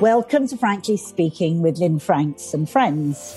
Welcome 0.00 0.46
to 0.48 0.58
Frankly 0.58 0.98
Speaking 0.98 1.62
with 1.62 1.78
Lynne 1.78 1.98
Franks 1.98 2.52
and 2.52 2.68
Friends. 2.68 3.34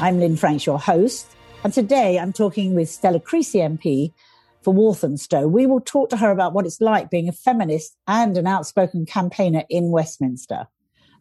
I'm 0.00 0.18
Lynne 0.18 0.36
Franks, 0.36 0.66
your 0.66 0.80
host, 0.80 1.28
and 1.62 1.72
today 1.72 2.18
I'm 2.18 2.32
talking 2.32 2.74
with 2.74 2.88
Stella 2.88 3.20
Creasy 3.20 3.60
MP 3.60 4.12
for 4.62 4.74
Walthamstow. 4.74 5.46
We 5.46 5.66
will 5.66 5.80
talk 5.80 6.10
to 6.10 6.16
her 6.16 6.32
about 6.32 6.52
what 6.52 6.66
it's 6.66 6.80
like 6.80 7.10
being 7.10 7.28
a 7.28 7.32
feminist 7.32 7.96
and 8.08 8.36
an 8.36 8.48
outspoken 8.48 9.06
campaigner 9.06 9.62
in 9.70 9.92
Westminster, 9.92 10.66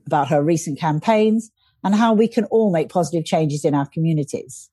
about 0.08 0.30
her 0.30 0.42
recent 0.42 0.80
campaigns 0.80 1.52
and 1.86 1.94
how 1.94 2.14
we 2.14 2.28
can 2.28 2.46
all 2.46 2.72
make 2.72 2.90
positive 2.90 3.24
changes 3.24 3.64
in 3.64 3.76
our 3.76 3.86
communities. 3.86 4.70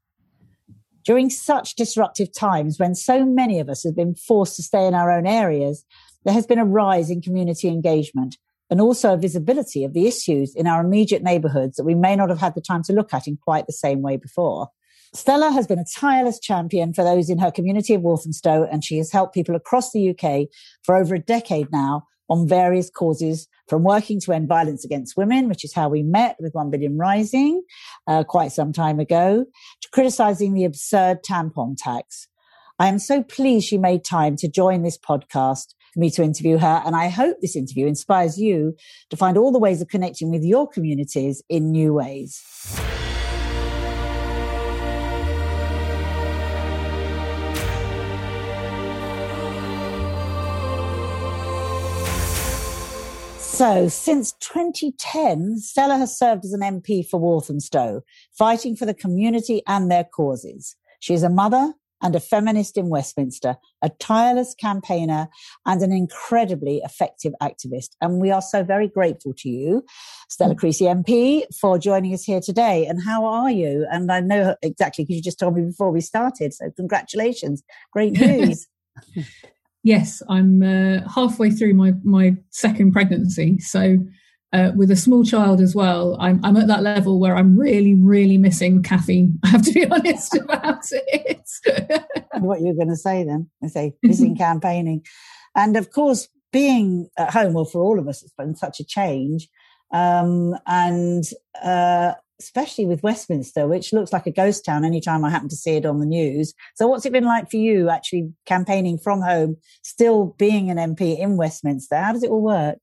During 1.04 1.28
such 1.28 1.76
disruptive 1.76 2.32
times 2.32 2.78
when 2.78 2.94
so 2.94 3.26
many 3.26 3.60
of 3.60 3.68
us 3.68 3.84
have 3.84 3.94
been 3.94 4.14
forced 4.14 4.56
to 4.56 4.62
stay 4.62 4.86
in 4.86 4.94
our 4.94 5.12
own 5.12 5.26
areas, 5.26 5.84
there 6.24 6.32
has 6.32 6.46
been 6.46 6.58
a 6.58 6.64
rise 6.64 7.10
in 7.10 7.20
community 7.20 7.68
engagement 7.68 8.38
and 8.70 8.80
also 8.80 9.12
a 9.12 9.18
visibility 9.18 9.84
of 9.84 9.92
the 9.92 10.06
issues 10.06 10.54
in 10.54 10.66
our 10.66 10.80
immediate 10.80 11.22
neighbourhoods 11.22 11.76
that 11.76 11.84
we 11.84 11.94
may 11.94 12.16
not 12.16 12.30
have 12.30 12.40
had 12.40 12.54
the 12.54 12.62
time 12.62 12.82
to 12.84 12.94
look 12.94 13.12
at 13.12 13.28
in 13.28 13.36
quite 13.36 13.66
the 13.66 13.72
same 13.72 14.00
way 14.00 14.16
before. 14.16 14.68
Stella 15.12 15.50
has 15.50 15.66
been 15.66 15.78
a 15.78 15.84
tireless 15.94 16.40
champion 16.40 16.94
for 16.94 17.04
those 17.04 17.28
in 17.28 17.38
her 17.38 17.50
community 17.50 17.92
of 17.92 18.00
Walthamstow, 18.00 18.66
and 18.72 18.82
she 18.82 18.96
has 18.96 19.12
helped 19.12 19.34
people 19.34 19.54
across 19.54 19.92
the 19.92 20.08
UK 20.08 20.48
for 20.82 20.96
over 20.96 21.14
a 21.14 21.18
decade 21.18 21.70
now 21.70 22.04
on 22.32 22.48
various 22.48 22.88
causes 22.88 23.46
from 23.68 23.84
working 23.84 24.18
to 24.18 24.32
end 24.32 24.48
violence 24.48 24.86
against 24.86 25.18
women, 25.18 25.50
which 25.50 25.64
is 25.64 25.74
how 25.74 25.86
we 25.90 26.02
met 26.02 26.34
with 26.40 26.54
1 26.54 26.70
Billion 26.70 26.96
Rising 26.96 27.62
uh, 28.06 28.24
quite 28.24 28.52
some 28.52 28.72
time 28.72 28.98
ago, 28.98 29.44
to 29.82 29.88
criticizing 29.90 30.54
the 30.54 30.64
absurd 30.64 31.22
tampon 31.22 31.76
tax. 31.76 32.28
I 32.78 32.88
am 32.88 32.98
so 32.98 33.22
pleased 33.22 33.68
she 33.68 33.76
made 33.76 34.02
time 34.02 34.36
to 34.36 34.48
join 34.48 34.82
this 34.82 34.96
podcast 34.96 35.74
for 35.92 36.00
me 36.00 36.10
to 36.12 36.22
interview 36.22 36.56
her. 36.56 36.82
And 36.86 36.96
I 36.96 37.08
hope 37.08 37.36
this 37.42 37.54
interview 37.54 37.86
inspires 37.86 38.38
you 38.38 38.76
to 39.10 39.16
find 39.16 39.36
all 39.36 39.52
the 39.52 39.58
ways 39.58 39.82
of 39.82 39.88
connecting 39.88 40.30
with 40.30 40.42
your 40.42 40.66
communities 40.66 41.42
in 41.50 41.70
new 41.70 41.92
ways. 41.92 42.42
So, 53.52 53.86
since 53.86 54.32
2010, 54.40 55.58
Stella 55.58 55.98
has 55.98 56.18
served 56.18 56.46
as 56.46 56.54
an 56.54 56.62
MP 56.62 57.06
for 57.06 57.20
Walthamstow, 57.20 58.00
fighting 58.32 58.74
for 58.74 58.86
the 58.86 58.94
community 58.94 59.62
and 59.68 59.90
their 59.90 60.04
causes. 60.04 60.74
She 61.00 61.12
is 61.12 61.22
a 61.22 61.28
mother 61.28 61.74
and 62.02 62.16
a 62.16 62.20
feminist 62.20 62.78
in 62.78 62.88
Westminster, 62.88 63.56
a 63.82 63.90
tireless 63.90 64.54
campaigner 64.54 65.28
and 65.66 65.82
an 65.82 65.92
incredibly 65.92 66.78
effective 66.78 67.34
activist. 67.42 67.90
And 68.00 68.22
we 68.22 68.30
are 68.30 68.40
so 68.40 68.64
very 68.64 68.88
grateful 68.88 69.34
to 69.40 69.50
you, 69.50 69.84
Stella 70.30 70.54
Creasy 70.54 70.86
MP, 70.86 71.44
for 71.54 71.78
joining 71.78 72.14
us 72.14 72.24
here 72.24 72.40
today. 72.40 72.86
And 72.86 73.04
how 73.04 73.26
are 73.26 73.50
you? 73.50 73.86
And 73.92 74.10
I 74.10 74.20
know 74.20 74.56
exactly 74.62 75.04
because 75.04 75.16
you 75.16 75.22
just 75.22 75.38
told 75.38 75.56
me 75.58 75.62
before 75.62 75.90
we 75.90 76.00
started. 76.00 76.54
So, 76.54 76.70
congratulations. 76.70 77.62
Great 77.92 78.12
news. 78.18 78.66
Yes, 79.82 80.22
I'm 80.28 80.62
uh, 80.62 81.08
halfway 81.08 81.50
through 81.50 81.74
my 81.74 81.92
my 82.04 82.36
second 82.50 82.92
pregnancy, 82.92 83.58
so. 83.58 83.98
Uh, 84.54 84.70
with 84.76 84.90
a 84.90 84.96
small 84.96 85.24
child 85.24 85.62
as 85.62 85.74
well, 85.74 86.14
I'm, 86.20 86.38
I'm 86.44 86.58
at 86.58 86.66
that 86.66 86.82
level 86.82 87.18
where 87.18 87.38
I'm 87.38 87.58
really, 87.58 87.94
really 87.94 88.36
missing 88.36 88.82
caffeine. 88.82 89.38
I 89.44 89.48
have 89.48 89.62
to 89.62 89.72
be 89.72 89.86
honest 89.86 90.36
about 90.36 90.84
it. 90.90 91.48
what 92.34 92.60
you're 92.60 92.74
going 92.74 92.90
to 92.90 92.96
say 92.96 93.24
then? 93.24 93.48
I 93.64 93.68
say 93.68 93.94
missing 94.02 94.36
campaigning, 94.46 95.06
and 95.56 95.74
of 95.74 95.90
course, 95.90 96.28
being 96.52 97.08
at 97.16 97.32
home. 97.32 97.54
Well, 97.54 97.64
for 97.64 97.82
all 97.82 97.98
of 97.98 98.06
us, 98.06 98.22
it's 98.22 98.34
been 98.34 98.54
such 98.54 98.78
a 98.78 98.84
change, 98.84 99.48
um, 99.90 100.54
and 100.66 101.24
uh, 101.64 102.12
especially 102.42 102.86
with 102.86 103.02
Westminster, 103.02 103.66
which 103.66 103.92
looks 103.92 104.12
like 104.12 104.26
a 104.26 104.32
ghost 104.32 104.64
town 104.64 104.84
anytime 104.84 105.24
I 105.24 105.30
happen 105.30 105.48
to 105.48 105.56
see 105.56 105.76
it 105.76 105.86
on 105.86 106.00
the 106.00 106.06
news. 106.06 106.54
So 106.74 106.86
what's 106.86 107.06
it 107.06 107.12
been 107.12 107.24
like 107.24 107.50
for 107.50 107.56
you 107.56 107.88
actually 107.88 108.32
campaigning 108.46 108.98
from 108.98 109.20
home, 109.20 109.56
still 109.82 110.34
being 110.38 110.70
an 110.70 110.76
MP 110.76 111.18
in 111.18 111.36
Westminster? 111.36 111.96
How 111.96 112.12
does 112.12 112.22
it 112.22 112.30
all 112.30 112.42
work? 112.42 112.78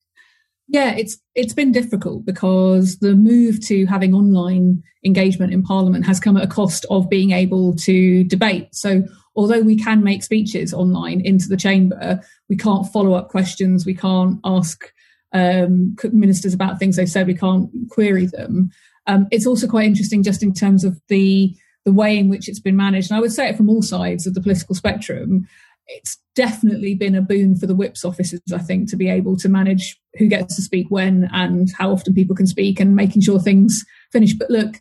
Yeah, 0.72 0.92
it's 0.92 1.18
it's 1.34 1.54
been 1.54 1.72
difficult 1.72 2.26
because 2.26 3.00
the 3.00 3.16
move 3.16 3.60
to 3.66 3.88
having 3.88 4.14
online 4.14 4.84
engagement 5.04 5.52
in 5.52 5.64
Parliament 5.64 6.06
has 6.06 6.20
come 6.20 6.38
at 6.38 6.44
a 6.44 6.48
cost 6.48 6.86
of 6.92 7.10
being 7.10 7.32
able 7.32 7.76
to 7.78 8.24
debate. 8.26 8.68
So 8.76 9.04
although 9.36 9.62
we 9.62 9.78
can 9.78 10.04
make 10.04 10.22
speeches 10.22 10.74
online 10.74 11.22
into 11.22 11.48
the 11.48 11.58
chamber, 11.58 12.22
we 12.50 12.56
can't 12.56 12.86
follow 12.92 13.14
up 13.14 13.30
questions, 13.30 13.86
we 13.86 13.96
can't 13.96 14.40
ask 14.46 14.92
um, 15.34 15.96
ministers 16.12 16.54
about 16.54 16.80
things 16.80 16.96
they 16.96 17.06
said, 17.06 17.28
we 17.28 17.36
can't 17.36 17.70
query 17.90 18.26
them. 18.26 18.70
Um, 19.10 19.28
it's 19.32 19.48
also 19.48 19.68
quite 19.68 19.88
interesting 19.88 20.22
just 20.22 20.44
in 20.44 20.54
terms 20.54 20.84
of 20.84 21.02
the 21.08 21.56
the 21.84 21.94
way 21.94 22.18
in 22.18 22.30
which 22.30 22.48
it's 22.48 22.60
been 22.60 22.76
managed. 22.76 23.10
And 23.10 23.18
I 23.18 23.22
would 23.22 23.32
say 23.32 23.50
it 23.50 23.58
from 23.58 23.70
all 23.70 23.82
sides 23.82 24.28
of 24.28 24.36
the 24.36 24.42
political 24.42 24.76
spectrum. 24.76 25.48
It's 25.88 26.20
definitely 26.36 26.94
been 26.94 27.16
a 27.16 27.22
boon 27.22 27.56
for 27.56 27.66
the 27.66 27.74
whips 27.74 28.06
offices, 28.06 28.42
I 28.54 28.60
think, 28.60 28.90
to 28.90 28.96
be 28.96 29.10
able 29.10 29.36
to 29.38 29.50
manage 29.50 30.00
who 30.20 30.28
gets 30.28 30.56
to 30.58 30.62
speak 30.62 30.86
when 30.90 31.28
and 31.34 31.70
how 31.76 31.92
often 31.92 32.14
people 32.14 32.36
can 32.36 32.46
speak 32.46 32.80
and 32.80 32.96
making 32.96 33.24
sure 33.24 33.40
things 33.40 33.84
finish. 34.12 34.34
But 34.34 34.52
look, 34.52 34.76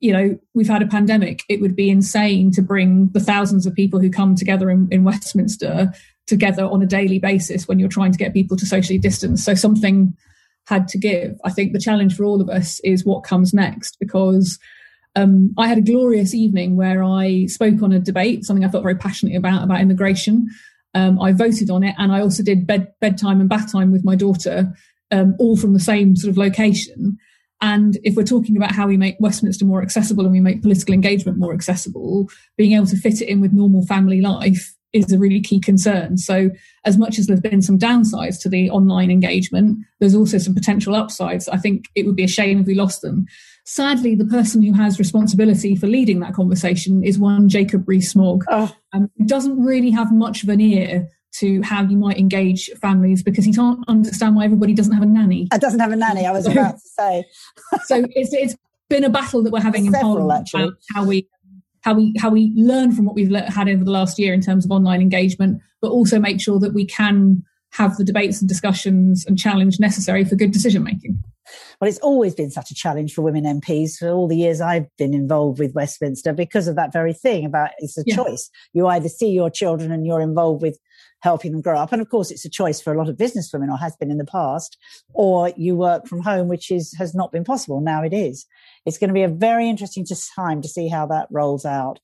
you 0.00 0.12
know, 0.12 0.36
we've 0.54 0.68
had 0.68 0.82
a 0.82 0.88
pandemic. 0.88 1.42
It 1.48 1.60
would 1.60 1.76
be 1.76 1.90
insane 1.90 2.50
to 2.52 2.62
bring 2.62 3.10
the 3.12 3.20
thousands 3.20 3.66
of 3.66 3.74
people 3.74 4.00
who 4.00 4.10
come 4.10 4.34
together 4.34 4.70
in, 4.70 4.88
in 4.90 5.04
Westminster 5.04 5.92
together 6.26 6.64
on 6.64 6.82
a 6.82 6.86
daily 6.86 7.20
basis 7.20 7.68
when 7.68 7.78
you're 7.78 7.88
trying 7.88 8.12
to 8.12 8.18
get 8.18 8.34
people 8.34 8.56
to 8.56 8.66
socially 8.66 8.98
distance. 8.98 9.44
So 9.44 9.54
something 9.54 10.16
had 10.68 10.86
to 10.88 10.98
give. 10.98 11.40
I 11.44 11.50
think 11.50 11.72
the 11.72 11.80
challenge 11.80 12.14
for 12.14 12.24
all 12.24 12.42
of 12.42 12.50
us 12.50 12.78
is 12.84 13.04
what 13.04 13.24
comes 13.24 13.54
next 13.54 13.96
because 13.98 14.58
um, 15.16 15.54
I 15.56 15.66
had 15.66 15.78
a 15.78 15.82
glorious 15.82 16.34
evening 16.34 16.76
where 16.76 17.02
I 17.02 17.46
spoke 17.46 17.82
on 17.82 17.92
a 17.92 17.98
debate, 17.98 18.44
something 18.44 18.64
I 18.64 18.68
felt 18.68 18.82
very 18.82 18.96
passionately 18.96 19.36
about, 19.36 19.64
about 19.64 19.80
immigration. 19.80 20.48
Um, 20.94 21.20
I 21.20 21.32
voted 21.32 21.70
on 21.70 21.84
it 21.84 21.94
and 21.96 22.12
I 22.12 22.20
also 22.20 22.42
did 22.42 22.66
bed, 22.66 22.92
bedtime 23.00 23.40
and 23.40 23.48
bath 23.48 23.72
time 23.72 23.90
with 23.90 24.04
my 24.04 24.14
daughter, 24.14 24.70
um, 25.10 25.36
all 25.38 25.56
from 25.56 25.72
the 25.72 25.80
same 25.80 26.16
sort 26.16 26.30
of 26.30 26.36
location. 26.36 27.16
And 27.62 27.98
if 28.04 28.14
we're 28.14 28.22
talking 28.24 28.56
about 28.56 28.72
how 28.72 28.86
we 28.86 28.98
make 28.98 29.16
Westminster 29.20 29.64
more 29.64 29.82
accessible 29.82 30.24
and 30.24 30.32
we 30.32 30.40
make 30.40 30.62
political 30.62 30.94
engagement 30.94 31.38
more 31.38 31.54
accessible, 31.54 32.28
being 32.58 32.74
able 32.74 32.86
to 32.86 32.96
fit 32.96 33.22
it 33.22 33.28
in 33.28 33.40
with 33.40 33.52
normal 33.52 33.86
family 33.86 34.20
life 34.20 34.74
is 34.92 35.12
a 35.12 35.18
really 35.18 35.40
key 35.40 35.60
concern. 35.60 36.16
So, 36.16 36.50
as 36.84 36.96
much 36.96 37.18
as 37.18 37.26
there's 37.26 37.40
been 37.40 37.62
some 37.62 37.78
downsides 37.78 38.40
to 38.42 38.48
the 38.48 38.70
online 38.70 39.10
engagement, 39.10 39.78
there's 40.00 40.14
also 40.14 40.38
some 40.38 40.54
potential 40.54 40.94
upsides. 40.94 41.48
I 41.48 41.58
think 41.58 41.86
it 41.94 42.06
would 42.06 42.16
be 42.16 42.24
a 42.24 42.28
shame 42.28 42.60
if 42.60 42.66
we 42.66 42.74
lost 42.74 43.02
them. 43.02 43.26
Sadly, 43.64 44.14
the 44.14 44.24
person 44.24 44.62
who 44.62 44.72
has 44.72 44.98
responsibility 44.98 45.76
for 45.76 45.86
leading 45.86 46.20
that 46.20 46.32
conversation 46.32 47.04
is 47.04 47.18
one 47.18 47.48
Jacob 47.50 47.86
Rees-Mogg. 47.86 48.44
Oh. 48.50 48.74
Um, 48.94 49.10
doesn't 49.26 49.62
really 49.62 49.90
have 49.90 50.10
much 50.10 50.42
of 50.42 50.48
an 50.48 50.60
ear 50.60 51.08
to 51.38 51.60
how 51.62 51.82
you 51.82 51.96
might 51.98 52.18
engage 52.18 52.70
families 52.80 53.22
because 53.22 53.44
he 53.44 53.52
can't 53.52 53.84
understand 53.86 54.36
why 54.36 54.44
everybody 54.44 54.72
doesn't 54.72 54.94
have 54.94 55.02
a 55.02 55.06
nanny. 55.06 55.48
It 55.52 55.60
doesn't 55.60 55.80
have 55.80 55.92
a 55.92 55.96
nanny. 55.96 56.26
I 56.26 56.32
was 56.32 56.46
about 56.46 56.76
to 56.76 56.80
say. 56.84 57.24
so 57.84 58.06
it's 58.10 58.32
it's 58.32 58.56
been 58.88 59.04
a 59.04 59.10
battle 59.10 59.42
that 59.42 59.52
we're 59.52 59.60
having 59.60 59.84
Several, 59.84 60.00
in 60.00 60.16
Parliament 60.16 60.40
actually. 60.40 60.62
about 60.62 60.74
how 60.94 61.04
we 61.04 61.28
how 61.82 61.94
we 61.94 62.14
how 62.18 62.30
we 62.30 62.52
learn 62.54 62.92
from 62.92 63.04
what 63.04 63.14
we've 63.14 63.30
had 63.30 63.68
over 63.68 63.84
the 63.84 63.90
last 63.90 64.18
year 64.18 64.32
in 64.32 64.40
terms 64.40 64.64
of 64.64 64.70
online 64.70 65.00
engagement, 65.00 65.60
but 65.80 65.90
also 65.90 66.18
make 66.18 66.40
sure 66.40 66.58
that 66.60 66.74
we 66.74 66.84
can 66.84 67.42
have 67.70 67.96
the 67.96 68.04
debates 68.04 68.40
and 68.40 68.48
discussions 68.48 69.24
and 69.26 69.38
challenge 69.38 69.78
necessary 69.78 70.24
for 70.24 70.36
good 70.36 70.52
decision 70.52 70.82
making. 70.82 71.22
Well, 71.80 71.88
it's 71.88 71.98
always 71.98 72.34
been 72.34 72.50
such 72.50 72.70
a 72.70 72.74
challenge 72.74 73.14
for 73.14 73.22
women 73.22 73.44
MPs 73.44 73.96
for 73.96 74.10
all 74.10 74.28
the 74.28 74.36
years 74.36 74.60
I've 74.60 74.86
been 74.96 75.14
involved 75.14 75.58
with 75.58 75.74
Westminster 75.74 76.32
because 76.32 76.68
of 76.68 76.76
that 76.76 76.92
very 76.92 77.12
thing 77.12 77.44
about 77.44 77.70
it's 77.78 77.96
a 77.96 78.02
yeah. 78.06 78.16
choice. 78.16 78.50
You 78.72 78.86
either 78.86 79.08
see 79.08 79.30
your 79.30 79.50
children 79.50 79.92
and 79.92 80.06
you're 80.06 80.20
involved 80.20 80.62
with 80.62 80.78
helping 81.20 81.52
them 81.52 81.60
grow 81.60 81.78
up. 81.78 81.92
And 81.92 82.00
of 82.00 82.08
course, 82.08 82.30
it's 82.30 82.44
a 82.44 82.50
choice 82.50 82.80
for 82.80 82.92
a 82.92 82.98
lot 82.98 83.08
of 83.08 83.18
business 83.18 83.52
women 83.52 83.70
or 83.70 83.76
has 83.76 83.96
been 83.96 84.10
in 84.10 84.18
the 84.18 84.24
past, 84.24 84.76
or 85.12 85.52
you 85.56 85.76
work 85.76 86.06
from 86.06 86.20
home, 86.20 86.48
which 86.48 86.70
is, 86.70 86.94
has 86.98 87.14
not 87.14 87.32
been 87.32 87.44
possible. 87.44 87.80
Now 87.80 88.02
it 88.02 88.12
is. 88.12 88.46
It's 88.86 88.98
going 88.98 89.08
to 89.08 89.14
be 89.14 89.22
a 89.22 89.28
very 89.28 89.68
interesting 89.68 90.06
time 90.36 90.62
to 90.62 90.68
see 90.68 90.88
how 90.88 91.06
that 91.06 91.28
rolls 91.30 91.64
out. 91.64 92.00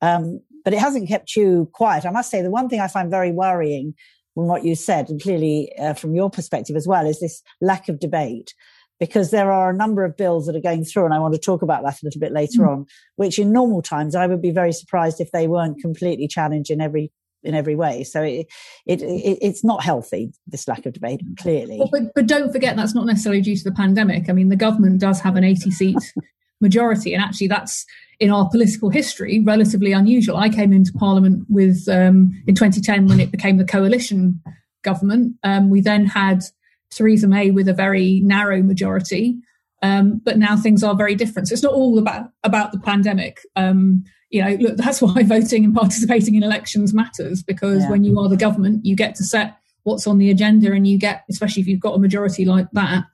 Um, 0.00 0.40
but 0.64 0.72
it 0.72 0.80
hasn't 0.80 1.08
kept 1.08 1.36
you 1.36 1.68
quiet. 1.72 2.06
I 2.06 2.10
must 2.10 2.30
say 2.30 2.42
the 2.42 2.50
one 2.50 2.68
thing 2.68 2.80
I 2.80 2.88
find 2.88 3.10
very 3.10 3.32
worrying 3.32 3.94
from 4.34 4.48
what 4.48 4.64
you 4.64 4.74
said, 4.74 5.10
and 5.10 5.22
clearly 5.22 5.72
uh, 5.78 5.94
from 5.94 6.14
your 6.14 6.30
perspective 6.30 6.74
as 6.74 6.88
well, 6.88 7.06
is 7.06 7.20
this 7.20 7.42
lack 7.60 7.88
of 7.88 8.00
debate. 8.00 8.54
Because 9.00 9.32
there 9.32 9.50
are 9.50 9.70
a 9.70 9.76
number 9.76 10.04
of 10.04 10.16
bills 10.16 10.46
that 10.46 10.54
are 10.54 10.60
going 10.60 10.84
through, 10.84 11.04
and 11.04 11.12
I 11.12 11.18
want 11.18 11.34
to 11.34 11.40
talk 11.40 11.62
about 11.62 11.82
that 11.82 12.00
a 12.00 12.04
little 12.04 12.20
bit 12.20 12.32
later 12.32 12.60
mm. 12.60 12.68
on, 12.68 12.86
which 13.16 13.40
in 13.40 13.52
normal 13.52 13.82
times 13.82 14.14
I 14.14 14.26
would 14.28 14.40
be 14.40 14.52
very 14.52 14.72
surprised 14.72 15.20
if 15.20 15.32
they 15.32 15.48
weren't 15.48 15.80
completely 15.80 16.28
challenged 16.28 16.70
in 16.70 16.80
every 16.80 17.10
in 17.44 17.54
every 17.54 17.76
way. 17.76 18.04
So 18.04 18.22
it, 18.22 18.46
it, 18.86 19.02
it, 19.02 19.38
it's 19.40 19.64
not 19.64 19.82
healthy, 19.82 20.32
this 20.46 20.66
lack 20.68 20.86
of 20.86 20.92
debate, 20.92 21.20
clearly. 21.38 21.80
But, 21.90 22.14
but 22.14 22.26
don't 22.26 22.52
forget 22.52 22.76
that's 22.76 22.94
not 22.94 23.06
necessarily 23.06 23.42
due 23.42 23.56
to 23.56 23.64
the 23.64 23.72
pandemic. 23.72 24.28
I 24.28 24.32
mean, 24.32 24.48
the 24.48 24.56
government 24.56 25.00
does 25.00 25.20
have 25.20 25.36
an 25.36 25.44
80 25.44 25.70
seat 25.70 26.12
majority. 26.60 27.14
And 27.14 27.22
actually, 27.22 27.48
that's 27.48 27.84
in 28.20 28.30
our 28.30 28.48
political 28.48 28.90
history 28.90 29.40
relatively 29.40 29.92
unusual. 29.92 30.36
I 30.36 30.48
came 30.48 30.72
into 30.72 30.92
Parliament 30.92 31.44
with 31.48 31.88
um, 31.88 32.42
in 32.46 32.54
2010 32.54 33.06
when 33.08 33.20
it 33.20 33.30
became 33.30 33.58
the 33.58 33.64
coalition 33.64 34.40
government. 34.82 35.34
Um, 35.42 35.70
we 35.70 35.80
then 35.80 36.06
had 36.06 36.44
Theresa 36.90 37.26
May 37.26 37.50
with 37.50 37.68
a 37.68 37.74
very 37.74 38.20
narrow 38.20 38.62
majority. 38.62 39.36
Um, 39.82 40.22
but 40.24 40.38
now 40.38 40.56
things 40.56 40.82
are 40.82 40.94
very 40.94 41.14
different. 41.14 41.48
So 41.48 41.52
it's 41.52 41.62
not 41.62 41.74
all 41.74 41.98
about 41.98 42.30
about 42.42 42.72
the 42.72 42.78
pandemic. 42.78 43.40
Um, 43.54 44.04
you 44.34 44.44
know, 44.44 44.56
look, 44.56 44.76
that's 44.76 45.00
why 45.02 45.22
voting 45.22 45.64
and 45.64 45.74
participating 45.74 46.34
in 46.34 46.42
elections 46.42 46.92
matters 46.92 47.42
because 47.42 47.84
yeah. 47.84 47.90
when 47.90 48.02
you 48.02 48.18
are 48.18 48.28
the 48.28 48.36
government, 48.36 48.84
you 48.84 48.96
get 48.96 49.14
to 49.14 49.24
set 49.24 49.56
what's 49.84 50.06
on 50.06 50.18
the 50.18 50.30
agenda, 50.30 50.72
and 50.72 50.86
you 50.86 50.98
get, 50.98 51.24
especially 51.30 51.60
if 51.60 51.68
you've 51.68 51.80
got 51.80 51.94
a 51.94 51.98
majority 51.98 52.44
like 52.44 52.66
that, 52.72 53.04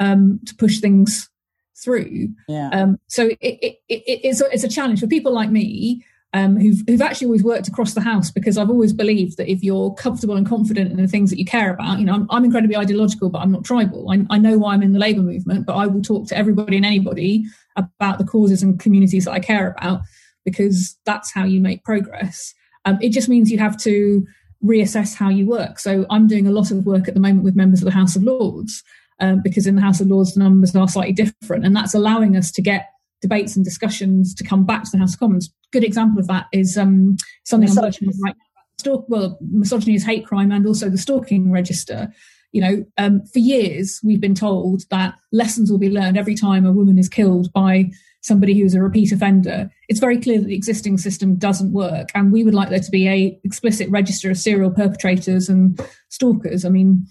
um, 0.00 0.40
to 0.46 0.54
push 0.56 0.80
things 0.80 1.28
through. 1.76 2.28
Yeah. 2.48 2.70
Um, 2.70 2.98
so 3.06 3.26
it, 3.26 3.38
it, 3.40 3.76
it, 3.88 4.02
it's 4.06 4.40
a, 4.40 4.50
it's 4.50 4.64
a 4.64 4.68
challenge 4.68 5.00
for 5.00 5.06
people 5.06 5.32
like 5.32 5.50
me 5.50 6.02
um, 6.32 6.56
who've, 6.56 6.82
who've 6.86 7.02
actually 7.02 7.26
always 7.26 7.44
worked 7.44 7.68
across 7.68 7.92
the 7.92 8.00
house 8.00 8.30
because 8.30 8.56
I've 8.56 8.70
always 8.70 8.94
believed 8.94 9.36
that 9.36 9.50
if 9.50 9.62
you're 9.62 9.92
comfortable 9.94 10.36
and 10.36 10.46
confident 10.46 10.90
in 10.90 10.96
the 10.96 11.06
things 11.06 11.28
that 11.30 11.38
you 11.38 11.44
care 11.44 11.72
about, 11.72 11.98
you 11.98 12.06
know, 12.06 12.14
I'm, 12.14 12.26
I'm 12.30 12.44
incredibly 12.44 12.76
ideological, 12.76 13.28
but 13.28 13.40
I'm 13.40 13.52
not 13.52 13.64
tribal. 13.64 14.10
I, 14.10 14.24
I, 14.30 14.38
know 14.38 14.56
why 14.56 14.72
I'm 14.72 14.82
in 14.82 14.94
the 14.94 14.98
labour 14.98 15.22
movement, 15.22 15.66
but 15.66 15.74
I 15.74 15.86
will 15.86 16.02
talk 16.02 16.28
to 16.28 16.36
everybody 16.36 16.78
and 16.78 16.86
anybody 16.86 17.44
about 17.76 18.16
the 18.16 18.24
causes 18.24 18.62
and 18.62 18.80
communities 18.80 19.26
that 19.26 19.32
I 19.32 19.40
care 19.40 19.74
about 19.78 20.00
because 20.46 20.96
that's 21.04 21.30
how 21.30 21.44
you 21.44 21.60
make 21.60 21.84
progress. 21.84 22.54
Um, 22.86 22.96
it 23.02 23.10
just 23.10 23.28
means 23.28 23.50
you 23.50 23.58
have 23.58 23.76
to 23.82 24.26
reassess 24.64 25.14
how 25.14 25.28
you 25.28 25.46
work. 25.46 25.78
So 25.78 26.06
I'm 26.08 26.26
doing 26.26 26.46
a 26.46 26.52
lot 26.52 26.70
of 26.70 26.86
work 26.86 27.08
at 27.08 27.14
the 27.14 27.20
moment 27.20 27.44
with 27.44 27.56
members 27.56 27.80
of 27.80 27.84
the 27.84 27.90
House 27.90 28.16
of 28.16 28.22
Lords 28.22 28.82
um, 29.20 29.42
because 29.42 29.66
in 29.66 29.74
the 29.74 29.82
House 29.82 30.00
of 30.00 30.06
Lords 30.06 30.34
the 30.34 30.40
numbers 30.40 30.74
are 30.74 30.88
slightly 30.88 31.12
different, 31.12 31.66
and 31.66 31.76
that's 31.76 31.94
allowing 31.94 32.36
us 32.36 32.50
to 32.52 32.62
get 32.62 32.88
debates 33.20 33.56
and 33.56 33.64
discussions 33.64 34.34
to 34.34 34.44
come 34.44 34.64
back 34.64 34.84
to 34.84 34.90
the 34.92 34.98
House 34.98 35.14
of 35.14 35.20
Commons. 35.20 35.52
Good 35.72 35.84
example 35.84 36.20
of 36.20 36.26
that 36.28 36.46
is 36.52 36.76
um, 36.78 37.16
something 37.44 37.68
I'm 37.68 37.76
working 37.76 38.08
on 38.08 38.14
right 38.22 38.36
now. 38.36 38.62
Stalk, 38.78 39.06
well, 39.08 39.38
misogyny 39.40 39.94
is 39.94 40.04
hate 40.04 40.26
crime 40.26 40.52
and 40.52 40.66
also 40.66 40.90
the 40.90 40.98
stalking 40.98 41.50
register. 41.50 42.12
You 42.56 42.62
know, 42.62 42.86
um, 42.96 43.20
for 43.26 43.38
years 43.38 44.00
we've 44.02 44.18
been 44.18 44.34
told 44.34 44.88
that 44.88 45.14
lessons 45.30 45.70
will 45.70 45.76
be 45.76 45.90
learned 45.90 46.16
every 46.16 46.34
time 46.34 46.64
a 46.64 46.72
woman 46.72 46.98
is 46.98 47.06
killed 47.06 47.52
by 47.52 47.90
somebody 48.22 48.58
who's 48.58 48.74
a 48.74 48.80
repeat 48.80 49.12
offender. 49.12 49.70
It's 49.90 50.00
very 50.00 50.18
clear 50.18 50.38
that 50.38 50.46
the 50.46 50.54
existing 50.54 50.96
system 50.96 51.36
doesn't 51.36 51.74
work, 51.74 52.08
and 52.14 52.32
we 52.32 52.44
would 52.44 52.54
like 52.54 52.70
there 52.70 52.78
to 52.80 52.90
be 52.90 53.06
a 53.08 53.38
explicit 53.44 53.90
register 53.90 54.30
of 54.30 54.38
serial 54.38 54.70
perpetrators 54.70 55.50
and 55.50 55.78
stalkers. 56.08 56.64
I 56.64 56.70
mean, 56.70 57.06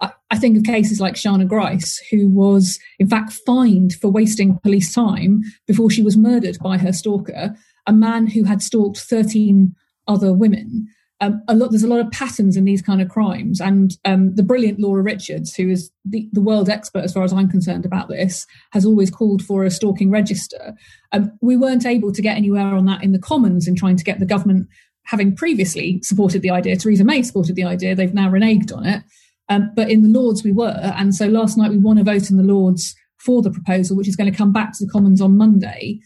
I, 0.00 0.36
think 0.36 0.56
of 0.56 0.64
cases 0.64 1.00
like 1.00 1.14
Shana 1.14 1.46
Grice, 1.46 2.02
who 2.10 2.28
was 2.28 2.80
in 2.98 3.08
fact 3.08 3.34
fined 3.46 3.92
for 4.00 4.08
wasting 4.08 4.58
police 4.64 4.92
time 4.92 5.44
before 5.68 5.90
she 5.90 6.02
was 6.02 6.16
murdered 6.16 6.58
by 6.58 6.76
her 6.76 6.92
stalker, 6.92 7.54
a 7.86 7.92
man 7.92 8.26
who 8.26 8.42
had 8.42 8.62
stalked 8.62 8.98
13 8.98 9.76
other 10.08 10.32
women. 10.32 10.88
Um, 11.20 11.42
a 11.48 11.54
lot, 11.54 11.70
there's 11.70 11.82
a 11.82 11.88
lot 11.88 11.98
of 11.98 12.10
patterns 12.12 12.56
in 12.56 12.64
these 12.64 12.80
kind 12.80 13.02
of 13.02 13.08
crimes. 13.08 13.60
And 13.60 13.92
um, 14.04 14.34
the 14.36 14.42
brilliant 14.42 14.78
Laura 14.78 15.02
Richards, 15.02 15.54
who 15.54 15.68
is 15.68 15.90
the, 16.04 16.28
the, 16.32 16.40
world 16.40 16.68
expert 16.68 17.02
as 17.02 17.12
far 17.12 17.24
as 17.24 17.32
I'm 17.32 17.50
concerned 17.50 17.84
about 17.84 18.08
this, 18.08 18.46
has 18.70 18.86
always 18.86 19.10
called 19.10 19.42
for 19.42 19.64
a 19.64 19.70
stalking 19.70 20.12
register. 20.12 20.74
Um, 21.10 21.32
we 21.40 21.56
weren't 21.56 21.86
able 21.86 22.12
to 22.12 22.22
get 22.22 22.36
anywhere 22.36 22.74
on 22.74 22.86
that 22.86 23.02
in 23.02 23.10
the 23.10 23.18
Commons 23.18 23.66
in 23.66 23.74
trying 23.74 23.96
to 23.96 24.04
get 24.04 24.20
the 24.20 24.26
government, 24.26 24.68
having 25.04 25.34
previously 25.34 26.00
supported 26.04 26.42
the 26.42 26.50
idea, 26.50 26.76
Theresa 26.76 27.02
May 27.02 27.22
supported 27.22 27.56
the 27.56 27.64
idea, 27.64 27.96
they've 27.96 28.14
now 28.14 28.30
reneged 28.30 28.76
on 28.76 28.86
it. 28.86 29.02
Um, 29.48 29.72
but 29.74 29.90
in 29.90 30.02
the 30.02 30.20
Lords, 30.20 30.44
we 30.44 30.52
were. 30.52 30.78
And 30.96 31.14
so 31.14 31.26
last 31.26 31.56
night 31.56 31.70
we 31.70 31.78
won 31.78 31.98
a 31.98 32.04
vote 32.04 32.30
in 32.30 32.36
the 32.36 32.42
Lords 32.42 32.94
for 33.16 33.42
the 33.42 33.50
proposal, 33.50 33.96
which 33.96 34.08
is 34.08 34.16
going 34.16 34.30
to 34.30 34.36
come 34.36 34.52
back 34.52 34.72
to 34.72 34.84
the 34.84 34.90
Commons 34.90 35.20
on 35.20 35.36
Monday. 35.36 36.00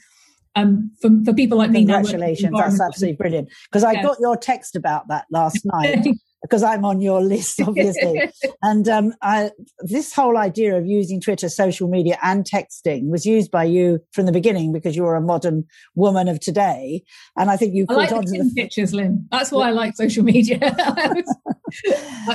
Um, 0.55 0.91
for, 1.01 1.11
for 1.25 1.33
people 1.33 1.59
like 1.59 1.71
me, 1.71 1.81
congratulations, 1.87 2.53
that's 2.57 2.81
absolutely 2.81 3.17
brilliant. 3.17 3.49
Because 3.71 3.85
I 3.85 3.93
yeah. 3.93 4.03
got 4.03 4.19
your 4.21 4.37
text 4.37 4.77
about 4.77 5.09
that 5.09 5.25
last 5.31 5.61
night, 5.65 6.07
because 6.43 6.63
I'm 6.63 6.85
on 6.85 7.01
your 7.01 7.23
list, 7.23 7.61
obviously. 7.61 8.31
and 8.63 8.89
um, 8.89 9.15
I, 9.23 9.51
this 9.81 10.13
whole 10.13 10.37
idea 10.37 10.77
of 10.77 10.87
using 10.87 11.21
Twitter, 11.21 11.49
social 11.49 11.89
media, 11.89 12.19
and 12.23 12.45
texting 12.45 13.09
was 13.09 13.25
used 13.25 13.51
by 13.51 13.65
you 13.65 14.01
from 14.13 14.27
the 14.27 14.33
beginning 14.33 14.73
because 14.73 14.97
you're 14.97 15.15
a 15.15 15.21
modern 15.21 15.65
woman 15.95 16.29
of 16.29 16.41
today. 16.41 17.05
And 17.37 17.51
I 17.51 17.57
think 17.57 17.75
you 17.75 17.87
I 17.89 17.95
like 17.95 18.13
on 18.13 18.25
the, 18.25 18.39
the 18.39 18.53
pictures, 18.55 18.93
Lynne. 18.93 19.27
That's 19.31 19.53
why 19.53 19.69
I 19.69 19.71
like 19.71 19.97
social 19.97 20.25
media. 20.25 20.59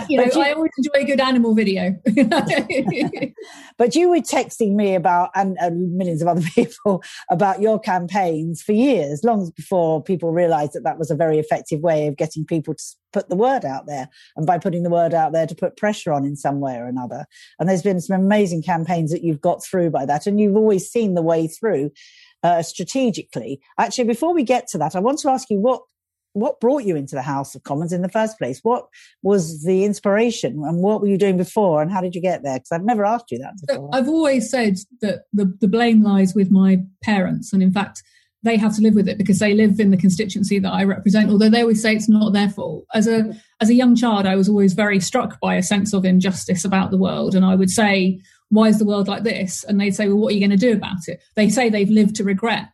you 0.10 0.18
know, 0.18 0.26
you, 0.34 0.42
I 0.42 0.54
always 0.54 0.72
enjoy 0.78 1.04
a 1.04 1.06
good 1.06 1.20
animal 1.20 1.54
video. 1.54 1.96
but 3.78 3.96
you 3.96 4.10
were 4.10 4.18
texting 4.18 4.76
me 4.76 4.96
about, 4.96 5.30
and, 5.36 5.58
and, 5.60 5.96
millions 5.96 6.22
of 6.22 6.28
other 6.28 6.42
people, 6.56 7.04
about 7.30 7.62
your 7.62 7.80
campaigns 7.80 8.62
for 8.62 8.74
years, 8.74 9.24
long 9.24 9.52
before 9.56 10.04
people 10.04 10.32
realized 10.32 10.74
that 10.74 10.84
that 10.84 10.98
was 10.98 11.12
a 11.12 11.16
very 11.16 11.40
effective 11.40 11.82
way 11.82 12.08
of 12.08 12.18
getting 12.18 12.46
people 12.46 12.74
to 12.74 12.84
put 13.14 13.30
the 13.30 13.36
word 13.36 13.66
out 13.66 13.86
there. 13.88 14.10
And 14.36 14.46
by 14.46 14.58
putting 14.58 14.84
the 14.84 14.90
word 14.90 15.14
out 15.14 15.32
there, 15.32 15.48
to 15.48 15.56
put 15.56 15.78
pressure 15.78 16.12
on 16.12 16.26
in 16.26 16.36
some 16.36 16.60
way 16.60 16.76
or 16.76 16.86
another. 16.86 17.26
And 17.60 17.70
there's 17.70 17.84
been 17.84 18.02
some 18.02 18.20
amazing 18.20 18.64
campaigns 18.64 19.12
that 19.12 19.24
you've 19.24 19.42
got 19.42 19.64
through 19.64 19.92
by 19.92 20.06
that. 20.06 20.28
And 20.28 20.40
you've 20.40 20.56
always 20.56 20.90
seen 20.90 21.14
the 21.14 21.22
way 21.22 21.48
through. 21.48 21.92
Uh, 22.44 22.62
strategically. 22.62 23.60
Actually, 23.80 24.04
before 24.04 24.32
we 24.32 24.44
get 24.44 24.68
to 24.68 24.78
that, 24.78 24.96
I 24.96 25.00
want 25.00 25.18
to 25.20 25.30
ask 25.30 25.50
you 25.50 25.60
what 25.60 25.82
what 26.40 26.60
brought 26.60 26.84
you 26.84 26.96
into 26.96 27.16
the 27.16 27.22
House 27.22 27.56
of 27.56 27.64
Commons 27.64 27.94
in 27.94 28.02
the 28.02 28.10
first 28.10 28.38
place? 28.38 28.60
What 28.64 28.88
was 29.22 29.64
the 29.64 29.84
inspiration 29.86 30.64
and 30.64 30.82
what 30.82 31.02
were 31.02 31.08
you 31.08 31.18
doing 31.18 31.38
before 31.38 31.82
and 31.82 31.92
how 31.92 32.02
did 32.02 32.16
you 32.16 32.22
get 32.22 32.44
there? 32.44 32.58
Because 32.58 32.72
I've 32.72 32.86
never 32.86 33.06
asked 33.06 33.32
you 33.32 33.40
that 33.40 33.54
before. 33.66 33.90
I've 33.94 34.08
always 34.08 34.50
said 34.50 34.78
that 35.02 35.24
the, 35.34 35.54
the 35.60 35.68
blame 35.68 36.04
lies 36.04 36.34
with 36.34 36.52
my 36.52 36.80
parents. 37.04 37.54
And 37.54 37.62
in 37.62 37.72
fact, 37.72 38.04
they 38.44 38.58
have 38.58 38.76
to 38.76 38.82
live 38.82 38.94
with 38.94 39.10
it 39.10 39.18
because 39.18 39.40
they 39.40 39.54
live 39.54 39.80
in 39.80 39.92
the 39.92 39.98
constituency 39.98 40.60
that 40.60 40.72
I 40.72 40.84
represent, 40.84 41.30
although 41.30 41.50
they 41.50 41.62
always 41.62 41.82
say 41.82 41.96
it's 41.96 42.08
not 42.08 42.34
their 42.34 42.50
fault. 42.50 42.86
As 42.94 43.08
a 43.08 43.34
as 43.60 43.70
a 43.70 43.74
young 43.74 43.96
child, 43.96 44.26
I 44.26 44.36
was 44.36 44.48
always 44.48 44.74
very 44.74 45.00
struck 45.00 45.40
by 45.42 45.56
a 45.56 45.64
sense 45.64 45.94
of 45.94 46.06
injustice 46.06 46.64
about 46.64 46.92
the 46.92 46.98
world. 46.98 47.34
And 47.36 47.44
I 47.44 47.56
would 47.56 47.72
say, 47.72 48.22
why 48.50 48.68
is 48.68 48.78
the 48.78 48.86
world 48.86 49.08
like 49.08 49.24
this? 49.24 49.64
And 49.64 49.80
they'd 49.80 49.96
say, 49.96 50.08
well, 50.08 50.18
what 50.18 50.32
are 50.32 50.36
you 50.36 50.48
going 50.48 50.58
to 50.58 50.58
do 50.58 50.74
about 50.74 51.08
it? 51.08 51.22
They 51.36 51.50
say 51.50 51.70
they've 51.70 51.90
lived 51.90 52.16
to 52.18 52.24
regret 52.24 52.70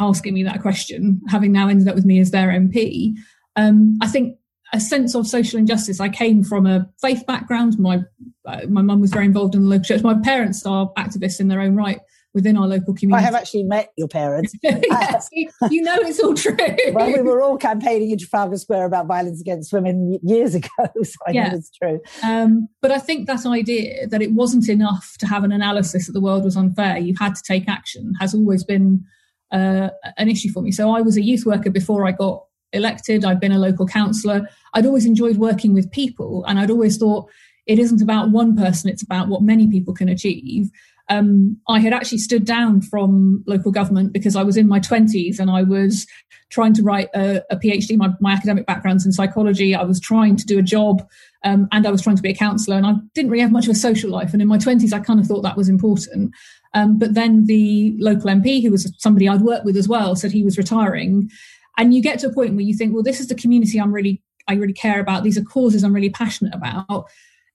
asking 0.00 0.34
me 0.34 0.42
that 0.44 0.62
question, 0.62 1.20
having 1.28 1.52
now 1.52 1.68
ended 1.68 1.88
up 1.88 1.94
with 1.94 2.04
me 2.04 2.20
as 2.20 2.30
their 2.30 2.48
MP. 2.48 3.14
Um, 3.56 3.98
I 4.02 4.06
think 4.06 4.38
a 4.72 4.80
sense 4.80 5.14
of 5.14 5.26
social 5.26 5.58
injustice. 5.58 6.00
I 6.00 6.08
came 6.08 6.42
from 6.42 6.66
a 6.66 6.88
faith 7.00 7.24
background. 7.26 7.78
My 7.78 8.00
uh, 8.44 8.62
my 8.68 8.82
mum 8.82 9.00
was 9.00 9.10
very 9.10 9.24
involved 9.24 9.54
in 9.54 9.62
the 9.62 9.68
local 9.68 9.84
church. 9.84 10.02
My 10.02 10.18
parents 10.22 10.66
are 10.66 10.92
activists 10.94 11.40
in 11.40 11.48
their 11.48 11.60
own 11.60 11.76
right 11.76 12.00
within 12.34 12.56
our 12.58 12.66
local 12.66 12.94
community. 12.94 13.22
I 13.22 13.24
have 13.24 13.34
actually 13.34 13.62
met 13.62 13.92
your 13.96 14.08
parents. 14.08 14.52
yes, 14.62 15.28
you 15.32 15.80
know 15.80 15.96
it's 16.00 16.20
all 16.20 16.34
true. 16.34 16.56
well, 16.92 17.10
we 17.10 17.22
were 17.22 17.40
all 17.40 17.56
campaigning 17.56 18.10
in 18.10 18.18
Trafalgar 18.18 18.58
Square 18.58 18.84
about 18.84 19.06
violence 19.06 19.40
against 19.40 19.72
women 19.72 20.18
years 20.22 20.54
ago, 20.54 20.68
so 20.78 21.14
I 21.26 21.30
yeah. 21.30 21.48
know 21.48 21.56
it's 21.56 21.70
true. 21.70 22.00
Um, 22.22 22.68
but 22.82 22.90
I 22.90 22.98
think 22.98 23.26
that 23.26 23.46
idea 23.46 24.06
that 24.08 24.20
it 24.20 24.32
wasn't 24.32 24.68
enough 24.68 25.16
to 25.20 25.26
have 25.26 25.44
an 25.44 25.52
analysis 25.52 26.06
that 26.06 26.12
the 26.12 26.20
world 26.20 26.44
was 26.44 26.56
unfair, 26.56 26.98
you 26.98 27.14
had 27.18 27.34
to 27.34 27.42
take 27.42 27.68
action, 27.68 28.12
has 28.20 28.34
always 28.34 28.64
been 28.64 29.04
uh, 29.52 29.90
an 30.16 30.28
issue 30.28 30.50
for 30.50 30.62
me. 30.62 30.72
So 30.72 30.94
I 30.94 31.00
was 31.00 31.16
a 31.16 31.22
youth 31.22 31.46
worker 31.46 31.70
before 31.70 32.06
I 32.06 32.12
got 32.12 32.44
elected. 32.72 33.24
I've 33.24 33.40
been 33.40 33.52
a 33.52 33.58
local 33.58 33.86
councillor. 33.86 34.48
I'd 34.74 34.86
always 34.86 35.06
enjoyed 35.06 35.36
working 35.36 35.74
with 35.74 35.90
people, 35.90 36.44
and 36.46 36.58
I'd 36.58 36.70
always 36.70 36.96
thought 36.96 37.28
it 37.66 37.78
isn't 37.78 38.02
about 38.02 38.30
one 38.30 38.56
person; 38.56 38.90
it's 38.90 39.02
about 39.02 39.28
what 39.28 39.42
many 39.42 39.68
people 39.68 39.94
can 39.94 40.08
achieve. 40.08 40.70
Um, 41.08 41.58
I 41.68 41.78
had 41.78 41.92
actually 41.92 42.18
stood 42.18 42.44
down 42.44 42.82
from 42.82 43.44
local 43.46 43.70
government 43.70 44.12
because 44.12 44.34
I 44.34 44.42
was 44.42 44.56
in 44.56 44.66
my 44.66 44.80
20s 44.80 45.38
and 45.38 45.50
I 45.50 45.62
was 45.62 46.06
trying 46.50 46.74
to 46.74 46.82
write 46.82 47.08
a, 47.14 47.42
a 47.50 47.56
PhD. 47.56 47.96
My, 47.96 48.10
my, 48.20 48.32
academic 48.32 48.66
background's 48.66 49.06
in 49.06 49.12
psychology. 49.12 49.74
I 49.74 49.84
was 49.84 50.00
trying 50.00 50.36
to 50.36 50.44
do 50.44 50.58
a 50.58 50.62
job 50.62 51.06
um, 51.44 51.68
and 51.70 51.86
I 51.86 51.90
was 51.90 52.02
trying 52.02 52.16
to 52.16 52.22
be 52.22 52.30
a 52.30 52.34
counsellor 52.34 52.76
and 52.76 52.86
I 52.86 52.94
didn't 53.14 53.30
really 53.30 53.42
have 53.42 53.52
much 53.52 53.66
of 53.66 53.70
a 53.70 53.76
social 53.76 54.10
life. 54.10 54.32
And 54.32 54.42
in 54.42 54.48
my 54.48 54.58
20s, 54.58 54.92
I 54.92 54.98
kind 54.98 55.20
of 55.20 55.26
thought 55.26 55.42
that 55.42 55.56
was 55.56 55.68
important. 55.68 56.34
Um, 56.74 56.98
but 56.98 57.14
then 57.14 57.46
the 57.46 57.94
local 57.98 58.30
MP, 58.30 58.62
who 58.62 58.70
was 58.70 58.92
somebody 58.98 59.28
I'd 59.28 59.42
worked 59.42 59.64
with 59.64 59.76
as 59.76 59.88
well, 59.88 60.16
said 60.16 60.32
he 60.32 60.44
was 60.44 60.58
retiring. 60.58 61.30
And 61.78 61.94
you 61.94 62.02
get 62.02 62.18
to 62.20 62.28
a 62.28 62.32
point 62.32 62.52
where 62.52 62.64
you 62.64 62.74
think, 62.74 62.94
well, 62.94 63.02
this 63.02 63.20
is 63.20 63.28
the 63.28 63.34
community 63.34 63.78
I'm 63.78 63.92
really, 63.92 64.22
I 64.48 64.54
really 64.54 64.72
care 64.72 65.00
about. 65.00 65.22
These 65.22 65.38
are 65.38 65.44
causes 65.44 65.82
I'm 65.82 65.94
really 65.94 66.10
passionate 66.10 66.54
about. 66.54 67.06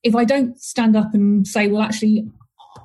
If 0.03 0.15
I 0.15 0.25
don't 0.25 0.59
stand 0.59 0.95
up 0.95 1.13
and 1.13 1.47
say, 1.47 1.67
well, 1.67 1.81
actually, 1.81 2.27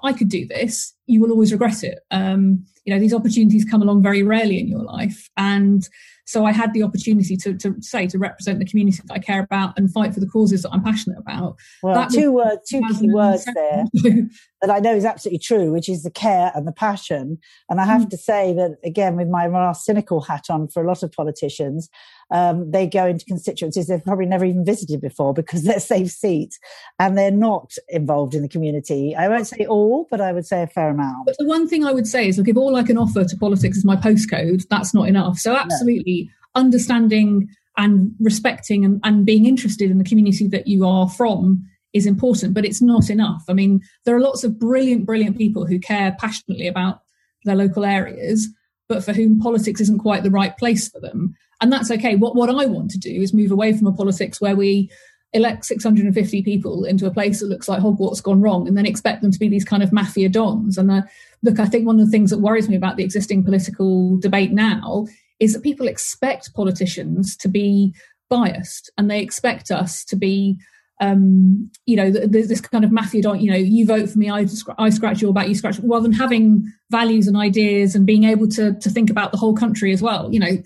I 0.02 0.12
could 0.12 0.28
do 0.28 0.46
this, 0.46 0.94
you 1.06 1.20
will 1.20 1.30
always 1.30 1.52
regret 1.52 1.82
it. 1.82 2.00
Um, 2.10 2.64
you 2.84 2.94
know, 2.94 3.00
these 3.00 3.14
opportunities 3.14 3.64
come 3.64 3.82
along 3.82 4.02
very 4.02 4.22
rarely 4.22 4.58
in 4.58 4.68
your 4.68 4.82
life. 4.82 5.28
And 5.36 5.88
So 6.26 6.44
I 6.44 6.52
had 6.52 6.72
the 6.74 6.82
opportunity 6.82 7.36
to, 7.38 7.54
to 7.58 7.76
say 7.80 8.06
to 8.08 8.18
represent 8.18 8.58
the 8.58 8.64
community 8.64 9.00
that 9.06 9.14
I 9.14 9.18
care 9.18 9.42
about 9.42 9.78
and 9.78 9.90
fight 9.92 10.12
for 10.12 10.20
the 10.20 10.26
causes 10.26 10.62
that 10.62 10.70
I'm 10.72 10.82
passionate 10.82 11.18
about. 11.18 11.56
Well, 11.82 11.94
That 11.94 12.10
two 12.10 12.32
words, 12.32 12.68
two 12.68 12.82
key 12.98 13.08
words 13.10 13.46
there 13.54 13.84
that 14.62 14.70
I 14.70 14.80
know 14.80 14.94
is 14.94 15.04
absolutely 15.04 15.38
true, 15.38 15.72
which 15.72 15.88
is 15.88 16.02
the 16.02 16.10
care 16.10 16.50
and 16.54 16.66
the 16.66 16.72
passion. 16.72 17.38
And 17.70 17.80
I 17.80 17.84
have 17.84 18.02
Mm. 18.06 18.10
to 18.10 18.16
say 18.16 18.52
that 18.54 18.76
again, 18.84 19.16
with 19.16 19.28
my 19.28 19.48
more 19.48 19.72
cynical 19.74 20.20
hat 20.20 20.46
on 20.50 20.68
for 20.68 20.82
a 20.82 20.86
lot 20.86 21.02
of 21.02 21.12
politicians, 21.12 21.88
um, 22.32 22.70
they 22.72 22.88
go 22.88 23.06
into 23.06 23.24
constituencies 23.24 23.86
they've 23.86 24.02
probably 24.04 24.26
never 24.26 24.44
even 24.44 24.64
visited 24.64 25.00
before 25.00 25.32
because 25.32 25.62
they're 25.62 25.78
safe 25.78 26.10
seats 26.10 26.58
and 26.98 27.16
they're 27.16 27.30
not 27.30 27.72
involved 27.88 28.34
in 28.34 28.42
the 28.42 28.48
community. 28.48 29.14
I 29.14 29.28
won't 29.28 29.46
say 29.46 29.64
all, 29.66 30.08
but 30.10 30.20
I 30.20 30.32
would 30.32 30.44
say 30.46 30.62
a 30.62 30.66
fair 30.66 30.90
amount. 30.90 31.26
But 31.26 31.36
the 31.38 31.46
one 31.46 31.68
thing 31.68 31.84
I 31.84 31.92
would 31.92 32.06
say 32.06 32.26
is, 32.26 32.36
look, 32.36 32.48
if 32.48 32.56
all 32.56 32.74
I 32.74 32.82
can 32.82 32.98
offer 32.98 33.24
to 33.24 33.36
politics 33.36 33.76
is 33.78 33.84
my 33.84 33.94
postcode, 33.94 34.66
that's 34.68 34.92
not 34.92 35.08
enough. 35.08 35.38
So 35.38 35.54
absolutely 35.56 36.15
understanding 36.56 37.48
and 37.76 38.12
respecting 38.18 38.84
and, 38.84 39.00
and 39.04 39.26
being 39.26 39.46
interested 39.46 39.90
in 39.90 39.98
the 39.98 40.04
community 40.04 40.48
that 40.48 40.66
you 40.66 40.86
are 40.86 41.08
from 41.08 41.64
is 41.92 42.06
important, 42.06 42.54
but 42.54 42.64
it's 42.64 42.82
not 42.82 43.10
enough. 43.10 43.44
I 43.48 43.52
mean, 43.52 43.80
there 44.04 44.16
are 44.16 44.20
lots 44.20 44.44
of 44.44 44.58
brilliant, 44.58 45.06
brilliant 45.06 45.38
people 45.38 45.66
who 45.66 45.78
care 45.78 46.16
passionately 46.18 46.66
about 46.66 47.00
their 47.44 47.54
local 47.54 47.84
areas, 47.84 48.48
but 48.88 49.04
for 49.04 49.12
whom 49.12 49.40
politics 49.40 49.80
isn't 49.80 50.00
quite 50.00 50.22
the 50.22 50.30
right 50.30 50.56
place 50.56 50.88
for 50.88 51.00
them. 51.00 51.34
And 51.60 51.72
that's 51.72 51.90
okay. 51.90 52.16
What 52.16 52.36
what 52.36 52.50
I 52.50 52.66
want 52.66 52.90
to 52.90 52.98
do 52.98 53.10
is 53.10 53.32
move 53.32 53.50
away 53.50 53.72
from 53.72 53.86
a 53.86 53.92
politics 53.92 54.40
where 54.40 54.56
we 54.56 54.90
elect 55.32 55.64
650 55.64 56.42
people 56.42 56.84
into 56.84 57.06
a 57.06 57.10
place 57.10 57.40
that 57.40 57.48
looks 57.48 57.68
like 57.68 57.82
Hogwarts 57.82 58.22
gone 58.22 58.40
wrong 58.40 58.68
and 58.68 58.76
then 58.76 58.86
expect 58.86 59.22
them 59.22 59.30
to 59.30 59.38
be 59.38 59.48
these 59.48 59.64
kind 59.64 59.82
of 59.82 59.92
mafia 59.92 60.28
dons. 60.28 60.78
And 60.78 60.90
uh, 60.90 61.02
look, 61.42 61.58
I 61.58 61.66
think 61.66 61.86
one 61.86 61.98
of 61.98 62.06
the 62.06 62.10
things 62.10 62.30
that 62.30 62.40
worries 62.40 62.68
me 62.68 62.76
about 62.76 62.96
the 62.96 63.04
existing 63.04 63.44
political 63.44 64.18
debate 64.18 64.52
now 64.52 65.06
is 65.40 65.52
that 65.52 65.62
people 65.62 65.88
expect 65.88 66.54
politicians 66.54 67.36
to 67.36 67.48
be 67.48 67.94
biased 68.28 68.90
and 68.96 69.10
they 69.10 69.20
expect 69.20 69.70
us 69.70 70.04
to 70.04 70.16
be 70.16 70.58
um, 71.00 71.70
you 71.84 71.94
know, 71.94 72.10
there's 72.10 72.48
this 72.48 72.60
kind 72.60 72.84
of 72.84 72.90
mafia 72.90 73.22
don, 73.22 73.38
you 73.40 73.50
know, 73.50 73.56
you 73.56 73.84
vote 73.84 74.08
for 74.08 74.18
me, 74.18 74.30
I, 74.30 74.46
I 74.78 74.88
scratch 74.88 75.20
your 75.20 75.34
back, 75.34 75.48
you 75.48 75.54
scratch, 75.54 75.78
rather 75.80 76.04
than 76.04 76.12
having 76.12 76.72
values 76.90 77.26
and 77.26 77.36
ideas 77.36 77.94
and 77.94 78.06
being 78.06 78.24
able 78.24 78.48
to, 78.48 78.72
to 78.72 78.88
think 78.90 79.10
about 79.10 79.30
the 79.30 79.36
whole 79.36 79.54
country 79.54 79.92
as 79.92 80.00
well. 80.00 80.32
You 80.32 80.40
know, 80.40 80.62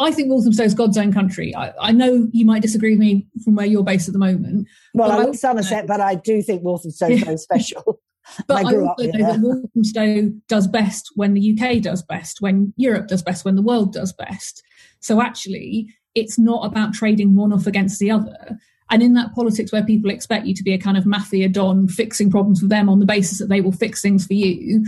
I 0.00 0.12
think 0.12 0.30
Walthamstow 0.30 0.64
is 0.64 0.74
God's 0.74 0.96
own 0.96 1.12
country. 1.12 1.54
I, 1.54 1.72
I 1.78 1.92
know 1.92 2.28
you 2.32 2.46
might 2.46 2.62
disagree 2.62 2.92
with 2.92 3.00
me 3.00 3.26
from 3.44 3.54
where 3.54 3.66
you're 3.66 3.84
based 3.84 4.08
at 4.08 4.12
the 4.14 4.18
moment, 4.18 4.66
Well, 4.94 5.08
Well, 5.08 5.18
I 5.18 5.22
I- 5.22 5.26
live 5.26 5.36
Somerset, 5.36 5.86
but 5.86 6.00
I 6.00 6.14
do 6.14 6.42
think 6.42 6.62
Walthamstow 6.62 7.08
is 7.08 7.22
very 7.22 7.36
special. 7.36 8.00
but 8.46 8.64
I 8.64 8.70
I, 8.70 8.76
also 8.76 9.04
know 9.04 9.32
that 9.32 9.40
Walthamstow 9.40 10.32
does 10.48 10.66
best 10.66 11.10
when 11.14 11.34
the 11.34 11.58
UK 11.58 11.82
does 11.82 12.02
best, 12.02 12.40
when 12.40 12.72
Europe 12.76 13.08
does 13.08 13.22
best, 13.22 13.44
when 13.44 13.56
the 13.56 13.62
world 13.62 13.92
does 13.92 14.12
best. 14.12 14.62
So 15.00 15.20
actually, 15.20 15.94
it's 16.14 16.38
not 16.38 16.64
about 16.64 16.94
trading 16.94 17.36
one 17.36 17.52
off 17.52 17.66
against 17.66 17.98
the 17.98 18.10
other. 18.10 18.58
And 18.90 19.02
in 19.02 19.14
that 19.14 19.34
politics 19.34 19.72
where 19.72 19.84
people 19.84 20.10
expect 20.10 20.46
you 20.46 20.54
to 20.54 20.62
be 20.62 20.72
a 20.72 20.78
kind 20.78 20.96
of 20.96 21.06
mafia 21.06 21.48
don 21.48 21.88
fixing 21.88 22.30
problems 22.30 22.60
for 22.60 22.66
them 22.66 22.88
on 22.88 23.00
the 23.00 23.06
basis 23.06 23.38
that 23.38 23.48
they 23.48 23.60
will 23.60 23.72
fix 23.72 24.02
things 24.02 24.26
for 24.26 24.34
you, 24.34 24.84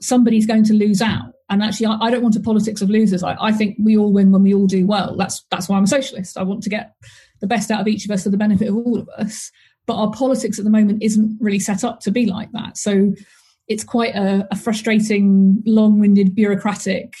somebody's 0.00 0.46
going 0.46 0.64
to 0.64 0.74
lose 0.74 1.00
out. 1.00 1.32
And 1.48 1.62
actually, 1.62 1.86
I, 1.86 1.96
I 2.00 2.10
don't 2.10 2.22
want 2.22 2.36
a 2.36 2.40
politics 2.40 2.80
of 2.80 2.90
losers. 2.90 3.22
I, 3.22 3.36
I 3.40 3.52
think 3.52 3.76
we 3.82 3.96
all 3.96 4.12
win 4.12 4.30
when 4.30 4.42
we 4.42 4.54
all 4.54 4.66
do 4.66 4.86
well. 4.86 5.16
That's 5.16 5.44
that's 5.50 5.68
why 5.68 5.76
I'm 5.76 5.84
a 5.84 5.88
socialist. 5.88 6.38
I 6.38 6.42
want 6.42 6.62
to 6.62 6.70
get 6.70 6.94
the 7.40 7.46
best 7.46 7.70
out 7.70 7.80
of 7.80 7.88
each 7.88 8.04
of 8.04 8.10
us 8.10 8.22
for 8.22 8.30
the 8.30 8.36
benefit 8.36 8.68
of 8.68 8.76
all 8.76 8.98
of 8.98 9.08
us. 9.08 9.50
But 9.86 9.96
our 9.96 10.10
politics 10.10 10.58
at 10.58 10.64
the 10.64 10.70
moment 10.70 11.02
isn't 11.02 11.36
really 11.40 11.58
set 11.58 11.82
up 11.84 12.00
to 12.00 12.10
be 12.10 12.26
like 12.26 12.52
that. 12.52 12.76
So 12.76 13.14
it's 13.66 13.84
quite 13.84 14.14
a, 14.14 14.46
a 14.50 14.56
frustrating, 14.56 15.62
long-winded, 15.66 16.34
bureaucratic, 16.34 17.14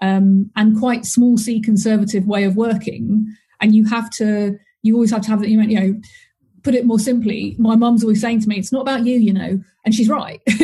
um, 0.00 0.50
and 0.56 0.78
quite 0.78 1.04
small 1.04 1.36
c 1.36 1.60
conservative 1.60 2.26
way 2.26 2.44
of 2.44 2.56
working. 2.56 3.26
And 3.60 3.74
you 3.74 3.84
have 3.86 4.10
to, 4.10 4.58
you 4.82 4.94
always 4.94 5.10
have 5.10 5.22
to 5.22 5.28
have 5.30 5.40
that. 5.40 5.48
You 5.48 5.80
know, 5.80 6.00
put 6.62 6.74
it 6.74 6.86
more 6.86 6.98
simply. 6.98 7.56
My 7.58 7.76
mum's 7.76 8.02
always 8.02 8.20
saying 8.20 8.40
to 8.42 8.48
me, 8.48 8.56
"It's 8.56 8.72
not 8.72 8.82
about 8.82 9.04
you," 9.04 9.18
you 9.18 9.32
know, 9.32 9.60
and 9.84 9.94
she's 9.94 10.08
right. 10.08 10.40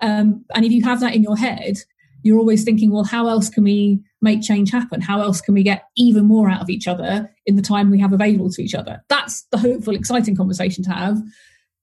um, 0.00 0.44
and 0.54 0.64
if 0.64 0.72
you 0.72 0.82
have 0.84 1.00
that 1.00 1.14
in 1.14 1.22
your 1.22 1.36
head, 1.36 1.76
you're 2.22 2.38
always 2.38 2.64
thinking, 2.64 2.90
well, 2.90 3.04
how 3.04 3.28
else 3.28 3.48
can 3.48 3.64
we 3.64 4.00
make 4.22 4.42
change 4.42 4.70
happen? 4.70 5.00
How 5.00 5.20
else 5.20 5.40
can 5.40 5.54
we 5.54 5.62
get 5.62 5.84
even 5.96 6.26
more 6.26 6.50
out 6.50 6.60
of 6.60 6.70
each 6.70 6.86
other 6.86 7.30
in 7.46 7.56
the 7.56 7.62
time 7.62 7.90
we 7.90 8.00
have 8.00 8.12
available 8.12 8.50
to 8.50 8.62
each 8.62 8.74
other? 8.74 9.02
That's 9.08 9.46
the 9.50 9.58
hopeful, 9.58 9.94
exciting 9.94 10.36
conversation 10.36 10.84
to 10.84 10.90
have. 10.90 11.18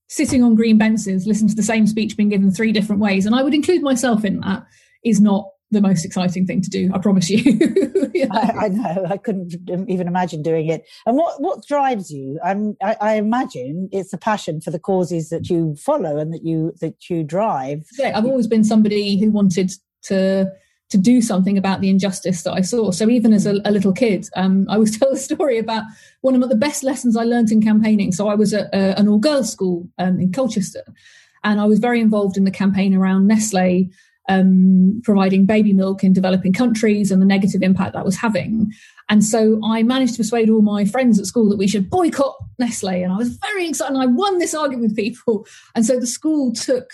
Sitting 0.09 0.43
on 0.43 0.55
green 0.55 0.77
benches, 0.77 1.27
listen 1.27 1.47
to 1.49 1.55
the 1.55 1.63
same 1.63 1.85
speech 1.85 2.15
being 2.15 2.29
given 2.29 2.51
three 2.51 2.71
different 2.71 3.01
ways, 3.01 3.25
and 3.25 3.35
I 3.35 3.43
would 3.43 3.53
include 3.53 3.81
myself 3.81 4.23
in 4.23 4.39
that, 4.39 4.63
is 5.03 5.19
not 5.19 5.47
the 5.71 5.81
most 5.81 6.05
exciting 6.05 6.45
thing 6.45 6.61
to 6.61 6.69
do. 6.69 6.89
I 6.93 6.99
promise 6.99 7.29
you. 7.29 7.59
Know? 8.17 8.29
I, 8.31 8.65
I 8.65 8.67
know. 8.69 9.05
I 9.11 9.17
couldn't 9.17 9.53
even 9.87 10.07
imagine 10.07 10.41
doing 10.41 10.67
it. 10.69 10.87
And 11.05 11.15
what 11.15 11.39
what 11.39 11.63
drives 11.67 12.09
you? 12.09 12.39
I'm, 12.43 12.75
I, 12.81 12.95
I 12.99 13.13
imagine 13.15 13.89
it's 13.91 14.11
a 14.11 14.17
passion 14.17 14.59
for 14.59 14.71
the 14.71 14.79
causes 14.79 15.29
that 15.29 15.49
you 15.49 15.75
follow 15.75 16.17
and 16.17 16.33
that 16.33 16.43
you 16.43 16.73
that 16.81 17.09
you 17.11 17.23
drive. 17.23 17.85
Yeah, 17.99 18.17
I've 18.17 18.25
always 18.25 18.47
been 18.47 18.63
somebody 18.63 19.19
who 19.19 19.29
wanted 19.29 19.71
to 20.05 20.51
to 20.89 20.97
do 20.97 21.21
something 21.21 21.57
about 21.57 21.81
the 21.81 21.89
injustice 21.89 22.43
that 22.43 22.53
I 22.53 22.61
saw. 22.61 22.91
So 22.91 23.09
even 23.09 23.33
as 23.33 23.45
a, 23.45 23.59
a 23.65 23.71
little 23.71 23.91
kid, 23.91 24.27
um, 24.35 24.65
I 24.69 24.75
always 24.75 24.97
tell 24.99 25.11
a 25.11 25.17
story 25.17 25.57
about 25.57 25.83
one 26.21 26.41
of 26.41 26.49
the 26.49 26.55
best 26.55 26.83
lessons 26.83 27.17
I 27.17 27.23
learned 27.23 27.51
in 27.51 27.61
campaigning. 27.61 28.11
So 28.11 28.27
I 28.27 28.35
was 28.35 28.53
at 28.53 28.73
a, 28.73 28.97
an 28.97 29.07
all 29.07 29.19
girls 29.19 29.51
school 29.51 29.87
um, 29.97 30.19
in 30.19 30.31
Colchester, 30.31 30.83
and 31.43 31.59
I 31.59 31.65
was 31.65 31.79
very 31.79 31.99
involved 31.99 32.37
in 32.37 32.45
the 32.45 32.51
campaign 32.51 32.93
around 32.93 33.27
Nestle 33.27 33.89
um, 34.29 35.01
providing 35.03 35.45
baby 35.45 35.73
milk 35.73 36.03
in 36.03 36.13
developing 36.13 36.53
countries 36.53 37.11
and 37.11 37.21
the 37.21 37.25
negative 37.25 37.61
impact 37.61 37.93
that 37.93 38.05
was 38.05 38.17
having. 38.17 38.71
And 39.09 39.23
so 39.23 39.61
I 39.63 39.83
managed 39.83 40.13
to 40.13 40.17
persuade 40.17 40.49
all 40.49 40.61
my 40.61 40.83
friends 40.83 41.19
at 41.19 41.25
school 41.25 41.49
that 41.49 41.57
we 41.57 41.67
should 41.67 41.89
boycott 41.89 42.35
Nestle. 42.59 43.03
And 43.03 43.13
I 43.13 43.17
was 43.17 43.37
very 43.37 43.67
excited. 43.67 43.93
And 43.93 44.01
I 44.01 44.05
won 44.05 44.37
this 44.37 44.53
argument 44.53 44.89
with 44.89 44.97
people. 44.97 45.47
And 45.75 45.85
so 45.85 45.99
the 45.99 46.07
school 46.07 46.51
took 46.51 46.89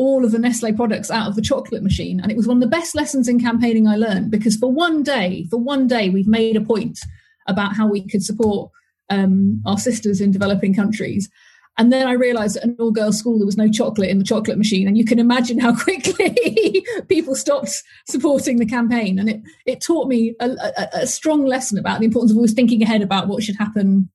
all 0.00 0.24
of 0.24 0.32
the 0.32 0.38
Nestle 0.38 0.72
products 0.72 1.10
out 1.10 1.28
of 1.28 1.36
the 1.36 1.42
chocolate 1.42 1.82
machine. 1.82 2.20
And 2.20 2.32
it 2.32 2.36
was 2.36 2.48
one 2.48 2.56
of 2.56 2.62
the 2.62 2.74
best 2.74 2.94
lessons 2.94 3.28
in 3.28 3.38
campaigning 3.38 3.86
I 3.86 3.96
learned 3.96 4.30
because 4.30 4.56
for 4.56 4.72
one 4.72 5.02
day, 5.02 5.46
for 5.50 5.58
one 5.58 5.86
day, 5.86 6.08
we've 6.08 6.26
made 6.26 6.56
a 6.56 6.62
point 6.62 7.00
about 7.46 7.76
how 7.76 7.86
we 7.86 8.08
could 8.08 8.24
support 8.24 8.70
um, 9.10 9.60
our 9.66 9.76
sisters 9.76 10.22
in 10.22 10.30
developing 10.30 10.72
countries. 10.72 11.28
And 11.76 11.92
then 11.92 12.08
I 12.08 12.12
realized 12.12 12.56
at 12.56 12.64
an 12.64 12.76
all 12.78 12.92
girls 12.92 13.18
school, 13.18 13.38
there 13.38 13.44
was 13.44 13.58
no 13.58 13.68
chocolate 13.68 14.08
in 14.08 14.16
the 14.16 14.24
chocolate 14.24 14.56
machine. 14.56 14.88
And 14.88 14.96
you 14.96 15.04
can 15.04 15.18
imagine 15.18 15.58
how 15.58 15.76
quickly 15.84 16.82
people 17.08 17.34
stopped 17.34 17.82
supporting 18.08 18.56
the 18.56 18.64
campaign. 18.64 19.18
And 19.18 19.28
it, 19.28 19.42
it 19.66 19.80
taught 19.82 20.08
me 20.08 20.34
a, 20.40 20.48
a, 20.48 20.88
a 21.02 21.06
strong 21.06 21.44
lesson 21.44 21.76
about 21.76 22.00
the 22.00 22.06
importance 22.06 22.30
of 22.30 22.38
always 22.38 22.54
thinking 22.54 22.82
ahead 22.82 23.02
about 23.02 23.28
what 23.28 23.42
should 23.42 23.56
happen 23.56 24.08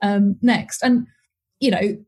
um, 0.00 0.36
next. 0.40 0.82
And, 0.82 1.06
you 1.60 1.72
know, 1.72 1.98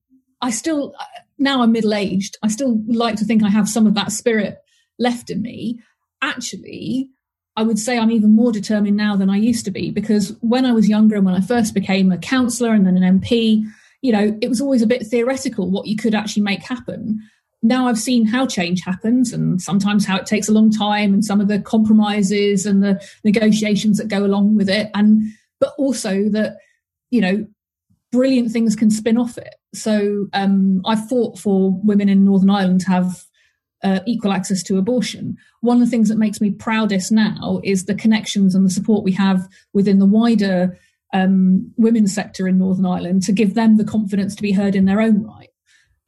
I 0.41 0.51
still, 0.51 0.95
now 1.39 1.63
I'm 1.63 1.73
middle 1.73 1.95
aged, 1.95 2.37
I 2.43 2.49
still 2.49 2.81
like 2.87 3.17
to 3.17 3.25
think 3.25 3.43
I 3.43 3.49
have 3.49 3.69
some 3.69 3.87
of 3.87 3.95
that 3.95 4.13
spirit 4.13 4.59
left 4.99 5.31
in 5.31 5.43
me. 5.43 5.81
Actually, 6.21 7.11
I 7.57 7.63
would 7.63 7.79
say 7.79 7.99
I'm 7.99 8.11
even 8.11 8.35
more 8.35 8.53
determined 8.53 8.97
now 8.97 9.17
than 9.17 9.31
I 9.31 9.37
used 9.37 9.65
to 9.65 9.71
be 9.71 9.91
because 9.91 10.37
when 10.41 10.65
I 10.65 10.73
was 10.73 10.89
younger 10.89 11.17
and 11.17 11.25
when 11.25 11.35
I 11.35 11.41
first 11.41 11.75
became 11.75 12.13
a 12.13 12.19
councillor 12.19 12.73
and 12.73 12.87
then 12.87 12.97
an 12.97 13.21
MP, 13.21 13.65
you 14.03 14.13
know, 14.13 14.37
it 14.41 14.49
was 14.49 14.61
always 14.61 14.83
a 14.83 14.87
bit 14.87 15.07
theoretical 15.07 15.71
what 15.71 15.87
you 15.87 15.97
could 15.97 16.15
actually 16.15 16.43
make 16.43 16.63
happen. 16.63 17.21
Now 17.63 17.89
I've 17.89 17.99
seen 17.99 18.27
how 18.27 18.47
change 18.47 18.83
happens 18.85 19.33
and 19.33 19.61
sometimes 19.61 20.07
how 20.07 20.17
it 20.17 20.27
takes 20.27 20.49
a 20.49 20.53
long 20.53 20.71
time 20.71 21.13
and 21.13 21.25
some 21.25 21.41
of 21.41 21.49
the 21.49 21.59
compromises 21.59 22.65
and 22.65 22.83
the 22.83 23.05
negotiations 23.25 23.99
that 23.99 24.07
go 24.07 24.25
along 24.25 24.55
with 24.55 24.69
it. 24.69 24.91
And, 24.95 25.33
but 25.59 25.75
also 25.79 26.29
that, 26.29 26.59
you 27.11 27.21
know, 27.21 27.47
brilliant 28.13 28.51
things 28.51 28.77
can 28.77 28.91
spin 28.91 29.19
off 29.19 29.39
it. 29.39 29.55
So 29.75 30.29
um, 30.33 30.81
I've 30.87 31.09
fought 31.09 31.39
for 31.39 31.79
women 31.83 32.09
in 32.09 32.25
Northern 32.25 32.51
Ireland 32.51 32.81
to 32.83 32.89
have 32.89 33.25
uh, 33.85 34.01
equal 34.07 34.33
access 34.33 34.63
to 34.65 34.79
abortion. 34.79 35.37
One 35.61 35.81
of 35.81 35.87
the 35.87 35.91
things 35.91 36.09
that 36.09 36.19
makes 36.19 36.41
me 36.41 36.51
proudest 36.51 37.13
now 37.13 37.61
is 37.63 37.85
the 37.85 37.95
connections 37.95 38.55
and 38.55 38.67
the 38.67 38.71
support 38.71 39.05
we 39.05 39.13
have 39.13 39.47
within 39.73 39.99
the 39.99 40.07
wider 40.07 40.79
um, 41.13 41.73
women's 41.77 42.15
sector 42.15 42.49
in 42.49 42.59
Northern 42.59 42.87
Ireland 42.87 43.23
to 43.25 43.33
give 43.33 43.55
them 43.55 43.77
the 43.77 43.85
confidence 43.85 44.35
to 44.37 44.43
be 44.43 44.53
heard 44.53 44.75
in 44.75 44.85
their 44.85 45.01
own 45.01 45.25
right 45.25 45.48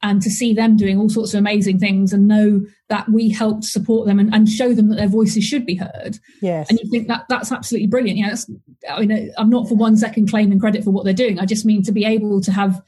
and 0.03 0.21
to 0.21 0.29
see 0.31 0.53
them 0.53 0.75
doing 0.75 0.97
all 0.97 1.09
sorts 1.09 1.33
of 1.33 1.37
amazing 1.39 1.77
things 1.79 2.11
and 2.11 2.27
know 2.27 2.61
that 2.89 3.07
we 3.09 3.29
helped 3.29 3.63
support 3.63 4.07
them 4.07 4.19
and, 4.19 4.33
and 4.33 4.49
show 4.49 4.73
them 4.73 4.89
that 4.89 4.95
their 4.95 5.07
voices 5.07 5.43
should 5.43 5.65
be 5.65 5.75
heard. 5.75 6.17
Yes. 6.41 6.69
And 6.69 6.79
you 6.79 6.89
think 6.89 7.07
that 7.07 7.25
that's 7.29 7.51
absolutely 7.51 7.87
brilliant. 7.87 8.17
Yeah, 8.17 8.29
that's, 8.29 8.49
I 8.89 9.05
mean, 9.05 9.31
I'm 9.37 9.49
not 9.49 9.67
for 9.69 9.75
one 9.75 9.95
second 9.97 10.29
claiming 10.29 10.59
credit 10.59 10.83
for 10.83 10.91
what 10.91 11.05
they're 11.05 11.13
doing. 11.13 11.39
I 11.39 11.45
just 11.45 11.65
mean 11.65 11.83
to 11.83 11.91
be 11.91 12.03
able 12.05 12.41
to 12.41 12.51
have 12.51 12.81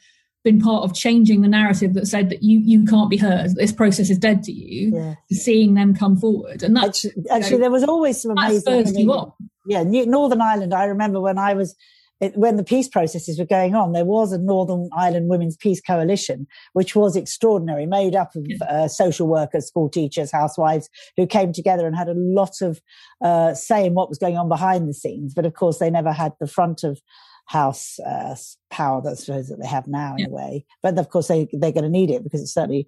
been 0.44 0.60
part 0.60 0.84
of 0.84 0.94
changing 0.94 1.42
the 1.42 1.48
narrative 1.48 1.94
that 1.94 2.06
said 2.06 2.30
that 2.30 2.44
you 2.44 2.60
you 2.60 2.84
can't 2.86 3.10
be 3.10 3.16
heard, 3.16 3.56
this 3.56 3.72
process 3.72 4.10
is 4.10 4.18
dead 4.18 4.44
to 4.44 4.52
you, 4.52 4.92
Yeah. 4.94 5.16
seeing 5.32 5.74
them 5.76 5.96
come 5.96 6.18
forward. 6.18 6.64
And 6.64 6.76
that 6.76 6.86
Actually, 6.90 7.14
actually, 7.32 7.58
there 7.60 7.72
was 7.72 7.84
always 7.86 8.22
some 8.22 8.32
amazing. 8.32 8.56
that 8.66 8.88
spurs 8.88 8.98
you 9.00 9.14
on. 9.14 9.32
yeah, 9.68 9.84
Northern 9.84 10.42
Ireland. 10.42 10.74
I 10.74 10.86
remember 10.86 11.22
when 11.22 11.38
I 11.38 11.54
was 11.54 11.76
it, 12.20 12.38
when 12.38 12.56
the 12.56 12.64
peace 12.64 12.88
processes 12.88 13.38
were 13.38 13.46
going 13.46 13.76
on, 13.76 13.92
there 13.92 14.06
was 14.06 14.32
a 14.32 14.38
Northern 14.38 14.90
Ireland 14.96 15.30
Women's 15.30 15.58
Peace 15.58 15.82
Coalition, 15.82 16.48
which 16.74 16.96
was 16.96 17.16
extraordinary, 17.16 17.86
made 17.86 18.16
up 18.16 18.36
of 18.36 18.46
uh, 18.62 18.88
social 18.88 19.28
workers, 19.28 19.68
school 19.68 19.90
teachers, 19.90 20.32
housewives, 20.32 20.90
who 21.18 21.28
came 21.28 21.52
together 21.52 21.86
and 21.86 21.96
had 21.96 22.10
a 22.10 22.16
lot 22.16 22.62
of 22.62 22.82
uh, 23.22 23.54
say 23.54 23.86
in 23.86 23.94
what 23.94 24.10
was 24.10 24.18
going 24.18 24.38
on 24.38 24.48
behind 24.48 24.88
the 24.88 24.94
scenes. 24.94 25.34
But 25.34 25.46
of 25.46 25.54
course, 25.54 25.80
they 25.80 25.90
never 25.90 26.12
had 26.12 26.34
the 26.40 26.48
front 26.48 26.84
of 26.84 27.02
house 27.48 28.00
uh, 28.00 28.36
power 28.72 29.02
that 29.02 29.12
I 29.12 29.16
suppose 29.16 29.50
that 29.50 29.60
they 29.62 29.68
have 29.68 29.88
now 29.88 30.14
in 30.14 30.20
yeah. 30.20 30.28
a 30.28 30.30
way. 30.30 30.66
But 30.82 30.98
of 30.98 31.10
course, 31.10 31.28
they 31.28 31.48
they're 31.52 31.72
going 31.72 31.84
to 31.84 31.90
need 31.90 32.10
it 32.10 32.24
because 32.24 32.42
it's 32.42 32.54
certainly, 32.54 32.88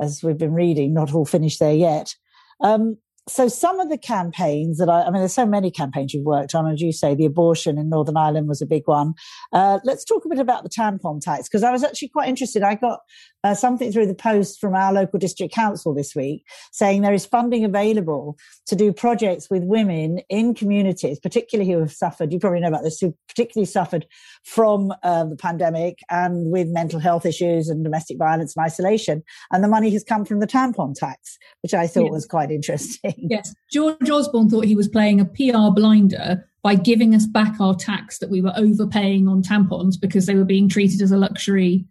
as 0.00 0.22
we've 0.22 0.38
been 0.38 0.54
reading, 0.54 0.94
not 0.94 1.14
all 1.14 1.26
finished 1.26 1.60
there 1.60 1.74
yet. 1.74 2.14
Um, 2.60 2.98
so 3.26 3.48
some 3.48 3.80
of 3.80 3.88
the 3.88 3.96
campaigns 3.96 4.78
that 4.78 4.88
I, 4.88 5.02
I 5.02 5.10
mean, 5.10 5.20
there's 5.20 5.32
so 5.32 5.46
many 5.46 5.70
campaigns 5.70 6.12
you've 6.12 6.26
worked 6.26 6.54
on, 6.54 6.70
as 6.70 6.80
you 6.80 6.92
say, 6.92 7.14
the 7.14 7.24
abortion 7.24 7.78
in 7.78 7.88
Northern 7.88 8.16
Ireland 8.16 8.48
was 8.48 8.60
a 8.60 8.66
big 8.66 8.82
one. 8.86 9.14
Uh, 9.52 9.78
let's 9.84 10.04
talk 10.04 10.24
a 10.24 10.28
bit 10.28 10.38
about 10.38 10.62
the 10.62 10.68
tampon 10.68 11.20
tax 11.20 11.48
because 11.48 11.62
I 11.62 11.70
was 11.70 11.82
actually 11.82 12.08
quite 12.08 12.28
interested. 12.28 12.62
I 12.62 12.74
got 12.74 13.00
uh, 13.44 13.54
something 13.54 13.92
through 13.92 14.06
the 14.06 14.14
post 14.14 14.58
from 14.58 14.74
our 14.74 14.92
local 14.92 15.18
district 15.18 15.54
council 15.54 15.94
this 15.94 16.14
week 16.14 16.44
saying 16.72 17.02
there 17.02 17.12
is 17.12 17.26
funding 17.26 17.64
available 17.64 18.36
to 18.66 18.74
do 18.74 18.92
projects 18.92 19.50
with 19.50 19.62
women 19.62 20.20
in 20.30 20.54
communities, 20.54 21.20
particularly 21.20 21.70
who 21.70 21.78
have 21.78 21.92
suffered. 21.92 22.32
You 22.32 22.40
probably 22.40 22.60
know 22.60 22.68
about 22.68 22.82
this, 22.82 22.98
who 22.98 23.14
particularly 23.28 23.66
suffered 23.66 24.06
from 24.44 24.92
uh, 25.02 25.24
the 25.24 25.36
pandemic 25.36 25.98
and 26.10 26.50
with 26.50 26.68
mental 26.68 26.98
health 26.98 27.26
issues 27.26 27.68
and 27.68 27.84
domestic 27.84 28.16
violence 28.16 28.56
and 28.56 28.64
isolation. 28.64 29.22
And 29.52 29.62
the 29.62 29.68
money 29.68 29.90
has 29.90 30.02
come 30.02 30.24
from 30.24 30.40
the 30.40 30.46
tampon 30.46 30.94
tax, 30.94 31.38
which 31.62 31.74
I 31.74 31.86
thought 31.86 32.10
was 32.10 32.26
quite 32.26 32.50
interesting. 32.50 33.12
Yes. 33.34 33.54
George 33.72 34.08
Osborne 34.08 34.48
thought 34.48 34.64
he 34.64 34.76
was 34.76 34.88
playing 34.88 35.20
a 35.20 35.24
PR 35.24 35.72
blinder 35.74 36.48
by 36.62 36.74
giving 36.74 37.14
us 37.14 37.26
back 37.26 37.60
our 37.60 37.74
tax 37.74 38.18
that 38.18 38.30
we 38.30 38.40
were 38.40 38.52
overpaying 38.56 39.26
on 39.26 39.42
tampons 39.42 40.00
because 40.00 40.26
they 40.26 40.34
were 40.34 40.44
being 40.44 40.68
treated 40.68 41.02
as 41.02 41.10
a 41.10 41.16
luxury 41.16 41.84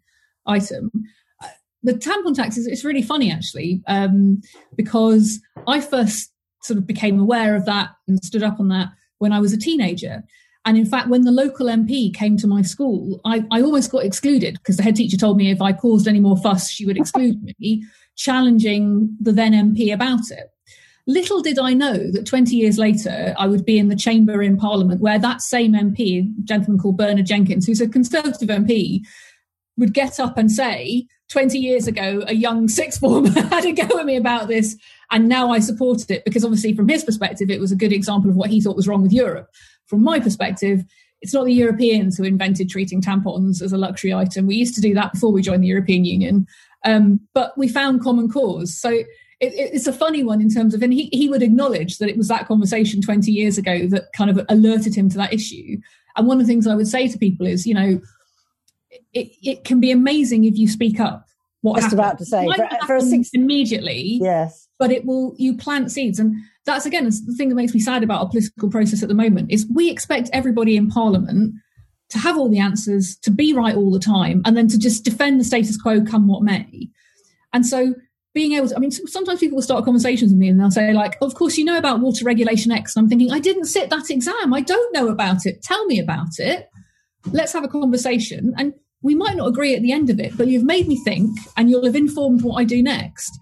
item. 0.45 0.91
The 1.83 1.93
tampon 1.93 2.33
tax 2.33 2.57
is 2.57 2.65
it's 2.65 2.85
really 2.85 3.01
funny 3.01 3.31
actually 3.31 3.81
um, 3.87 4.41
because 4.75 5.39
I 5.67 5.81
first 5.81 6.31
sort 6.61 6.77
of 6.77 6.87
became 6.87 7.19
aware 7.19 7.55
of 7.55 7.65
that 7.65 7.89
and 8.07 8.23
stood 8.23 8.43
up 8.43 8.59
on 8.59 8.69
that 8.69 8.89
when 9.19 9.33
I 9.33 9.39
was 9.39 9.53
a 9.53 9.57
teenager. 9.57 10.23
And 10.65 10.77
in 10.77 10.85
fact, 10.85 11.09
when 11.09 11.23
the 11.23 11.31
local 11.31 11.67
MP 11.67 12.13
came 12.13 12.37
to 12.37 12.47
my 12.47 12.61
school, 12.61 13.19
I, 13.25 13.43
I 13.51 13.61
almost 13.61 13.91
got 13.91 14.05
excluded 14.05 14.53
because 14.53 14.77
the 14.77 14.83
head 14.83 14.95
teacher 14.95 15.17
told 15.17 15.35
me 15.35 15.51
if 15.51 15.61
I 15.61 15.73
caused 15.73 16.07
any 16.07 16.21
more 16.21 16.37
fuss, 16.37 16.69
she 16.69 16.85
would 16.85 16.97
exclude 16.97 17.43
me, 17.59 17.83
challenging 18.15 19.15
the 19.19 19.33
then 19.33 19.51
MP 19.51 19.93
about 19.93 20.31
it. 20.31 20.49
Little 21.05 21.41
did 21.41 21.59
I 21.59 21.73
know 21.73 22.11
that 22.11 22.25
20 22.25 22.55
years 22.55 22.77
later, 22.77 23.35
I 23.37 23.45
would 23.47 23.65
be 23.65 23.77
in 23.77 23.89
the 23.89 23.95
chamber 23.95 24.41
in 24.41 24.55
Parliament 24.55 25.01
where 25.01 25.19
that 25.19 25.41
same 25.41 25.73
MP, 25.73 26.31
gentleman 26.45 26.79
called 26.79 26.95
Bernard 26.95 27.25
Jenkins, 27.25 27.67
who's 27.67 27.81
a 27.81 27.89
Conservative 27.89 28.47
MP, 28.47 29.01
would 29.77 29.93
get 29.93 30.19
up 30.19 30.37
and 30.37 30.51
say, 30.51 31.07
20 31.29 31.57
years 31.57 31.87
ago, 31.87 32.23
a 32.27 32.35
young 32.35 32.67
sixth 32.67 32.99
former 32.99 33.29
had 33.49 33.65
a 33.65 33.71
go 33.71 33.99
at 33.99 34.05
me 34.05 34.15
about 34.15 34.47
this, 34.47 34.77
and 35.11 35.27
now 35.27 35.51
I 35.51 35.59
supported 35.59 36.11
it 36.11 36.23
because 36.25 36.43
obviously, 36.43 36.73
from 36.73 36.87
his 36.87 37.03
perspective, 37.03 37.49
it 37.49 37.59
was 37.59 37.71
a 37.71 37.75
good 37.75 37.93
example 37.93 38.29
of 38.29 38.35
what 38.35 38.49
he 38.49 38.61
thought 38.61 38.75
was 38.75 38.87
wrong 38.87 39.01
with 39.01 39.11
Europe. 39.11 39.49
From 39.87 40.03
my 40.03 40.19
perspective, 40.19 40.83
it's 41.21 41.33
not 41.33 41.45
the 41.45 41.53
Europeans 41.53 42.17
who 42.17 42.23
invented 42.23 42.69
treating 42.69 43.01
tampons 43.01 43.61
as 43.61 43.73
a 43.73 43.77
luxury 43.77 44.13
item. 44.13 44.45
We 44.45 44.55
used 44.55 44.75
to 44.75 44.81
do 44.81 44.93
that 44.93 45.13
before 45.13 45.31
we 45.31 45.41
joined 45.41 45.63
the 45.63 45.67
European 45.67 46.05
Union, 46.05 46.45
um, 46.85 47.19
but 47.33 47.57
we 47.57 47.67
found 47.67 48.01
common 48.01 48.29
cause. 48.29 48.77
So 48.77 48.89
it, 48.89 49.07
it's 49.39 49.87
a 49.87 49.93
funny 49.93 50.23
one 50.23 50.41
in 50.41 50.49
terms 50.49 50.73
of, 50.73 50.83
and 50.83 50.93
he, 50.93 51.09
he 51.11 51.29
would 51.29 51.41
acknowledge 51.41 51.97
that 51.97 52.09
it 52.09 52.17
was 52.17 52.27
that 52.27 52.47
conversation 52.47 53.01
20 53.01 53.31
years 53.31 53.57
ago 53.57 53.87
that 53.87 54.11
kind 54.15 54.29
of 54.29 54.45
alerted 54.49 54.95
him 54.95 55.09
to 55.09 55.17
that 55.17 55.33
issue. 55.33 55.77
And 56.15 56.27
one 56.27 56.39
of 56.39 56.45
the 56.45 56.51
things 56.51 56.67
I 56.67 56.75
would 56.75 56.87
say 56.87 57.07
to 57.07 57.17
people 57.17 57.47
is, 57.47 57.65
you 57.65 57.73
know, 57.73 57.99
it, 59.13 59.31
it 59.41 59.63
can 59.63 59.79
be 59.79 59.91
amazing 59.91 60.45
if 60.45 60.57
you 60.57 60.67
speak 60.67 60.99
up. 60.99 61.27
What 61.61 61.79
Just 61.79 61.93
about 61.93 62.17
to 62.17 62.25
say, 62.25 62.45
for, 62.45 62.67
for 62.85 62.95
a 62.97 63.01
six, 63.01 63.29
immediately, 63.31 64.19
yes, 64.21 64.67
but 64.79 64.91
it 64.91 65.05
will 65.05 65.33
you 65.37 65.55
plant 65.55 65.91
seeds, 65.91 66.19
and 66.19 66.35
that's 66.65 66.85
again 66.85 67.05
the 67.05 67.35
thing 67.37 67.47
that 67.47 67.55
makes 67.55 67.73
me 67.73 67.79
sad 67.79 68.03
about 68.03 68.21
our 68.21 68.29
political 68.29 68.69
process 68.69 69.01
at 69.01 69.07
the 69.07 69.15
moment 69.15 69.49
is 69.49 69.65
we 69.73 69.89
expect 69.89 70.29
everybody 70.33 70.75
in 70.75 70.89
Parliament 70.89 71.55
to 72.09 72.19
have 72.19 72.37
all 72.37 72.49
the 72.49 72.59
answers, 72.59 73.15
to 73.17 73.31
be 73.31 73.53
right 73.53 73.75
all 73.75 73.91
the 73.91 73.99
time, 73.99 74.41
and 74.45 74.57
then 74.57 74.67
to 74.67 74.77
just 74.77 75.05
defend 75.05 75.39
the 75.39 75.43
status 75.45 75.81
quo 75.81 76.03
come 76.03 76.27
what 76.27 76.43
may. 76.43 76.89
And 77.53 77.65
so 77.65 77.95
being 78.33 78.53
able 78.53 78.67
to, 78.67 78.75
I 78.75 78.79
mean, 78.79 78.91
sometimes 78.91 79.39
people 79.39 79.55
will 79.55 79.63
start 79.63 79.85
conversations 79.85 80.31
with 80.31 80.39
me 80.39 80.49
and 80.49 80.59
they'll 80.59 80.71
say, 80.71 80.91
like, 80.93 81.17
of 81.21 81.35
course, 81.35 81.57
you 81.57 81.65
know 81.65 81.77
about 81.77 81.99
water 81.99 82.25
regulation 82.25 82.71
X. 82.71 82.95
And 82.95 83.03
I'm 83.03 83.09
thinking, 83.09 83.31
I 83.31 83.39
didn't 83.39 83.65
sit 83.65 83.89
that 83.89 84.09
exam. 84.09 84.53
I 84.53 84.61
don't 84.61 84.93
know 84.93 85.07
about 85.07 85.45
it. 85.45 85.61
Tell 85.61 85.85
me 85.85 85.99
about 85.99 86.39
it. 86.39 86.67
Let's 87.31 87.53
have 87.53 87.63
a 87.63 87.67
conversation. 87.67 88.53
And 88.57 88.73
we 89.01 89.15
might 89.15 89.35
not 89.35 89.47
agree 89.47 89.75
at 89.75 89.81
the 89.81 89.91
end 89.91 90.09
of 90.09 90.19
it, 90.19 90.37
but 90.37 90.47
you've 90.47 90.63
made 90.63 90.87
me 90.87 90.97
think 91.03 91.37
and 91.57 91.69
you'll 91.69 91.85
have 91.85 91.95
informed 91.95 92.41
what 92.41 92.55
I 92.55 92.63
do 92.63 92.81
next 92.81 93.39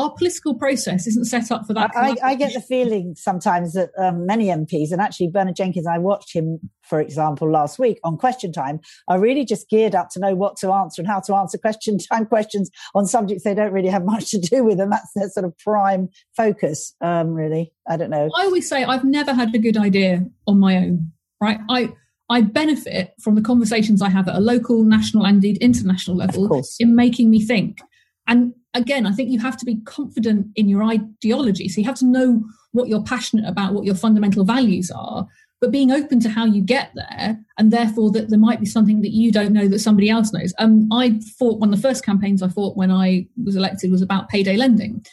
our 0.00 0.10
political 0.14 0.54
process 0.54 1.06
isn't 1.06 1.26
set 1.26 1.50
up 1.50 1.66
for 1.66 1.74
that. 1.74 1.90
I, 1.94 2.16
I 2.22 2.34
get 2.34 2.54
the 2.54 2.60
feeling 2.60 3.14
sometimes 3.16 3.74
that 3.74 3.90
um, 3.98 4.24
many 4.24 4.46
MPs, 4.46 4.92
and 4.92 5.00
actually 5.00 5.28
Bernard 5.28 5.56
Jenkins, 5.56 5.86
I 5.86 5.98
watched 5.98 6.34
him, 6.34 6.58
for 6.82 7.00
example, 7.00 7.50
last 7.50 7.78
week 7.78 7.98
on 8.04 8.16
Question 8.16 8.52
Time, 8.52 8.80
are 9.08 9.20
really 9.20 9.44
just 9.44 9.68
geared 9.68 9.94
up 9.94 10.08
to 10.10 10.20
know 10.20 10.34
what 10.34 10.56
to 10.58 10.72
answer 10.72 11.02
and 11.02 11.08
how 11.08 11.20
to 11.20 11.34
answer 11.34 11.58
Question 11.58 11.98
Time 12.10 12.24
questions 12.24 12.70
on 12.94 13.06
subjects 13.06 13.44
they 13.44 13.54
don't 13.54 13.72
really 13.72 13.88
have 13.88 14.04
much 14.04 14.30
to 14.30 14.38
do 14.38 14.64
with, 14.64 14.80
and 14.80 14.92
that's 14.92 15.10
their 15.14 15.28
sort 15.28 15.44
of 15.44 15.56
prime 15.58 16.08
focus. 16.36 16.94
Um, 17.00 17.34
really, 17.34 17.72
I 17.88 17.96
don't 17.96 18.10
know. 18.10 18.30
I 18.36 18.44
always 18.44 18.68
say 18.68 18.84
I've 18.84 19.04
never 19.04 19.34
had 19.34 19.54
a 19.54 19.58
good 19.58 19.76
idea 19.76 20.24
on 20.46 20.58
my 20.58 20.76
own. 20.76 21.12
Right, 21.40 21.58
I. 21.68 21.92
I 22.30 22.42
benefit 22.42 23.12
from 23.20 23.34
the 23.34 23.42
conversations 23.42 24.00
I 24.00 24.08
have 24.08 24.28
at 24.28 24.36
a 24.36 24.40
local, 24.40 24.84
national, 24.84 25.26
and 25.26 25.36
indeed 25.36 25.58
international 25.58 26.16
level 26.16 26.62
in 26.78 26.94
making 26.94 27.28
me 27.28 27.44
think. 27.44 27.80
And 28.28 28.54
again, 28.72 29.04
I 29.04 29.12
think 29.12 29.30
you 29.30 29.40
have 29.40 29.56
to 29.58 29.64
be 29.64 29.80
confident 29.84 30.46
in 30.54 30.68
your 30.68 30.84
ideology. 30.84 31.68
So 31.68 31.80
you 31.80 31.86
have 31.86 31.98
to 31.98 32.06
know 32.06 32.44
what 32.70 32.88
you're 32.88 33.02
passionate 33.02 33.48
about, 33.48 33.74
what 33.74 33.84
your 33.84 33.96
fundamental 33.96 34.44
values 34.44 34.92
are, 34.92 35.26
but 35.60 35.72
being 35.72 35.90
open 35.90 36.20
to 36.20 36.28
how 36.28 36.44
you 36.44 36.62
get 36.62 36.92
there, 36.94 37.38
and 37.58 37.72
therefore 37.72 38.12
that 38.12 38.30
there 38.30 38.38
might 38.38 38.60
be 38.60 38.66
something 38.66 39.02
that 39.02 39.10
you 39.10 39.32
don't 39.32 39.52
know 39.52 39.68
that 39.68 39.80
somebody 39.80 40.08
else 40.08 40.32
knows. 40.32 40.54
Um, 40.58 40.88
I 40.92 41.20
fought 41.38 41.58
one 41.58 41.72
of 41.72 41.82
the 41.82 41.88
first 41.88 42.04
campaigns 42.04 42.42
I 42.42 42.48
fought 42.48 42.76
when 42.76 42.90
I 42.90 43.26
was 43.44 43.56
elected 43.56 43.90
was 43.90 44.02
about 44.02 44.28
payday 44.28 44.56
lending, 44.56 45.04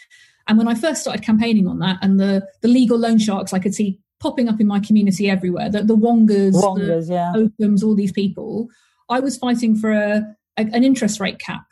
and 0.48 0.58
when 0.58 0.68
I 0.68 0.76
first 0.76 1.02
started 1.02 1.24
campaigning 1.24 1.68
on 1.68 1.80
that, 1.80 1.98
and 2.02 2.20
the 2.20 2.48
the 2.62 2.70
legal 2.70 2.98
loan 2.98 3.18
sharks 3.18 3.54
I 3.54 3.60
could 3.60 3.76
see 3.76 4.00
popping 4.20 4.50
up 4.50 4.60
in 4.60 4.68
my 4.68 4.80
community 4.80 5.30
everywhere, 5.30 5.70
the, 5.70 5.84
the 5.84 5.96
Wongas, 5.96 6.54
Wongas, 6.54 7.08
the 7.08 7.14
yeah. 7.14 7.34
Oakums, 7.36 7.84
all 7.84 7.96
these 7.96 8.12
people, 8.12 8.68
I 9.10 9.20
was 9.20 9.38
fighting 9.38 9.76
for 9.76 9.92
a, 9.92 10.36
a, 10.58 10.62
an 10.62 10.84
interest 10.84 11.20
rate 11.20 11.40
cap 11.40 11.66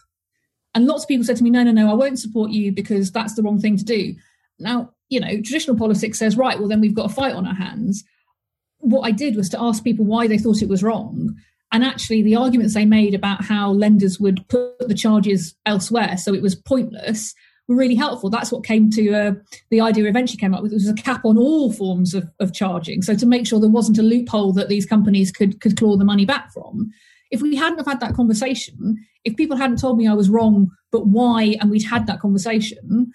and 0.76 0.86
lots 0.86 1.04
of 1.04 1.08
people 1.08 1.24
said 1.24 1.38
to 1.38 1.44
me, 1.44 1.50
no, 1.50 1.64
no, 1.64 1.72
no, 1.72 1.90
I 1.90 1.94
won't 1.94 2.20
support 2.20 2.52
you 2.52 2.72
because 2.72 3.10
that's 3.12 3.34
the 3.34 3.42
wrong 3.42 3.60
thing 3.60 3.78
to 3.78 3.86
do. 3.86 4.14
Now, 4.60 4.92
you 5.08 5.22
know, 5.22 5.42
traditional 5.42 5.78
politics 5.78 6.20
says, 6.20 6.36
right, 6.36 6.60
well, 6.60 6.68
then 6.68 6.82
we've 6.82 6.94
got 6.94 7.10
a 7.10 7.14
fight 7.14 7.34
on 7.34 7.48
our 7.48 7.56
hands. 7.56 8.04
What 8.80 9.02
I 9.02 9.12
did 9.12 9.38
was 9.38 9.48
to 9.50 9.62
ask 9.62 9.84
people 9.84 10.06
why 10.06 10.28
they 10.28 10.38
thought 10.38 10.62
it 10.62 10.68
was 10.68 10.84
wrong. 10.84 11.34
And 11.72 11.84
actually, 11.84 12.22
the 12.22 12.36
arguments 12.36 12.74
they 12.74 12.86
made 12.86 13.14
about 13.14 13.46
how 13.46 13.72
lenders 13.72 14.20
would 14.20 14.48
put 14.50 14.80
the 14.80 14.94
charges 14.94 15.56
elsewhere, 15.66 16.18
so 16.18 16.34
it 16.34 16.42
was 16.42 16.56
pointless, 16.56 17.34
were 17.68 17.76
really 17.76 17.96
helpful. 17.96 18.30
That's 18.30 18.52
what 18.52 18.64
came 18.64 18.90
to 18.92 19.14
uh, 19.14 19.32
the 19.70 19.82
idea 19.82 20.06
eventually 20.06 20.38
came 20.38 20.54
up 20.54 20.62
with. 20.62 20.72
It 20.72 20.76
was 20.76 20.90
a 20.90 20.94
cap 20.94 21.26
on 21.26 21.38
all 21.38 21.74
forms 21.74 22.14
of, 22.14 22.30
of 22.40 22.54
charging. 22.54 23.02
So 23.02 23.16
to 23.16 23.26
make 23.26 23.48
sure 23.48 23.60
there 23.60 23.70
wasn't 23.70 23.98
a 23.98 24.04
loophole 24.04 24.54
that 24.54 24.70
these 24.70 24.86
companies 24.86 25.32
could, 25.32 25.62
could 25.62 25.78
claw 25.78 25.98
the 25.98 26.06
money 26.06 26.26
back 26.26 26.52
from 26.54 26.92
if 27.32 27.42
we 27.42 27.56
hadn't 27.56 27.80
have 27.80 27.88
had 27.88 28.00
that 28.00 28.14
conversation, 28.14 28.98
if 29.24 29.36
people 29.36 29.58
hadn't 29.58 29.80
told 29.80 29.98
me 29.98 30.08
I 30.08 30.14
was 30.14 30.30
wrong, 30.30 30.72
but 30.92 31.08
why, 31.08 31.58
and 31.60 31.70
we'd 31.72 31.84
had 31.84 32.08
that 32.08 32.20
conversation, 32.20 33.12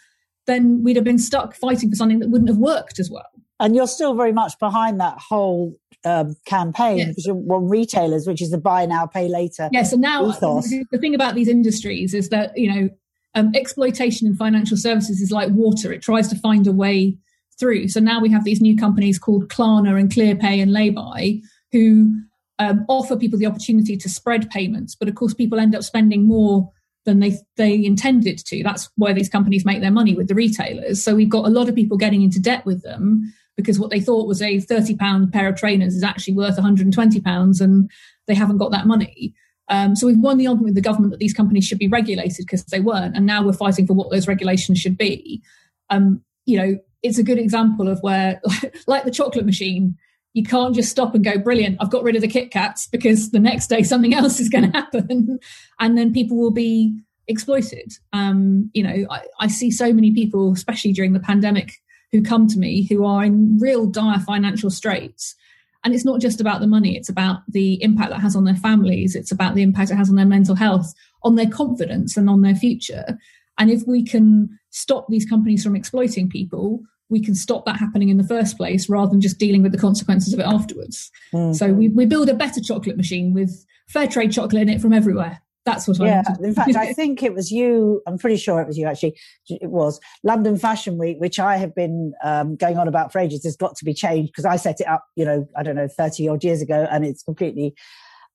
then 0.47 0.83
we'd 0.83 0.97
have 0.97 1.05
been 1.05 1.19
stuck 1.19 1.55
fighting 1.55 1.91
for 1.91 1.97
something 1.97 2.19
that 2.21 2.29
wouldn't 2.29 2.51
have 2.51 2.59
worked 2.59 2.99
as 2.99 3.11
well. 3.11 3.31
And 3.61 3.77
you're 3.77 3.87
still 3.87 4.15
very 4.15 4.33
much 4.33 4.59
behind 4.59 5.01
that 5.01 5.19
whole 5.19 5.77
um, 6.05 6.35
campaign 6.47 6.99
yes. 6.99 7.09
because 7.09 7.29
well, 7.31 7.61
retailers, 7.61 8.27
which 8.27 8.41
is 8.41 8.51
the 8.51 8.59
buy 8.59 8.87
now, 8.87 9.07
pay 9.07 9.29
later. 9.29 9.69
Yes, 9.71 9.93
and 9.93 10.01
now 10.01 10.29
ethos. 10.29 10.71
the 10.91 10.99
thing 10.99 11.15
about 11.15 11.35
these 11.35 11.49
industries 11.49 12.15
is 12.15 12.31
that 12.31 12.57
you 12.57 12.73
know 12.73 12.89
um, 13.35 13.53
exploitation 13.55 14.27
in 14.27 14.37
financial 14.37 14.77
services 14.77 15.21
is 15.21 15.31
like 15.31 15.51
water; 15.51 15.93
it 15.93 16.03
tries 16.03 16.29
to 16.29 16.39
find 16.39 16.67
a 16.67 16.73
way 16.73 17.19
through. 17.59 17.89
So 17.89 18.01
now 18.01 18.21
we 18.21 18.31
have 18.31 18.45
these 18.45 18.61
new 18.61 18.77
companies 18.77 19.19
called 19.19 19.49
Klarna 19.49 20.01
and 20.01 20.11
ClearPay 20.11 20.63
and 20.63 20.71
Laybuy 20.71 21.43
who 21.73 22.17
um, 22.59 22.85
offer 22.89 23.17
people 23.17 23.39
the 23.39 23.47
opportunity 23.47 23.97
to 23.97 24.09
spread 24.09 24.51
payments, 24.51 24.95
but 24.95 25.09
of 25.09 25.15
course, 25.15 25.35
people 25.35 25.59
end 25.59 25.75
up 25.75 25.83
spending 25.83 26.27
more 26.27 26.71
than 27.07 27.21
they 27.21 27.39
they 27.57 27.85
intended 27.85 28.39
to. 28.39 28.63
That's 28.63 28.91
where 28.97 29.15
these 29.15 29.29
companies 29.29 29.65
make 29.65 29.81
their 29.81 29.91
money 29.91 30.15
with 30.15 30.29
the 30.29 30.35
retailers. 30.35 31.03
So 31.03 31.15
we've 31.15 31.31
got 31.31 31.47
a 31.47 31.51
lot 31.51 31.69
of 31.69 31.75
people 31.75 31.97
getting 31.97 32.23
into 32.23 32.41
debt 32.41 32.67
with 32.67 32.83
them 32.83 33.33
because 33.57 33.79
what 33.79 33.91
they 33.91 34.01
thought 34.01 34.29
was 34.29 34.43
a 34.43 34.61
thirty 34.61 34.95
pound 34.95 35.33
pair 35.33 35.49
of 35.49 35.57
trainers 35.57 35.95
is 35.95 36.03
actually 36.03 36.35
worth 36.35 36.57
one 36.57 36.65
hundred 36.65 36.87
and 36.87 36.93
twenty 36.93 37.21
pounds, 37.21 37.61
and 37.61 37.91
they 38.27 38.35
haven't 38.35 38.59
got 38.59 38.73
that 38.73 38.87
money. 38.87 39.35
Um, 39.71 39.97
so 39.97 40.07
we've 40.07 40.19
won 40.19 40.37
the 40.37 40.47
argument 40.47 40.75
with 40.75 40.75
the 40.75 40.89
government 40.89 41.13
that 41.13 41.21
these 41.21 41.33
companies 41.33 41.65
should 41.65 41.79
be 41.79 41.89
regulated 41.89 42.45
because 42.45 42.65
they 42.65 42.81
weren't, 42.81 43.17
and 43.17 43.25
now 43.25 43.45
we're 43.45 43.53
fighting 43.53 43.87
for 43.87 43.95
what 43.95 44.11
those 44.11 44.29
regulations 44.29 44.79
should 44.79 44.99
be. 44.99 45.43
Um, 45.89 46.23
you 46.45 46.59
know, 46.59 46.79
it's 47.03 47.19
a 47.19 47.23
good 47.23 47.39
example 47.39 47.89
of 47.89 48.01
where, 48.01 48.41
like 48.87 49.05
the 49.05 49.11
chocolate 49.11 49.47
machine, 49.47 49.97
you 50.35 50.43
can't 50.43 50.75
just 50.75 50.91
stop 50.91 51.15
and 51.15 51.25
go, 51.25 51.39
brilliant, 51.39 51.77
I've 51.81 51.91
got 51.91 52.03
rid 52.03 52.17
of 52.17 52.23
the 52.23 52.29
Kit 52.29 52.51
Kats 52.51 52.87
because 52.87 53.31
the 53.31 53.41
next 53.41 53.69
day 53.69 53.83
something 53.83 54.15
else 54.15 54.39
is 54.41 54.49
going 54.49 54.65
to 54.71 54.77
happen. 54.77 55.39
and 55.79 55.97
then 55.97 56.13
people 56.13 56.37
will 56.37 56.51
be 56.51 56.99
exploited. 57.27 57.93
Um, 58.13 58.71
you 58.75 58.83
know, 58.83 59.07
I, 59.09 59.23
I 59.41 59.47
see 59.49 59.71
so 59.71 59.93
many 59.93 60.13
people, 60.13 60.53
especially 60.53 60.93
during 60.93 61.13
the 61.13 61.21
pandemic, 61.21 61.73
who 62.13 62.23
come 62.23 62.49
to 62.49 62.59
me 62.59 62.87
who 62.89 63.05
are 63.05 63.25
in 63.25 63.59
real 63.59 63.87
dire 63.87 64.19
financial 64.19 64.71
straits. 64.71 65.37
And 65.83 65.95
it's 65.95 66.05
not 66.05 66.21
just 66.21 66.41
about 66.41 66.61
the 66.61 66.67
money, 66.67 66.97
it's 66.97 67.09
about 67.09 67.41
the 67.49 67.83
impact 67.83 68.11
that 68.11 68.21
has 68.21 68.37
on 68.37 68.45
their 68.45 68.55
families, 68.57 69.15
it's 69.15 69.33
about 69.33 69.55
the 69.55 69.63
impact 69.63 69.91
it 69.91 69.97
has 69.97 70.11
on 70.11 70.17
their 70.17 70.27
mental 70.27 70.55
health, 70.55 70.93
on 71.23 71.37
their 71.37 71.49
confidence, 71.49 72.17
and 72.17 72.29
on 72.29 72.43
their 72.43 72.55
future. 72.55 73.19
And 73.59 73.71
if 73.71 73.87
we 73.87 74.05
can 74.05 74.59
stop 74.71 75.07
these 75.09 75.25
companies 75.25 75.65
from 75.65 75.77
exploiting 75.77 76.29
people, 76.29 76.83
we 77.09 77.23
can 77.23 77.35
stop 77.35 77.65
that 77.67 77.77
happening 77.77 78.09
in 78.09 78.17
the 78.17 78.25
first 78.27 78.57
place 78.57 78.89
rather 78.89 79.11
than 79.11 79.21
just 79.21 79.39
dealing 79.39 79.63
with 79.63 79.73
the 79.73 79.79
consequences 79.79 80.33
of 80.33 80.41
it 80.41 80.47
afterwards. 80.47 81.11
Mm-hmm. 81.33 81.55
So 81.55 81.73
we, 81.73 81.89
we 81.89 82.07
build 82.07 82.29
a 82.29 82.35
better 82.35 82.61
chocolate 82.61 82.97
machine 82.97 83.35
with 83.35 83.67
fair 83.89 84.07
trade 84.07 84.33
chocolate 84.33 84.63
in 84.63 84.69
it 84.69 84.81
from 84.81 84.93
everywhere. 84.93 85.43
That's 85.67 85.87
what 85.87 85.99
yeah, 85.99 86.23
I 86.27 86.43
in 86.43 86.55
fact, 86.55 86.75
I 86.75 86.93
think 86.95 87.23
it 87.23 87.35
was 87.35 87.53
you. 87.53 88.03
I'm 88.07 88.17
pretty 88.17 88.37
sure 88.37 88.63
it 88.63 88.67
was 88.67 88.79
you. 88.79 88.87
Actually, 88.87 89.19
it 89.49 89.71
was 89.71 90.01
London 90.25 90.57
Fashion 90.57 90.97
Week, 90.97 91.19
which 91.21 91.39
I 91.39 91.59
have 91.59 91.75
been 91.75 92.15
um, 92.25 92.57
going 92.57 92.79
on 92.79 92.89
about 92.89 93.13
for 93.13 93.19
ages. 93.19 93.45
Has 93.45 93.57
got 93.57 93.77
to 93.77 93.85
be 93.85 93.93
changed 93.93 94.33
because 94.33 94.47
I 94.47 94.57
set 94.57 94.81
it 94.81 94.89
up, 94.89 95.05
you 95.17 95.25
know, 95.25 95.47
I 95.57 95.63
don't 95.63 95.77
know, 95.77 95.87
30 95.89 96.29
odd 96.29 96.43
years 96.43 96.63
ago, 96.63 96.87
and 96.91 97.05
it's 97.05 97.23
completely 97.23 97.75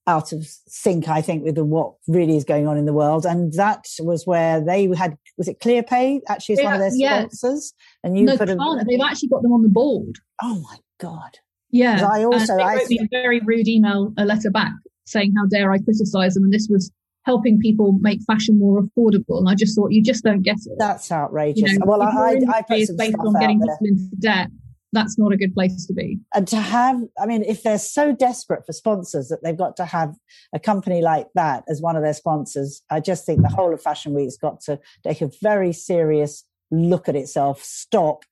out 0.07 0.31
of 0.31 0.45
sync, 0.67 1.07
I 1.07 1.21
think, 1.21 1.43
with 1.43 1.57
what 1.57 1.93
really 2.07 2.37
is 2.37 2.43
going 2.43 2.67
on 2.67 2.77
in 2.77 2.85
the 2.85 2.93
world. 2.93 3.25
And 3.25 3.51
that 3.53 3.85
was 3.99 4.25
where 4.25 4.61
they 4.61 4.87
had, 4.95 5.17
was 5.37 5.47
it 5.47 5.59
ClearPay 5.59 6.21
actually 6.27 6.53
is 6.53 6.59
yeah, 6.59 6.65
one 6.65 6.73
of 6.75 6.79
their 6.79 6.91
sponsors? 6.91 7.73
Yeah. 7.75 8.07
And 8.07 8.17
you 8.17 8.25
no, 8.25 8.37
could 8.37 8.49
have. 8.49 8.59
They've 8.87 8.99
actually 9.01 9.29
got 9.29 9.41
them 9.41 9.51
on 9.51 9.63
the 9.63 9.69
board. 9.69 10.17
Oh 10.41 10.61
my 10.69 10.77
God. 10.99 11.39
Yeah. 11.71 12.07
I 12.07 12.23
also, 12.23 12.53
and 12.53 12.59
they 12.59 12.63
wrote 12.63 12.83
I, 12.83 12.87
me 12.87 12.99
a 13.01 13.07
very 13.11 13.39
rude 13.39 13.67
email, 13.67 14.13
a 14.17 14.25
letter 14.25 14.51
back 14.51 14.73
saying, 15.05 15.33
how 15.37 15.47
dare 15.47 15.71
I 15.71 15.79
criticize 15.79 16.35
them? 16.35 16.43
And 16.43 16.53
this 16.53 16.67
was 16.69 16.91
helping 17.25 17.59
people 17.59 17.97
make 18.01 18.21
fashion 18.27 18.59
more 18.59 18.81
affordable. 18.81 19.39
And 19.39 19.49
I 19.49 19.55
just 19.55 19.75
thought, 19.75 19.91
you 19.91 20.01
just 20.01 20.23
don't 20.23 20.43
get 20.43 20.57
it. 20.65 20.75
That's 20.77 21.11
outrageous. 21.11 21.71
You 21.71 21.79
know, 21.79 21.85
well, 21.87 22.01
I, 22.01 22.07
I, 22.07 22.57
I 22.57 22.61
put 22.61 22.85
some 22.85 22.97
based 22.97 23.17
on 23.19 23.33
getting 23.39 23.59
people 23.59 23.77
into 23.81 24.15
debt 24.19 24.49
that's 24.95 25.19
not 25.19 25.31
a 25.31 25.37
good 25.37 25.53
place 25.53 25.85
to 25.85 25.93
be. 25.93 26.19
And 26.33 26.47
to 26.47 26.55
have, 26.55 26.99
I 27.19 27.25
mean, 27.25 27.43
if 27.43 27.61
they're 27.61 27.77
so 27.77 28.13
desperate 28.13 28.65
for 28.65 28.73
sponsors 28.73 29.27
that 29.27 29.43
they've 29.43 29.57
got 29.57 29.75
to 29.77 29.85
have 29.85 30.15
a 30.53 30.59
company 30.59 31.01
like 31.01 31.27
that 31.35 31.63
as 31.67 31.81
one 31.81 31.95
of 31.95 32.01
their 32.01 32.13
sponsors, 32.13 32.81
I 32.89 33.01
just 33.01 33.25
think 33.25 33.41
the 33.41 33.49
whole 33.49 33.73
of 33.73 33.81
Fashion 33.81 34.13
Week's 34.13 34.37
got 34.37 34.61
to 34.61 34.79
take 35.03 35.21
a 35.21 35.29
very 35.41 35.73
serious 35.73 36.43
look 36.71 37.07
at 37.07 37.15
itself, 37.15 37.61
stop, 37.61 38.23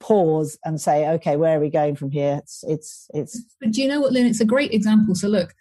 pause, 0.00 0.58
and 0.64 0.80
say, 0.80 1.08
okay, 1.08 1.36
where 1.36 1.56
are 1.56 1.60
we 1.60 1.70
going 1.70 1.96
from 1.96 2.10
here? 2.10 2.40
It's, 2.42 2.64
it's, 2.66 3.06
it's. 3.14 3.40
But 3.60 3.70
do 3.72 3.80
you 3.80 3.88
know 3.88 4.00
what, 4.00 4.12
Lynne? 4.12 4.26
It's 4.26 4.40
a 4.40 4.44
great 4.44 4.72
example. 4.72 5.14
So 5.14 5.28
look, 5.28 5.54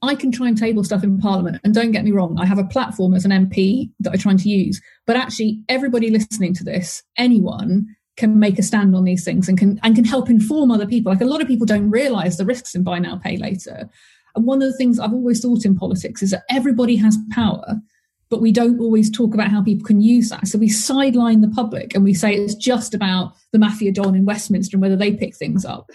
I 0.00 0.14
can 0.14 0.30
try 0.30 0.46
and 0.46 0.56
table 0.56 0.84
stuff 0.84 1.02
in 1.02 1.18
Parliament, 1.18 1.60
and 1.64 1.74
don't 1.74 1.90
get 1.90 2.04
me 2.04 2.12
wrong, 2.12 2.38
I 2.38 2.46
have 2.46 2.58
a 2.58 2.64
platform 2.64 3.14
as 3.14 3.24
an 3.24 3.32
MP 3.32 3.90
that 4.00 4.12
I'm 4.12 4.18
trying 4.18 4.36
to 4.38 4.48
use. 4.48 4.80
But 5.06 5.16
actually, 5.16 5.64
everybody 5.68 6.10
listening 6.10 6.54
to 6.54 6.64
this, 6.64 7.02
anyone 7.16 7.96
can 8.16 8.38
make 8.38 8.58
a 8.58 8.62
stand 8.62 8.94
on 8.94 9.04
these 9.04 9.24
things 9.24 9.48
and 9.48 9.56
can 9.56 9.80
and 9.82 9.94
can 9.94 10.04
help 10.04 10.28
inform 10.28 10.70
other 10.70 10.86
people. 10.86 11.10
Like 11.10 11.20
a 11.20 11.26
lot 11.26 11.40
of 11.40 11.48
people 11.48 11.66
don't 11.66 11.90
realize 11.90 12.36
the 12.36 12.44
risks 12.44 12.74
in 12.74 12.82
buy 12.82 12.98
now, 12.98 13.16
pay 13.16 13.36
later. 13.36 13.88
And 14.34 14.44
one 14.44 14.62
of 14.62 14.70
the 14.70 14.76
things 14.76 14.98
I've 14.98 15.12
always 15.12 15.40
thought 15.40 15.64
in 15.64 15.76
politics 15.76 16.22
is 16.22 16.30
that 16.30 16.44
everybody 16.50 16.96
has 16.96 17.18
power, 17.30 17.76
but 18.28 18.40
we 18.40 18.52
don't 18.52 18.80
always 18.80 19.10
talk 19.10 19.34
about 19.34 19.50
how 19.50 19.62
people 19.62 19.86
can 19.86 20.00
use 20.00 20.28
that. 20.30 20.46
So 20.48 20.58
we 20.58 20.68
sideline 20.68 21.40
the 21.40 21.48
public 21.48 21.94
and 21.94 22.04
we 22.04 22.14
say 22.14 22.34
it's 22.34 22.54
just 22.54 22.94
about 22.94 23.32
the 23.52 23.58
mafia 23.58 23.92
don 23.92 24.14
in 24.14 24.26
Westminster 24.26 24.76
and 24.76 24.82
whether 24.82 24.96
they 24.96 25.12
pick 25.12 25.34
things 25.34 25.64
up. 25.64 25.90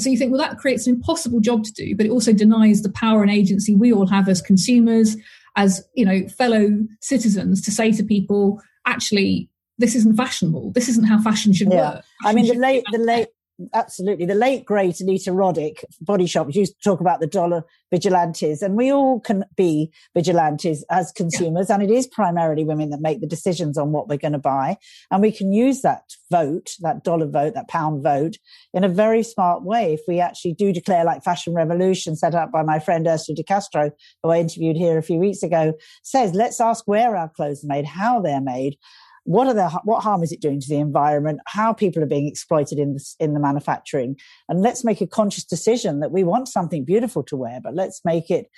So 0.00 0.10
you 0.10 0.16
think, 0.16 0.32
well, 0.32 0.40
that 0.40 0.58
creates 0.58 0.86
an 0.86 0.94
impossible 0.94 1.40
job 1.40 1.64
to 1.64 1.72
do, 1.72 1.96
but 1.96 2.06
it 2.06 2.10
also 2.10 2.32
denies 2.32 2.82
the 2.82 2.90
power 2.90 3.22
and 3.22 3.30
agency 3.30 3.74
we 3.74 3.92
all 3.92 4.06
have 4.06 4.28
as 4.28 4.40
consumers, 4.40 5.16
as 5.56 5.84
you 5.94 6.04
know, 6.04 6.26
fellow 6.28 6.70
citizens, 7.00 7.62
to 7.62 7.70
say 7.70 7.92
to 7.92 8.02
people, 8.02 8.60
actually, 8.86 9.48
this 9.78 9.94
isn't 9.94 10.16
fashionable. 10.16 10.72
This 10.72 10.88
isn't 10.88 11.04
how 11.04 11.20
fashion 11.20 11.52
should 11.52 11.72
yeah. 11.72 11.94
work. 11.94 12.04
Fashion 12.22 12.38
I 12.38 12.42
mean, 12.42 12.46
the 12.52 12.60
late, 12.60 12.84
the 12.92 12.98
late, 12.98 13.28
absolutely, 13.74 14.26
the 14.26 14.34
late 14.34 14.64
great 14.64 15.00
Anita 15.00 15.30
Roddick, 15.30 15.84
Body 16.00 16.26
Shop, 16.26 16.54
used 16.54 16.74
to 16.74 16.82
talk 16.82 17.00
about 17.00 17.20
the 17.20 17.26
dollar 17.26 17.64
vigilantes, 17.90 18.62
and 18.62 18.76
we 18.76 18.92
all 18.92 19.20
can 19.20 19.44
be 19.56 19.92
vigilantes 20.14 20.84
as 20.90 21.12
consumers, 21.12 21.68
yeah. 21.68 21.74
and 21.74 21.82
it 21.82 21.90
is 21.90 22.06
primarily 22.06 22.64
women 22.64 22.90
that 22.90 23.00
make 23.00 23.20
the 23.20 23.26
decisions 23.26 23.76
on 23.76 23.92
what 23.92 24.08
we're 24.08 24.16
going 24.16 24.32
to 24.32 24.38
buy, 24.38 24.76
and 25.10 25.22
we 25.22 25.32
can 25.32 25.52
use 25.52 25.82
that 25.82 26.02
vote, 26.30 26.70
that 26.80 27.04
dollar 27.04 27.26
vote, 27.26 27.54
that 27.54 27.68
pound 27.68 28.02
vote, 28.02 28.36
in 28.72 28.84
a 28.84 28.88
very 28.88 29.22
smart 29.22 29.62
way 29.62 29.92
if 29.92 30.00
we 30.06 30.20
actually 30.20 30.54
do 30.54 30.72
declare 30.72 31.04
like 31.04 31.24
Fashion 31.24 31.54
Revolution, 31.54 32.16
set 32.16 32.34
up 32.34 32.52
by 32.52 32.62
my 32.62 32.78
friend 32.78 33.06
Orsola 33.06 33.34
de 33.36 33.42
Castro, 33.42 33.90
who 34.22 34.30
I 34.30 34.38
interviewed 34.38 34.76
here 34.76 34.98
a 34.98 35.02
few 35.02 35.18
weeks 35.18 35.42
ago, 35.42 35.74
says, 36.02 36.34
let's 36.34 36.60
ask 36.60 36.86
where 36.86 37.16
our 37.16 37.28
clothes 37.28 37.64
are 37.64 37.68
made, 37.68 37.84
how 37.84 38.20
they're 38.20 38.40
made 38.40 38.76
what 39.24 39.46
are 39.46 39.54
the 39.54 39.68
what 39.84 40.02
harm 40.02 40.22
is 40.22 40.32
it 40.32 40.40
doing 40.40 40.60
to 40.60 40.68
the 40.68 40.78
environment? 40.78 41.40
How 41.46 41.72
people 41.72 42.02
are 42.02 42.06
being 42.06 42.26
exploited 42.26 42.78
in 42.78 42.94
the, 42.94 43.14
in 43.18 43.34
the 43.34 43.40
manufacturing? 43.40 44.16
And 44.48 44.62
let's 44.62 44.84
make 44.84 45.00
a 45.00 45.06
conscious 45.06 45.44
decision 45.44 46.00
that 46.00 46.12
we 46.12 46.24
want 46.24 46.48
something 46.48 46.84
beautiful 46.84 47.22
to 47.24 47.36
wear 47.36 47.60
but 47.62 47.74
let's 47.74 48.00
make 48.04 48.30
it 48.30 48.50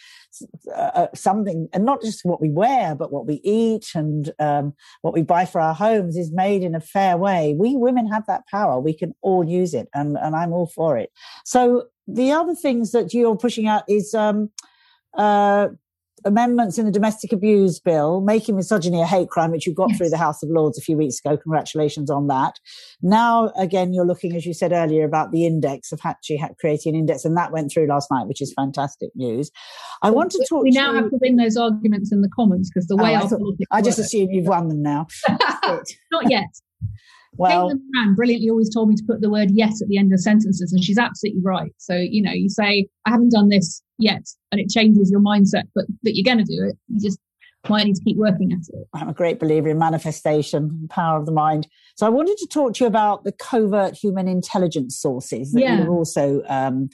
uh, 0.74 0.90
uh, 0.94 1.06
something 1.14 1.68
and 1.72 1.84
not 1.84 2.00
just 2.02 2.24
what 2.24 2.40
we 2.40 2.50
wear 2.50 2.94
but 2.94 3.12
what 3.12 3.26
we 3.26 3.40
eat 3.44 3.90
and 3.94 4.32
um, 4.38 4.74
what 5.02 5.14
we 5.14 5.22
buy 5.22 5.44
for 5.44 5.60
our 5.60 5.74
homes 5.74 6.16
is 6.16 6.32
made 6.32 6.62
in 6.62 6.74
a 6.74 6.80
fair 6.80 7.16
way. 7.16 7.54
We 7.58 7.76
women 7.76 8.06
have 8.08 8.26
that 8.26 8.46
power. 8.48 8.80
We 8.80 8.94
can 8.94 9.14
all 9.22 9.44
use 9.44 9.74
it 9.74 9.88
and, 9.94 10.16
and 10.16 10.34
i'm 10.34 10.52
all 10.52 10.66
for 10.66 10.96
it. 10.96 11.10
So 11.44 11.84
the 12.06 12.32
other 12.32 12.54
things 12.54 12.92
that 12.92 13.14
you're 13.14 13.36
pushing 13.36 13.68
out 13.68 13.84
is 13.88 14.14
um, 14.14 14.50
uh, 15.16 15.68
amendments 16.24 16.78
in 16.78 16.86
the 16.86 16.92
domestic 16.92 17.32
abuse 17.32 17.80
bill, 17.80 18.20
making 18.20 18.56
misogyny 18.56 19.00
a 19.00 19.06
hate 19.06 19.28
crime, 19.28 19.50
which 19.50 19.66
you 19.66 19.74
got 19.74 19.90
yes. 19.90 19.98
through 19.98 20.10
the 20.10 20.16
House 20.16 20.42
of 20.42 20.50
Lords 20.50 20.78
a 20.78 20.80
few 20.80 20.96
weeks 20.96 21.18
ago. 21.24 21.36
Congratulations 21.36 22.10
on 22.10 22.26
that. 22.28 22.58
Now, 23.00 23.52
again, 23.56 23.92
you're 23.92 24.06
looking, 24.06 24.34
as 24.36 24.46
you 24.46 24.54
said 24.54 24.72
earlier, 24.72 25.04
about 25.04 25.32
the 25.32 25.46
index 25.46 25.92
of 25.92 26.00
actually 26.04 26.42
creating 26.60 26.94
an 26.94 27.00
index, 27.00 27.24
and 27.24 27.36
that 27.36 27.52
went 27.52 27.72
through 27.72 27.86
last 27.86 28.10
night, 28.10 28.26
which 28.26 28.40
is 28.40 28.52
fantastic 28.54 29.10
news. 29.14 29.50
I 30.02 30.08
well, 30.08 30.16
want 30.16 30.30
to 30.32 30.46
talk. 30.48 30.64
We 30.64 30.72
to 30.72 30.78
now 30.78 30.90
you... 30.90 30.96
have 30.96 31.10
to 31.10 31.18
win 31.20 31.36
those 31.36 31.56
arguments 31.56 32.12
in 32.12 32.22
the 32.22 32.30
Commons 32.34 32.70
because 32.70 32.86
the 32.88 32.96
oh, 32.98 33.02
way 33.02 33.14
oh, 33.14 33.20
I, 33.20 33.26
thought, 33.26 33.40
I 33.70 33.82
just 33.82 33.98
assume 33.98 34.30
you've 34.30 34.46
won 34.46 34.68
them 34.68 34.82
now. 34.82 35.06
Not 36.12 36.30
yet. 36.30 36.48
Well, 37.36 37.70
Caitlin 37.70 38.14
brilliantly 38.14 38.50
always 38.50 38.72
told 38.72 38.88
me 38.88 38.96
to 38.96 39.04
put 39.06 39.20
the 39.20 39.30
word 39.30 39.50
yes 39.52 39.80
at 39.80 39.88
the 39.88 39.98
end 39.98 40.12
of 40.12 40.20
sentences, 40.20 40.72
and 40.72 40.84
she's 40.84 40.98
absolutely 40.98 41.40
right. 41.42 41.72
So, 41.78 41.94
you 41.94 42.22
know, 42.22 42.32
you 42.32 42.48
say, 42.48 42.88
I 43.06 43.10
haven't 43.10 43.32
done 43.32 43.48
this 43.48 43.82
yet, 43.98 44.22
and 44.50 44.60
it 44.60 44.68
changes 44.68 45.10
your 45.10 45.20
mindset, 45.20 45.64
but 45.74 45.86
that 46.02 46.14
you're 46.14 46.24
going 46.24 46.44
to 46.44 46.56
do 46.56 46.64
it. 46.68 46.76
You 46.88 47.00
just 47.00 47.18
might 47.68 47.86
need 47.86 47.94
to 47.94 48.04
keep 48.04 48.16
working 48.16 48.52
at 48.52 48.58
it. 48.68 48.88
I'm 48.92 49.08
a 49.08 49.14
great 49.14 49.38
believer 49.38 49.68
in 49.68 49.78
manifestation, 49.78 50.88
power 50.90 51.18
of 51.18 51.26
the 51.26 51.32
mind. 51.32 51.68
So 51.96 52.06
I 52.06 52.10
wanted 52.10 52.36
to 52.38 52.46
talk 52.48 52.74
to 52.74 52.84
you 52.84 52.88
about 52.88 53.24
the 53.24 53.32
covert 53.32 53.94
human 53.94 54.28
intelligence 54.28 54.98
sources 54.98 55.52
that 55.52 55.60
yeah. 55.60 55.78
you've 55.78 55.88
also 55.88 56.42
um, 56.48 56.88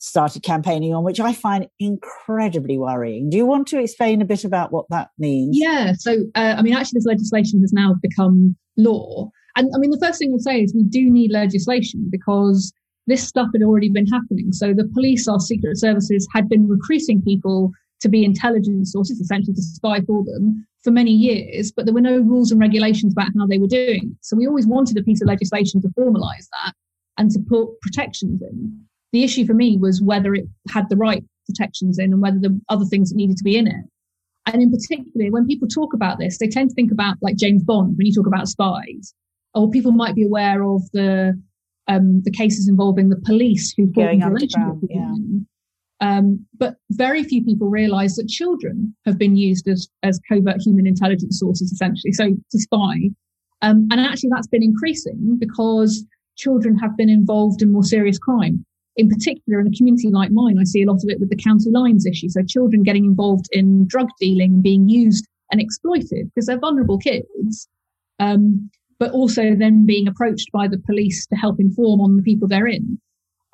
started 0.00 0.42
campaigning 0.42 0.92
on, 0.94 1.04
which 1.04 1.20
I 1.20 1.32
find 1.32 1.68
incredibly 1.78 2.78
worrying. 2.78 3.30
Do 3.30 3.36
you 3.36 3.46
want 3.46 3.68
to 3.68 3.80
explain 3.80 4.20
a 4.20 4.24
bit 4.24 4.44
about 4.44 4.72
what 4.72 4.86
that 4.90 5.10
means? 5.18 5.56
Yeah. 5.58 5.92
So, 5.96 6.24
uh, 6.34 6.54
I 6.58 6.62
mean, 6.62 6.74
actually, 6.74 6.98
this 6.98 7.06
legislation 7.06 7.60
has 7.60 7.72
now 7.72 7.94
become 8.02 8.56
law. 8.76 9.30
And 9.56 9.70
I 9.74 9.78
mean, 9.78 9.90
the 9.90 9.98
first 9.98 10.18
thing 10.18 10.32
I'd 10.34 10.42
say 10.42 10.62
is 10.62 10.74
we 10.74 10.84
do 10.84 11.10
need 11.10 11.32
legislation 11.32 12.06
because 12.10 12.72
this 13.06 13.26
stuff 13.26 13.48
had 13.52 13.62
already 13.62 13.88
been 13.88 14.06
happening. 14.06 14.52
So 14.52 14.74
the 14.74 14.88
police, 14.94 15.26
our 15.26 15.40
secret 15.40 15.78
services 15.78 16.28
had 16.34 16.48
been 16.48 16.68
recruiting 16.68 17.22
people 17.22 17.72
to 18.00 18.08
be 18.08 18.24
intelligence 18.24 18.92
sources, 18.92 19.18
essentially 19.18 19.54
to 19.54 19.62
spy 19.62 20.00
for 20.02 20.22
them 20.24 20.66
for 20.84 20.90
many 20.92 21.10
years, 21.10 21.72
but 21.72 21.84
there 21.84 21.94
were 21.94 22.00
no 22.00 22.20
rules 22.20 22.52
and 22.52 22.60
regulations 22.60 23.12
about 23.12 23.32
how 23.36 23.46
they 23.46 23.58
were 23.58 23.66
doing. 23.66 24.16
So 24.20 24.36
we 24.36 24.46
always 24.46 24.66
wanted 24.66 24.96
a 24.96 25.02
piece 25.02 25.20
of 25.20 25.26
legislation 25.26 25.80
to 25.82 25.88
formalize 25.88 26.46
that 26.62 26.74
and 27.16 27.30
to 27.32 27.40
put 27.40 27.80
protections 27.80 28.40
in. 28.42 28.80
The 29.12 29.24
issue 29.24 29.46
for 29.46 29.54
me 29.54 29.78
was 29.78 30.00
whether 30.00 30.34
it 30.34 30.46
had 30.70 30.88
the 30.88 30.96
right 30.96 31.24
protections 31.46 31.98
in 31.98 32.12
and 32.12 32.22
whether 32.22 32.38
the 32.38 32.60
other 32.68 32.84
things 32.84 33.10
that 33.10 33.16
needed 33.16 33.38
to 33.38 33.44
be 33.44 33.56
in 33.56 33.66
it. 33.66 33.84
And 34.46 34.62
in 34.62 34.70
particular, 34.70 35.30
when 35.30 35.46
people 35.46 35.66
talk 35.66 35.92
about 35.92 36.18
this, 36.18 36.38
they 36.38 36.46
tend 36.46 36.70
to 36.70 36.74
think 36.74 36.92
about 36.92 37.16
like 37.20 37.36
James 37.36 37.64
Bond 37.64 37.96
when 37.96 38.06
you 38.06 38.12
talk 38.12 38.26
about 38.26 38.48
spies 38.48 39.14
or 39.54 39.70
people 39.70 39.92
might 39.92 40.14
be 40.14 40.24
aware 40.24 40.62
of 40.62 40.82
the 40.92 41.40
um, 41.88 42.22
the 42.22 42.30
cases 42.30 42.68
involving 42.68 43.08
the 43.08 43.20
police 43.24 43.72
who 43.76 43.86
going 43.86 44.22
underground. 44.22 44.82
Yeah. 44.90 45.14
Um, 46.00 46.46
but 46.56 46.76
very 46.90 47.24
few 47.24 47.44
people 47.44 47.68
realise 47.68 48.16
that 48.16 48.28
children 48.28 48.94
have 49.04 49.18
been 49.18 49.36
used 49.36 49.66
as 49.68 49.88
as 50.02 50.20
covert 50.28 50.60
human 50.60 50.86
intelligence 50.86 51.38
sources, 51.40 51.72
essentially, 51.72 52.12
so 52.12 52.28
to 52.28 52.58
spy. 52.58 53.10
Um, 53.62 53.88
and 53.90 54.00
actually, 54.00 54.30
that's 54.32 54.46
been 54.46 54.62
increasing 54.62 55.36
because 55.40 56.04
children 56.36 56.78
have 56.78 56.96
been 56.96 57.08
involved 57.08 57.62
in 57.62 57.72
more 57.72 57.82
serious 57.82 58.18
crime. 58.18 58.64
In 58.96 59.08
particular, 59.08 59.60
in 59.60 59.66
a 59.66 59.76
community 59.76 60.08
like 60.10 60.30
mine, 60.30 60.58
I 60.60 60.64
see 60.64 60.82
a 60.82 60.86
lot 60.86 61.02
of 61.02 61.08
it 61.08 61.20
with 61.20 61.30
the 61.30 61.36
county 61.36 61.70
lines 61.70 62.06
issue. 62.06 62.28
So 62.28 62.42
children 62.42 62.82
getting 62.82 63.04
involved 63.04 63.46
in 63.52 63.86
drug 63.86 64.08
dealing, 64.20 64.60
being 64.60 64.88
used 64.88 65.26
and 65.50 65.60
exploited 65.60 66.30
because 66.34 66.46
they're 66.46 66.58
vulnerable 66.58 66.98
kids. 66.98 67.68
Um, 68.18 68.70
but 68.98 69.12
also 69.12 69.54
then 69.54 69.86
being 69.86 70.08
approached 70.08 70.50
by 70.52 70.66
the 70.68 70.78
police 70.78 71.26
to 71.26 71.36
help 71.36 71.60
inform 71.60 72.00
on 72.00 72.16
the 72.16 72.22
people 72.22 72.48
they're 72.48 72.66
in. 72.66 72.98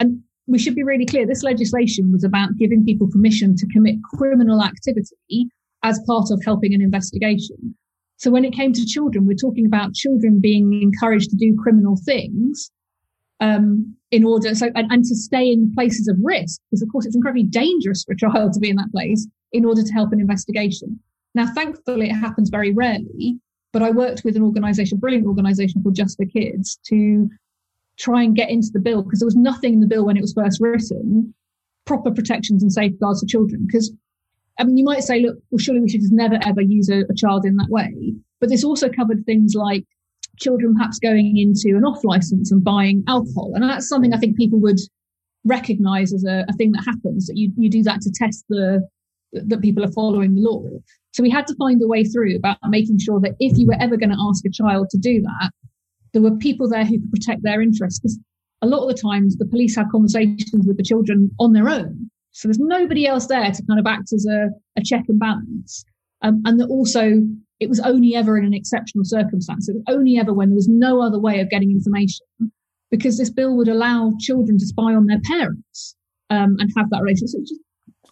And 0.00 0.22
we 0.46 0.58
should 0.58 0.74
be 0.74 0.82
really 0.82 1.06
clear 1.06 1.26
this 1.26 1.42
legislation 1.42 2.12
was 2.12 2.24
about 2.24 2.56
giving 2.58 2.84
people 2.84 3.08
permission 3.10 3.56
to 3.56 3.66
commit 3.68 3.96
criminal 4.02 4.62
activity 4.62 5.48
as 5.82 6.00
part 6.06 6.30
of 6.30 6.42
helping 6.44 6.74
an 6.74 6.82
investigation. 6.82 7.74
So 8.16 8.30
when 8.30 8.44
it 8.44 8.54
came 8.54 8.72
to 8.72 8.86
children, 8.86 9.26
we're 9.26 9.34
talking 9.34 9.66
about 9.66 9.94
children 9.94 10.40
being 10.40 10.82
encouraged 10.82 11.30
to 11.30 11.36
do 11.36 11.56
criminal 11.56 11.98
things 12.04 12.70
um, 13.40 13.94
in 14.10 14.24
order 14.24 14.54
so 14.54 14.70
and, 14.74 14.90
and, 14.90 15.04
to 15.04 15.14
stay 15.14 15.50
in 15.50 15.72
places 15.74 16.08
of 16.08 16.16
risk 16.22 16.60
because 16.70 16.82
of 16.82 16.88
course 16.90 17.04
it's 17.04 17.16
incredibly 17.16 17.42
dangerous 17.42 18.04
for 18.04 18.12
a 18.12 18.16
child 18.16 18.52
to 18.52 18.60
be 18.60 18.70
in 18.70 18.76
that 18.76 18.92
place 18.92 19.26
in 19.52 19.64
order 19.64 19.82
to 19.82 19.92
help 19.92 20.12
an 20.12 20.20
investigation. 20.20 21.00
Now, 21.34 21.52
thankfully, 21.52 22.10
it 22.10 22.14
happens 22.14 22.48
very 22.48 22.72
rarely. 22.72 23.38
But 23.74 23.82
I 23.82 23.90
worked 23.90 24.22
with 24.24 24.36
an 24.36 24.42
organisation, 24.42 24.98
a 24.98 25.00
brilliant 25.00 25.26
organisation 25.26 25.82
called 25.82 25.96
Just 25.96 26.16
for 26.16 26.24
Kids, 26.26 26.78
to 26.86 27.28
try 27.98 28.22
and 28.22 28.34
get 28.34 28.48
into 28.48 28.70
the 28.72 28.78
bill 28.78 29.02
because 29.02 29.18
there 29.18 29.26
was 29.26 29.34
nothing 29.34 29.74
in 29.74 29.80
the 29.80 29.88
bill 29.88 30.06
when 30.06 30.16
it 30.16 30.20
was 30.20 30.32
first 30.32 30.60
written 30.60 31.34
proper 31.84 32.12
protections 32.12 32.62
and 32.62 32.72
safeguards 32.72 33.20
for 33.20 33.26
children. 33.26 33.66
Because 33.66 33.92
I 34.60 34.64
mean, 34.64 34.76
you 34.76 34.84
might 34.84 35.02
say, 35.02 35.18
look, 35.18 35.38
well, 35.50 35.58
surely 35.58 35.80
we 35.80 35.88
should 35.88 36.02
just 36.02 36.12
never 36.12 36.38
ever 36.46 36.62
use 36.62 36.88
a, 36.88 37.00
a 37.10 37.14
child 37.16 37.44
in 37.44 37.56
that 37.56 37.68
way. 37.68 38.14
But 38.40 38.48
this 38.48 38.62
also 38.62 38.88
covered 38.88 39.26
things 39.26 39.56
like 39.56 39.84
children 40.38 40.76
perhaps 40.76 41.00
going 41.00 41.36
into 41.36 41.76
an 41.76 41.84
off 41.84 42.04
license 42.04 42.52
and 42.52 42.62
buying 42.62 43.02
alcohol. 43.08 43.54
And 43.54 43.64
that's 43.64 43.88
something 43.88 44.14
I 44.14 44.18
think 44.18 44.36
people 44.36 44.60
would 44.60 44.78
recognize 45.44 46.12
as 46.12 46.24
a, 46.24 46.44
a, 46.48 46.52
thing 46.52 46.70
that 46.72 46.84
happens 46.84 47.26
that 47.26 47.36
you, 47.36 47.52
you 47.56 47.68
do 47.68 47.82
that 47.82 48.00
to 48.02 48.12
test 48.14 48.44
the 48.48 48.86
that 49.32 49.60
people 49.62 49.84
are 49.84 49.92
following 49.92 50.36
the 50.36 50.42
law. 50.42 50.62
So 51.14 51.22
we 51.22 51.30
had 51.30 51.46
to 51.46 51.54
find 51.54 51.80
a 51.80 51.86
way 51.86 52.02
through 52.02 52.34
about 52.34 52.58
making 52.68 52.98
sure 52.98 53.20
that 53.20 53.36
if 53.38 53.56
you 53.56 53.68
were 53.68 53.76
ever 53.80 53.96
going 53.96 54.10
to 54.10 54.18
ask 54.28 54.44
a 54.44 54.50
child 54.50 54.90
to 54.90 54.98
do 54.98 55.22
that, 55.22 55.52
there 56.12 56.20
were 56.20 56.36
people 56.36 56.68
there 56.68 56.84
who 56.84 56.98
could 56.98 57.12
protect 57.12 57.44
their 57.44 57.62
interests. 57.62 58.00
Because 58.00 58.18
a 58.62 58.66
lot 58.66 58.82
of 58.82 58.94
the 58.94 59.00
times 59.00 59.36
the 59.36 59.46
police 59.46 59.76
have 59.76 59.86
conversations 59.92 60.66
with 60.66 60.76
the 60.76 60.82
children 60.82 61.30
on 61.38 61.52
their 61.52 61.68
own. 61.68 62.10
So 62.32 62.48
there's 62.48 62.58
nobody 62.58 63.06
else 63.06 63.26
there 63.26 63.48
to 63.48 63.62
kind 63.68 63.78
of 63.78 63.86
act 63.86 64.12
as 64.12 64.26
a, 64.26 64.48
a 64.76 64.82
check 64.82 65.04
and 65.08 65.20
balance. 65.20 65.84
Um, 66.22 66.42
and 66.46 66.58
that 66.58 66.66
also 66.66 67.22
it 67.60 67.68
was 67.68 67.78
only 67.78 68.16
ever 68.16 68.36
in 68.36 68.44
an 68.44 68.52
exceptional 68.52 69.04
circumstance. 69.04 69.68
It 69.68 69.76
was 69.76 69.84
only 69.88 70.18
ever 70.18 70.32
when 70.32 70.48
there 70.48 70.56
was 70.56 70.68
no 70.68 71.00
other 71.00 71.20
way 71.20 71.38
of 71.38 71.48
getting 71.48 71.70
information 71.70 72.26
because 72.90 73.18
this 73.18 73.30
bill 73.30 73.56
would 73.56 73.68
allow 73.68 74.14
children 74.18 74.58
to 74.58 74.66
spy 74.66 74.94
on 74.94 75.06
their 75.06 75.20
parents 75.20 75.94
um, 76.30 76.56
and 76.58 76.72
have 76.76 76.90
that 76.90 77.02
relationship. 77.02 77.30
So 77.30 77.38
just, 77.38 77.60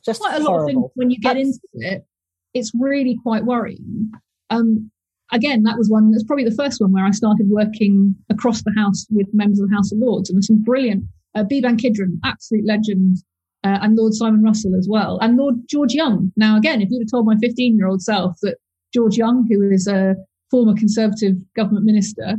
just 0.05 0.21
quite 0.21 0.41
a 0.41 0.45
horrible. 0.45 0.53
lot 0.53 0.61
of 0.61 0.67
things 0.67 0.91
when 0.95 1.11
you 1.11 1.19
get 1.19 1.35
That's... 1.35 1.47
into 1.49 1.61
it. 1.75 2.07
It's 2.55 2.73
really 2.79 3.19
quite 3.23 3.45
worrying. 3.45 4.13
Um, 4.51 4.91
again, 5.33 5.63
that 5.65 5.79
was 5.79 5.89
one 5.89 6.11
that's 6.11 6.25
probably 6.25 6.45
the 6.45 6.55
first 6.55 6.81
one 6.81 6.93
where 6.93 7.05
I 7.05 7.11
started 7.11 7.49
working 7.49 8.15
across 8.31 8.63
the 8.63 8.73
House 8.77 9.07
with 9.11 9.27
members 9.33 9.61
of 9.61 9.69
the 9.69 9.75
House 9.75 9.91
of 9.93 9.99
Lords, 9.99 10.29
and 10.29 10.37
there's 10.37 10.47
some 10.47 10.63
brilliant 10.63 11.05
uh, 11.35 11.45
Beeban 11.45 11.79
Kidron, 11.79 12.21
absolute 12.25 12.67
legend, 12.67 13.19
uh, 13.65 13.79
and 13.81 13.97
Lord 13.97 14.15
Simon 14.15 14.43
Russell 14.43 14.75
as 14.75 14.89
well, 14.89 15.19
and 15.21 15.37
Lord 15.37 15.55
George 15.69 15.95
Young. 15.95 16.33
Now, 16.37 16.57
again, 16.57 16.83
if 16.83 16.91
you'd 16.91 17.03
have 17.03 17.11
told 17.11 17.27
my 17.27 17.37
15 17.41 17.77
year 17.77 17.87
old 17.87 18.03
self 18.03 18.37
that 18.43 18.57
George 18.93 19.17
Young, 19.17 19.47
who 19.51 19.71
is 19.71 19.87
a 19.87 20.15
former 20.51 20.75
Conservative 20.75 21.37
government 21.57 21.87
minister, 21.87 22.37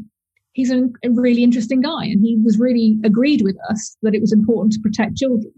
he's 0.54 0.72
a, 0.72 0.84
a 1.04 1.10
really 1.10 1.44
interesting 1.44 1.82
guy, 1.82 2.06
and 2.06 2.24
he 2.24 2.38
was 2.44 2.60
really 2.60 2.98
agreed 3.04 3.42
with 3.42 3.58
us 3.70 3.98
that 4.04 4.14
it 4.14 4.22
was 4.22 4.32
important 4.32 4.74
to 4.74 4.80
protect 4.80 5.18
children. 5.18 5.52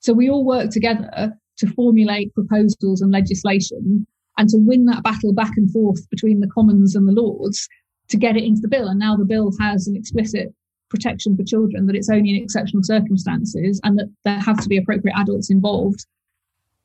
So 0.00 0.12
we 0.12 0.30
all 0.30 0.44
worked 0.44 0.72
together 0.72 1.34
to 1.58 1.66
formulate 1.66 2.34
proposals 2.34 3.00
and 3.00 3.12
legislation 3.12 4.06
and 4.38 4.48
to 4.48 4.56
win 4.56 4.86
that 4.86 5.02
battle 5.02 5.32
back 5.32 5.52
and 5.56 5.70
forth 5.70 6.08
between 6.10 6.40
the 6.40 6.48
Commons 6.48 6.94
and 6.94 7.06
the 7.06 7.12
Lords 7.12 7.68
to 8.08 8.16
get 8.16 8.36
it 8.36 8.44
into 8.44 8.60
the 8.60 8.68
bill. 8.68 8.88
And 8.88 8.98
now 8.98 9.16
the 9.16 9.24
bill 9.24 9.52
has 9.60 9.86
an 9.86 9.96
explicit 9.96 10.54
protection 10.88 11.36
for 11.36 11.44
children 11.44 11.86
that 11.86 11.96
it's 11.96 12.08
only 12.08 12.30
in 12.30 12.42
exceptional 12.42 12.82
circumstances 12.82 13.80
and 13.84 13.98
that 13.98 14.10
there 14.24 14.38
have 14.38 14.60
to 14.62 14.68
be 14.68 14.78
appropriate 14.78 15.18
adults 15.18 15.50
involved 15.50 16.06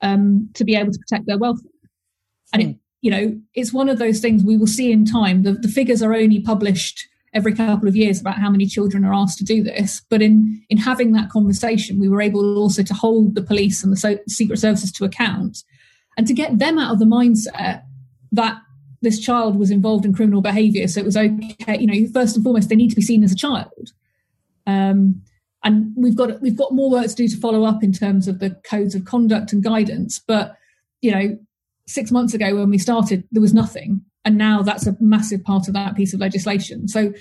um, 0.02 0.50
to 0.56 0.66
be 0.66 0.76
able 0.76 0.92
to 0.92 1.00
protect 1.00 1.26
their 1.26 1.38
welfare. 1.38 1.72
And 2.52 2.62
it, 2.62 2.66
hmm. 2.66 2.72
you 3.02 3.12
know, 3.12 3.42
it's 3.54 3.72
one 3.72 3.90
of 3.90 4.00
those 4.00 4.20
things 4.20 4.44
we 4.44 4.58
will 4.58 4.68
see 4.68 4.92
in 4.92 5.06
time. 5.06 5.44
The, 5.44 5.54
the 5.54 5.68
figures 5.68 6.02
are 6.02 6.14
only 6.14 6.42
published 6.42 7.08
every 7.34 7.54
couple 7.54 7.88
of 7.88 7.96
years 7.96 8.22
about 8.22 8.38
how 8.39 8.50
many 8.50 8.65
children 8.65 9.04
are 9.04 9.13
asked 9.13 9.38
to 9.39 9.43
do 9.43 9.63
this. 9.63 10.02
But 10.10 10.22
in 10.22 10.62
in 10.69 10.78
having 10.78 11.13
that 11.13 11.30
conversation, 11.30 12.00
we 12.00 12.10
were 12.10 12.22
able 12.22 12.58
also 12.58 12.84
to 12.84 12.93
hold 12.93 13.36
the 13.36 13.41
police 13.41 13.84
and 13.84 13.91
the 13.91 13.98
so- 13.98 14.19
secret 14.28 14.60
services 14.60 14.91
to 14.93 15.06
account, 15.06 15.63
and 16.17 16.28
to 16.28 16.34
get 16.34 16.60
them 16.60 16.78
out 16.78 16.93
of 16.93 17.00
the 17.00 17.06
mindset 17.06 17.84
that 18.32 18.58
this 19.02 19.19
child 19.19 19.58
was 19.58 19.69
involved 19.69 20.06
in 20.06 20.13
criminal 20.13 20.41
behaviour. 20.41 20.88
So 20.88 21.02
it 21.02 21.06
was 21.06 21.17
okay. 21.17 21.78
You 21.80 21.88
know, 21.88 22.10
first 22.13 22.36
and 22.36 22.43
foremost, 22.43 22.69
they 22.69 22.76
need 22.76 22.89
to 22.89 22.96
be 22.96 23.02
seen 23.02 23.24
as 23.24 23.32
a 23.32 23.36
child. 23.36 23.91
Um, 24.65 25.22
and 25.63 25.93
we've 25.96 26.15
got 26.15 26.41
we've 26.41 26.58
got 26.58 26.74
more 26.74 26.89
work 26.89 27.08
to 27.08 27.15
do 27.15 27.28
to 27.28 27.38
follow 27.38 27.63
up 27.63 27.84
in 27.84 27.93
terms 27.93 28.28
of 28.28 28.39
the 28.39 28.52
codes 28.69 28.96
of 28.96 29.06
conduct 29.06 29.54
and 29.54 29.63
guidance. 29.63 30.19
But 30.26 30.56
you 31.02 31.12
know, 31.12 31.38
six 31.88 32.12
months 32.12 32.34
ago 32.34 32.56
when 32.56 32.69
we 32.69 32.78
started, 32.78 33.24
there 33.32 33.41
was 33.41 33.54
nothing. 33.54 34.02
And 34.26 34.38
now 34.38 34.62
that's 34.62 34.88
a 34.88 34.96
massive 35.00 35.44
part 35.44 35.68
of 35.68 35.74
that 35.74 35.96
piece 35.96 36.14
of 36.14 36.20
legislation. 36.20 36.88
So 36.88 37.14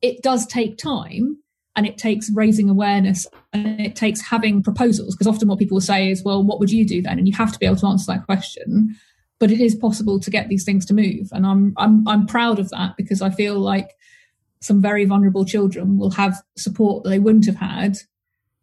it 0.00 0.22
does 0.22 0.46
take 0.46 0.78
time 0.78 1.38
and 1.74 1.86
it 1.86 1.98
takes 1.98 2.30
raising 2.30 2.70
awareness 2.70 3.26
and 3.52 3.80
it 3.80 3.96
takes 3.96 4.20
having 4.20 4.62
proposals 4.62 5.14
because 5.14 5.26
often 5.26 5.48
what 5.48 5.58
people 5.58 5.76
will 5.76 5.82
say 5.82 6.10
is, 6.10 6.22
well, 6.22 6.42
what 6.42 6.58
would 6.60 6.70
you 6.70 6.86
do 6.86 7.02
then? 7.02 7.18
And 7.18 7.28
you 7.28 7.34
have 7.36 7.52
to 7.52 7.58
be 7.58 7.66
able 7.66 7.76
to 7.76 7.86
answer 7.86 8.12
that 8.12 8.24
question. 8.24 8.96
But 9.38 9.50
it 9.50 9.60
is 9.60 9.74
possible 9.74 10.18
to 10.20 10.30
get 10.30 10.48
these 10.48 10.64
things 10.64 10.86
to 10.86 10.94
move. 10.94 11.28
And 11.32 11.44
I'm, 11.44 11.74
I'm, 11.76 12.08
I'm 12.08 12.26
proud 12.26 12.58
of 12.58 12.70
that 12.70 12.96
because 12.96 13.20
I 13.20 13.28
feel 13.28 13.58
like 13.58 13.90
some 14.60 14.80
very 14.80 15.04
vulnerable 15.04 15.44
children 15.44 15.98
will 15.98 16.12
have 16.12 16.42
support 16.56 17.04
that 17.04 17.10
they 17.10 17.18
wouldn't 17.18 17.44
have 17.46 17.56
had 17.56 17.98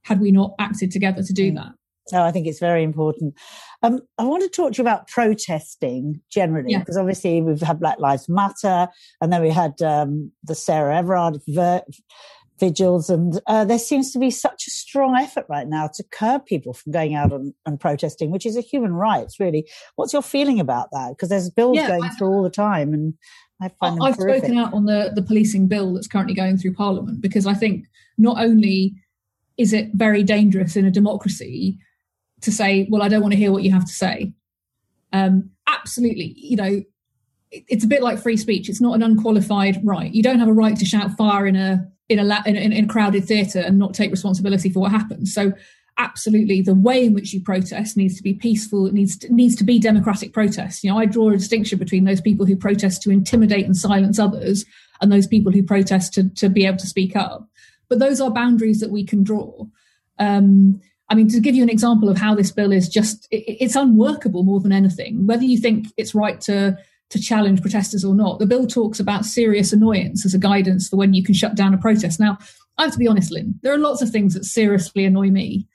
had 0.02 0.20
we 0.20 0.32
not 0.32 0.56
acted 0.60 0.92
together 0.92 1.22
to 1.22 1.34
do 1.34 1.52
mm. 1.52 1.56
that. 1.56 1.74
No, 2.12 2.24
I 2.24 2.32
think 2.32 2.48
it's 2.48 2.60
very 2.60 2.84
important. 2.84 3.34
Um, 3.82 4.02
I 4.18 4.24
want 4.26 4.44
to 4.44 4.50
talk 4.50 4.74
to 4.74 4.78
you 4.78 4.84
about 4.84 5.08
protesting 5.08 6.22
generally, 6.30 6.72
yeah. 6.72 6.80
because 6.80 6.98
obviously 6.98 7.42
we've 7.42 7.62
had 7.62 7.80
Black 7.80 8.00
Lives 8.00 8.28
Matter, 8.28 8.88
and 9.22 9.32
then 9.32 9.42
we 9.42 9.50
had 9.50 9.82
um, 9.82 10.32
the 10.44 10.56
Sarah 10.56 10.98
Everard 10.98 11.40
ver- 11.48 11.84
vigils, 12.60 13.10
and 13.10 13.40
uh, 13.48 13.66
there 13.66 13.80
seems 13.80 14.12
to 14.12 14.20
be 14.20 14.32
such 14.32 14.68
a 14.68 14.72
strong 14.72 15.16
effort 15.16 15.46
right 15.50 15.68
now 15.68 15.90
to 15.94 16.04
curb 16.12 16.46
people 16.46 16.74
from 16.74 16.92
going 16.92 17.16
out 17.16 17.32
and, 17.32 17.54
and 17.66 17.80
protesting, 17.80 18.32
which 18.32 18.46
is 18.46 18.58
a 18.58 18.62
human 18.62 18.94
right, 18.94 19.32
really. 19.40 19.70
What's 19.96 20.14
your 20.14 20.22
feeling 20.22 20.60
about 20.60 20.90
that? 20.92 21.10
Because 21.10 21.30
there's 21.30 21.50
bills 21.50 21.78
yeah, 21.78 21.88
going 21.88 22.04
I, 22.04 22.10
through 22.10 22.30
all 22.30 22.44
the 22.44 22.50
time, 22.50 22.94
and 22.94 23.14
I 23.62 23.70
find 23.80 24.00
I've 24.02 24.16
spoken 24.16 24.58
out 24.58 24.74
on 24.74 24.86
the 24.86 25.12
the 25.16 25.22
policing 25.22 25.68
bill 25.68 25.94
that's 25.94 26.08
currently 26.08 26.36
going 26.36 26.58
through 26.58 26.74
Parliament 26.74 27.22
because 27.22 27.48
I 27.48 27.54
think 27.54 27.86
not 28.18 28.44
only 28.44 28.94
is 29.58 29.74
it 29.74 29.90
very 29.94 30.24
dangerous 30.24 30.76
in 30.76 30.86
a 30.86 30.92
democracy 30.92 31.78
to 32.44 32.52
say, 32.52 32.88
well, 32.90 33.02
I 33.02 33.08
don't 33.08 33.22
want 33.22 33.34
to 33.34 33.38
hear 33.38 33.52
what 33.52 33.64
you 33.64 33.72
have 33.72 33.86
to 33.86 33.94
say. 33.94 34.34
Um, 35.12 35.50
absolutely, 35.68 36.34
you 36.38 36.56
know, 36.56 36.84
it's 37.52 37.84
a 37.84 37.88
bit 37.88 38.02
like 38.02 38.20
free 38.20 38.38
speech. 38.38 38.70
It's 38.70 38.82
not 38.82 38.96
an 38.96 39.04
unqualified 39.04 39.80
right. 39.84 40.12
You 40.12 40.24
don't 40.24 40.40
have 40.40 40.48
a 40.48 40.54
right 40.54 40.76
to 40.76 40.86
shout 40.86 41.16
fire 41.18 41.46
in 41.46 41.56
a 41.56 41.88
in 42.10 42.20
a 42.20 42.44
in, 42.46 42.56
in 42.56 42.86
a 42.86 42.88
crowded 42.88 43.26
theatre 43.26 43.60
and 43.60 43.78
not 43.78 43.94
take 43.94 44.12
responsibility 44.12 44.70
for 44.70 44.80
what 44.80 44.92
happens. 44.92 45.34
So, 45.34 45.54
absolutely, 45.98 46.62
the 46.62 46.74
way 46.74 47.06
in 47.06 47.14
which 47.14 47.34
you 47.34 47.42
protest 47.42 47.96
needs 47.96 48.18
to 48.18 48.24
be 48.24 48.34
peaceful. 48.34 48.88
It 48.88 48.94
needs 48.94 49.18
to, 49.20 49.34
needs 49.34 49.56
to 49.58 49.64
be 49.64 49.80
democratic 49.80 50.34
protest. 50.34 50.84
You 50.84 50.92
know, 50.92 50.98
I 50.98 51.06
draw 51.06 51.30
a 51.30 51.38
distinction 51.38 51.78
between 51.78 52.06
those 52.06 52.22
people 52.22 52.46
who 52.46 52.56
protest 52.56 53.04
to 53.04 53.12
intimidate 53.12 53.66
and 53.66 53.78
silence 53.78 54.18
others, 54.20 54.66
and 55.02 55.12
those 55.12 55.28
people 55.28 55.52
who 55.52 55.64
protest 55.64 56.14
to 56.16 56.30
to 56.30 56.50
be 56.50 56.66
able 56.66 56.78
to 56.78 56.88
speak 56.88 57.16
up. 57.16 57.48
But 57.88 58.00
those 58.00 58.20
are 58.20 58.32
boundaries 58.32 58.80
that 58.80 58.92
we 58.92 59.06
can 59.06 59.24
draw. 59.24 59.66
Um, 60.18 60.82
I 61.10 61.16
mean, 61.16 61.28
to 61.30 61.40
give 61.40 61.56
you 61.56 61.64
an 61.64 61.70
example 61.70 62.10
of 62.10 62.18
how 62.18 62.34
this 62.34 62.52
bill 62.52 62.72
is 62.72 62.90
just, 62.90 63.28
it, 63.30 63.44
it's 63.48 63.76
unworkable 63.76 64.44
more 64.44 64.60
than 64.60 64.72
anything. 64.72 65.28
Whether 65.28 65.44
you 65.44 65.58
think 65.58 65.88
it's 65.98 66.16
right 66.16 66.40
to 66.42 66.78
to 67.10 67.20
challenge 67.20 67.62
protesters 67.62 68.04
or 68.04 68.16
not, 68.16 68.40
the 68.40 68.48
bill 68.48 68.66
talks 68.66 69.00
about 69.00 69.24
serious 69.24 69.72
annoyance 69.72 70.26
as 70.26 70.34
a 70.34 70.40
guidance 70.40 70.90
for 70.90 70.96
when 70.96 71.14
you 71.14 71.24
can 71.24 71.36
shut 71.36 71.54
down 71.54 71.72
a 71.72 71.78
protest. 71.78 72.20
Now, 72.20 72.40
I 72.80 72.84
have 72.84 72.94
to 72.94 72.98
be 72.98 73.08
honest, 73.08 73.32
Lynne, 73.32 73.60
there 73.62 73.72
are 73.72 73.78
lots 73.78 74.02
of 74.02 74.10
things 74.10 74.34
that 74.34 74.46
seriously 74.46 75.06
annoy 75.06 75.30
me, 75.30 75.68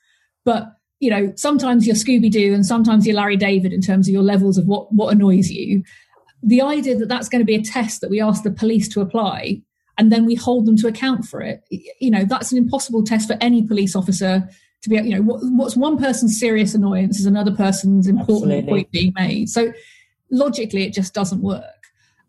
but 0.44 0.72
you 0.98 1.10
know, 1.10 1.32
sometimes 1.36 1.86
you're 1.86 1.94
Scooby 1.94 2.28
Doo 2.30 2.52
and 2.52 2.66
sometimes 2.66 3.06
you're 3.06 3.14
Larry 3.14 3.36
David 3.36 3.72
in 3.72 3.80
terms 3.80 4.08
of 4.08 4.12
your 4.12 4.22
levels 4.22 4.58
of 4.58 4.66
what 4.66 4.92
what 4.92 5.12
annoys 5.12 5.50
you. 5.50 5.84
The 6.42 6.62
idea 6.62 6.96
that 6.96 7.08
that's 7.08 7.28
going 7.28 7.40
to 7.40 7.46
be 7.46 7.54
a 7.54 7.62
test 7.62 8.00
that 8.00 8.10
we 8.10 8.20
ask 8.20 8.42
the 8.42 8.50
police 8.50 8.88
to 8.88 9.00
apply 9.00 9.62
and 9.96 10.10
then 10.10 10.24
we 10.24 10.34
hold 10.34 10.66
them 10.66 10.76
to 10.78 10.88
account 10.88 11.24
for 11.24 11.40
it, 11.40 11.62
you 11.70 12.10
know, 12.10 12.24
that's 12.24 12.52
an 12.52 12.58
impossible 12.58 13.04
test 13.04 13.28
for 13.28 13.36
any 13.40 13.62
police 13.62 13.94
officer 13.94 14.48
to 14.82 14.88
be, 14.88 14.96
you 14.96 15.16
know, 15.16 15.22
what, 15.22 15.40
what's 15.42 15.76
one 15.76 15.98
person's 15.98 16.38
serious 16.38 16.74
annoyance 16.74 17.18
is 17.18 17.26
another 17.26 17.54
person's 17.54 18.06
important 18.06 18.52
Absolutely. 18.52 18.70
point 18.70 18.90
being 18.90 19.12
made. 19.16 19.48
So 19.48 19.72
logically, 20.30 20.84
it 20.84 20.92
just 20.92 21.14
doesn't 21.14 21.42
work. 21.42 21.64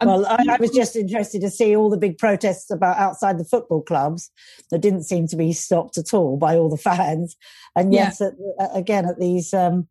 Um, 0.02 0.08
well, 0.08 0.26
I, 0.26 0.46
I, 0.50 0.58
was 0.60 0.72
just 0.72 0.96
interested 0.96 1.42
to 1.42 1.50
see 1.50 1.76
all 1.76 1.90
the 1.90 1.98
big 1.98 2.18
protests 2.18 2.72
about 2.72 2.98
outside 2.98 3.38
the 3.38 3.44
football 3.44 3.82
clubs 3.82 4.32
that 4.72 4.80
didn't 4.80 5.04
seem 5.04 5.28
to 5.28 5.36
be 5.36 5.52
stopped 5.52 5.98
at 5.98 6.14
all 6.14 6.38
by 6.38 6.56
all 6.56 6.70
the 6.70 6.78
fans, 6.78 7.36
and 7.76 7.94
yes, 7.94 8.22
yeah. 8.22 8.30
at, 8.60 8.70
again 8.74 9.06
at 9.06 9.20
these 9.20 9.54
um, 9.54 9.90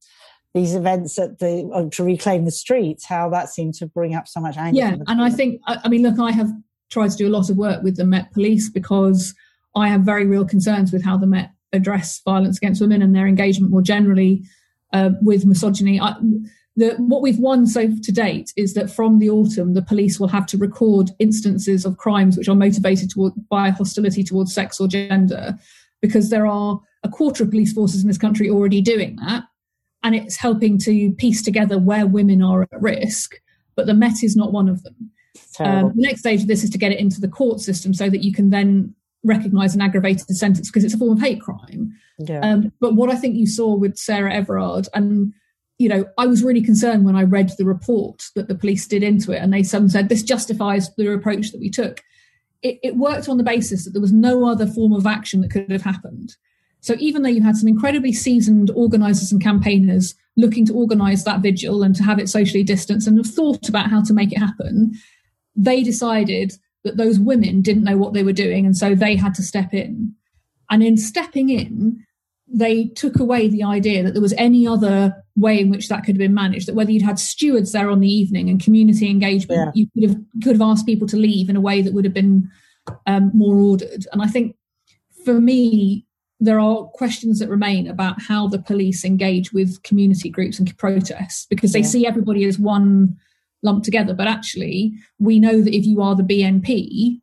these 0.54 0.74
events 0.74 1.18
at 1.18 1.40
the 1.40 1.68
uh, 1.74 1.90
to 1.90 2.04
reclaim 2.04 2.46
the 2.46 2.50
streets, 2.50 3.04
how 3.04 3.28
that 3.28 3.50
seemed 3.50 3.74
to 3.74 3.86
bring 3.86 4.14
up 4.14 4.26
so 4.26 4.40
much 4.40 4.56
anger. 4.56 4.78
Yeah, 4.78 4.96
and 5.08 5.20
I 5.20 5.28
think 5.28 5.60
I, 5.66 5.78
I 5.84 5.88
mean, 5.88 6.02
look, 6.02 6.18
I 6.18 6.30
have 6.30 6.50
tried 6.90 7.10
to 7.10 7.16
do 7.18 7.28
a 7.28 7.30
lot 7.30 7.50
of 7.50 7.58
work 7.58 7.82
with 7.82 7.96
the 7.96 8.06
Met 8.06 8.32
Police 8.32 8.70
because 8.70 9.34
I 9.76 9.88
have 9.88 10.02
very 10.02 10.24
real 10.26 10.46
concerns 10.46 10.90
with 10.90 11.04
how 11.04 11.18
the 11.18 11.26
Met 11.26 11.50
address 11.72 12.20
violence 12.24 12.57
against 12.57 12.81
women 12.81 13.02
and 13.02 13.14
their 13.14 13.26
engagement 13.26 13.70
more 13.70 13.83
generally 13.83 14.42
uh, 14.92 15.11
with 15.22 15.46
misogyny. 15.46 16.00
I, 16.00 16.14
the, 16.76 16.94
what 16.98 17.22
we've 17.22 17.38
won 17.38 17.66
so 17.66 17.88
to 17.88 18.12
date 18.12 18.52
is 18.57 18.74
that 18.74 18.90
from 18.90 19.18
the 19.18 19.28
autumn, 19.31 19.74
the 19.74 19.83
police 19.83 20.20
will 20.20 20.28
have 20.28 20.46
to 20.46 20.57
record 20.57 21.11
instances 21.18 21.85
of 21.85 21.98
crimes 21.98 22.37
which 22.37 22.48
are 22.48 22.54
motivated 22.54 23.11
toward, 23.11 23.33
by 23.48 23.70
hostility 23.70 24.22
towards 24.22 24.54
sex 24.54 24.78
or 24.81 24.87
gender, 24.87 25.59
because 26.00 26.31
there 26.31 26.46
are 26.46 26.81
a 27.02 27.09
quarter 27.09 27.42
of 27.42 27.50
police 27.50 27.72
forces 27.72 28.02
in 28.02 28.09
this 28.09 28.18
country 28.18 28.48
already 28.48 28.81
doing 28.81 29.16
that. 29.26 29.44
And 30.04 30.14
it's 30.14 30.37
helping 30.37 30.78
to 30.78 31.12
piece 31.14 31.42
together 31.42 31.78
where 31.78 32.07
women 32.07 32.42
are 32.42 32.62
at 32.62 32.68
risk, 32.81 33.40
but 33.74 33.87
the 33.87 33.94
Met 33.94 34.22
is 34.22 34.37
not 34.37 34.52
one 34.52 34.68
of 34.68 34.85
them. 34.85 35.11
Um, 35.59 35.92
the 35.96 36.02
next 36.02 36.20
stage 36.20 36.42
of 36.42 36.46
this 36.46 36.62
is 36.62 36.70
to 36.70 36.78
get 36.78 36.92
it 36.92 37.00
into 37.00 37.20
the 37.20 37.28
court 37.28 37.59
system 37.61 37.92
so 37.92 38.09
that 38.09 38.22
you 38.22 38.33
can 38.33 38.50
then 38.50 38.94
recognise 39.24 39.74
an 39.74 39.81
aggravated 39.81 40.28
sentence 40.37 40.70
because 40.70 40.85
it's 40.85 40.94
a 40.94 40.98
form 40.98 41.12
of 41.12 41.20
hate 41.20 41.40
crime. 41.40 41.92
Yeah. 42.18 42.40
Um, 42.40 42.72
but 42.81 42.94
what 42.94 43.11
I 43.11 43.16
think 43.16 43.37
you 43.37 43.46
saw 43.46 43.74
with 43.74 43.96
Sarah 43.96 44.33
Everard, 44.33 44.88
and 44.94 45.33
you 45.78 45.88
know, 45.88 46.07
I 46.18 46.26
was 46.26 46.42
really 46.42 46.62
concerned 46.62 47.04
when 47.04 47.16
I 47.16 47.22
read 47.22 47.52
the 47.57 47.64
report 47.64 48.24
that 48.35 48.48
the 48.48 48.54
police 48.54 48.87
did 48.87 49.02
into 49.02 49.33
it, 49.33 49.38
and 49.38 49.52
they 49.52 49.62
some 49.62 49.88
said 49.88 50.09
this 50.09 50.22
justifies 50.22 50.94
the 50.96 51.12
approach 51.12 51.52
that 51.52 51.61
we 51.61 51.70
took. 51.70 52.02
It, 52.62 52.78
it 52.83 52.96
worked 52.96 53.28
on 53.28 53.37
the 53.37 53.44
basis 53.44 53.85
that 53.85 53.92
there 53.92 54.00
was 54.00 54.12
no 54.12 54.48
other 54.48 54.66
form 54.66 54.92
of 54.92 55.07
action 55.07 55.40
that 55.42 55.50
could 55.50 55.70
have 55.70 55.83
happened. 55.83 56.35
So 56.81 56.94
even 56.98 57.22
though 57.22 57.28
you 57.28 57.42
had 57.42 57.57
some 57.57 57.68
incredibly 57.68 58.12
seasoned 58.12 58.70
organisers 58.70 59.33
and 59.33 59.42
campaigners 59.42 60.14
looking 60.37 60.64
to 60.66 60.74
organise 60.74 61.24
that 61.24 61.40
vigil 61.40 61.83
and 61.83 61.94
to 61.96 62.02
have 62.02 62.18
it 62.18 62.28
socially 62.28 62.62
distanced 62.62 63.07
and 63.07 63.16
have 63.16 63.26
thought 63.26 63.68
about 63.68 63.90
how 63.90 64.02
to 64.02 64.14
make 64.14 64.33
it 64.33 64.38
happen, 64.38 64.94
they 65.57 65.83
decided 65.83 66.52
that 66.84 66.96
those 66.96 67.18
women 67.18 67.60
didn't 67.60 67.84
know 67.84 67.96
what 67.96 68.14
they 68.14 68.22
were 68.22 68.32
doing, 68.32 68.66
and 68.66 68.76
so 68.76 68.94
they 68.94 69.16
had 69.16 69.34
to 69.34 69.42
step 69.42 69.74
in. 69.74 70.14
And 70.70 70.82
in 70.82 70.96
stepping 70.96 71.48
in, 71.48 72.04
they 72.46 72.86
took 72.86 73.18
away 73.18 73.48
the 73.48 73.62
idea 73.62 74.02
that 74.02 74.12
there 74.12 74.22
was 74.22 74.34
any 74.34 74.66
other 74.66 75.24
way 75.36 75.60
in 75.60 75.70
which 75.70 75.88
that 75.88 76.04
could 76.04 76.14
have 76.14 76.18
been 76.18 76.34
managed. 76.34 76.66
That 76.66 76.74
whether 76.74 76.90
you'd 76.90 77.02
had 77.02 77.18
stewards 77.18 77.72
there 77.72 77.90
on 77.90 78.00
the 78.00 78.12
evening 78.12 78.48
and 78.48 78.62
community 78.62 79.08
engagement, 79.10 79.72
yeah. 79.74 79.82
you 79.82 79.88
could 79.92 80.10
have 80.10 80.20
could 80.42 80.52
have 80.52 80.68
asked 80.68 80.86
people 80.86 81.06
to 81.08 81.16
leave 81.16 81.48
in 81.48 81.56
a 81.56 81.60
way 81.60 81.82
that 81.82 81.92
would 81.92 82.04
have 82.04 82.14
been 82.14 82.50
um, 83.06 83.30
more 83.34 83.56
ordered. 83.56 84.06
And 84.12 84.22
I 84.22 84.26
think 84.26 84.56
for 85.24 85.40
me, 85.40 86.06
there 86.40 86.60
are 86.60 86.84
questions 86.84 87.38
that 87.38 87.48
remain 87.48 87.88
about 87.88 88.22
how 88.22 88.46
the 88.46 88.60
police 88.60 89.04
engage 89.04 89.52
with 89.52 89.82
community 89.82 90.30
groups 90.30 90.58
and 90.58 90.76
protests 90.78 91.46
because 91.46 91.72
they 91.72 91.80
yeah. 91.80 91.86
see 91.86 92.06
everybody 92.06 92.44
as 92.44 92.58
one 92.58 93.16
lumped 93.62 93.84
together. 93.84 94.14
But 94.14 94.28
actually, 94.28 94.92
we 95.18 95.38
know 95.38 95.62
that 95.62 95.74
if 95.74 95.84
you 95.84 96.00
are 96.00 96.14
the 96.14 96.22
BNP, 96.22 97.20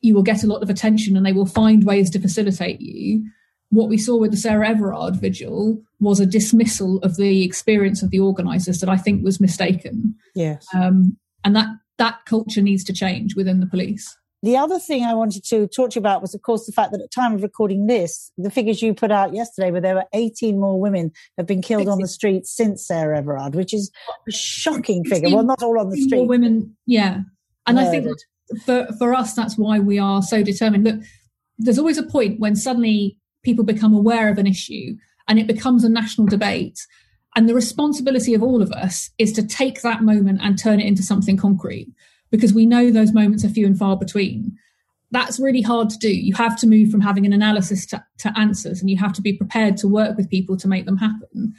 you 0.00 0.14
will 0.14 0.22
get 0.22 0.44
a 0.44 0.46
lot 0.46 0.62
of 0.62 0.70
attention 0.70 1.16
and 1.16 1.26
they 1.26 1.32
will 1.32 1.46
find 1.46 1.84
ways 1.84 2.10
to 2.10 2.20
facilitate 2.20 2.80
you 2.80 3.24
what 3.70 3.88
we 3.88 3.98
saw 3.98 4.16
with 4.16 4.30
the 4.30 4.36
Sarah 4.36 4.68
Everard 4.68 5.16
vigil 5.16 5.82
was 6.00 6.20
a 6.20 6.26
dismissal 6.26 6.98
of 6.98 7.16
the 7.16 7.44
experience 7.44 8.02
of 8.02 8.10
the 8.10 8.20
organisers 8.20 8.80
that 8.80 8.88
I 8.88 8.96
think 8.96 9.24
was 9.24 9.40
mistaken. 9.40 10.14
Yes. 10.34 10.66
Um, 10.74 11.16
and 11.44 11.54
that 11.54 11.68
that 11.98 12.24
culture 12.26 12.62
needs 12.62 12.84
to 12.84 12.92
change 12.92 13.34
within 13.34 13.60
the 13.60 13.66
police. 13.66 14.16
The 14.42 14.56
other 14.56 14.78
thing 14.78 15.04
I 15.04 15.14
wanted 15.14 15.44
to 15.46 15.66
talk 15.66 15.90
to 15.90 15.96
you 15.96 16.00
about 16.00 16.22
was, 16.22 16.32
of 16.32 16.42
course, 16.42 16.64
the 16.64 16.72
fact 16.72 16.92
that 16.92 17.00
at 17.00 17.10
the 17.10 17.20
time 17.20 17.34
of 17.34 17.42
recording 17.42 17.86
this, 17.86 18.30
the 18.38 18.50
figures 18.50 18.80
you 18.80 18.94
put 18.94 19.10
out 19.10 19.34
yesterday, 19.34 19.72
were 19.72 19.80
there 19.80 19.96
were 19.96 20.06
18 20.12 20.60
more 20.60 20.80
women 20.80 21.10
have 21.36 21.46
been 21.46 21.60
killed 21.60 21.82
60. 21.82 21.90
on 21.90 21.98
the 21.98 22.08
streets 22.08 22.54
since 22.54 22.86
Sarah 22.86 23.18
Everard, 23.18 23.56
which 23.56 23.74
is 23.74 23.90
a 24.28 24.30
shocking 24.30 25.04
figure. 25.04 25.34
Well, 25.34 25.44
not 25.44 25.62
all 25.62 25.78
on 25.78 25.90
the 25.90 26.00
street. 26.00 26.26
women, 26.26 26.76
yeah. 26.86 27.22
And. 27.66 27.80
I 27.80 27.90
think 27.90 28.06
for, 28.64 28.86
for 28.98 29.12
us, 29.12 29.34
that's 29.34 29.58
why 29.58 29.80
we 29.80 29.98
are 29.98 30.22
so 30.22 30.42
determined. 30.42 30.84
Look, 30.84 31.00
there's 31.58 31.78
always 31.78 31.98
a 31.98 32.04
point 32.04 32.38
when 32.38 32.54
suddenly 32.54 33.18
people 33.42 33.64
become 33.64 33.92
aware 33.92 34.28
of 34.28 34.38
an 34.38 34.46
issue 34.46 34.96
and 35.26 35.38
it 35.38 35.48
becomes 35.48 35.82
a 35.82 35.88
national 35.88 36.28
debate. 36.28 36.78
And 37.34 37.48
the 37.48 37.54
responsibility 37.54 38.34
of 38.34 38.42
all 38.42 38.62
of 38.62 38.70
us 38.72 39.10
is 39.18 39.32
to 39.32 39.46
take 39.46 39.82
that 39.82 40.02
moment 40.02 40.40
and 40.42 40.58
turn 40.58 40.80
it 40.80 40.86
into 40.86 41.02
something 41.02 41.36
concrete 41.36 41.88
because 42.30 42.52
we 42.52 42.66
know 42.66 42.90
those 42.90 43.12
moments 43.12 43.44
are 43.44 43.48
few 43.48 43.66
and 43.66 43.78
far 43.78 43.96
between. 43.96 44.56
That's 45.10 45.40
really 45.40 45.62
hard 45.62 45.88
to 45.90 45.98
do. 45.98 46.14
You 46.14 46.34
have 46.34 46.58
to 46.58 46.66
move 46.66 46.90
from 46.90 47.00
having 47.00 47.24
an 47.24 47.32
analysis 47.32 47.86
to, 47.86 48.04
to 48.18 48.38
answers 48.38 48.80
and 48.80 48.90
you 48.90 48.98
have 48.98 49.12
to 49.14 49.22
be 49.22 49.32
prepared 49.32 49.76
to 49.78 49.88
work 49.88 50.16
with 50.16 50.28
people 50.28 50.56
to 50.58 50.68
make 50.68 50.84
them 50.84 50.98
happen. 50.98 51.54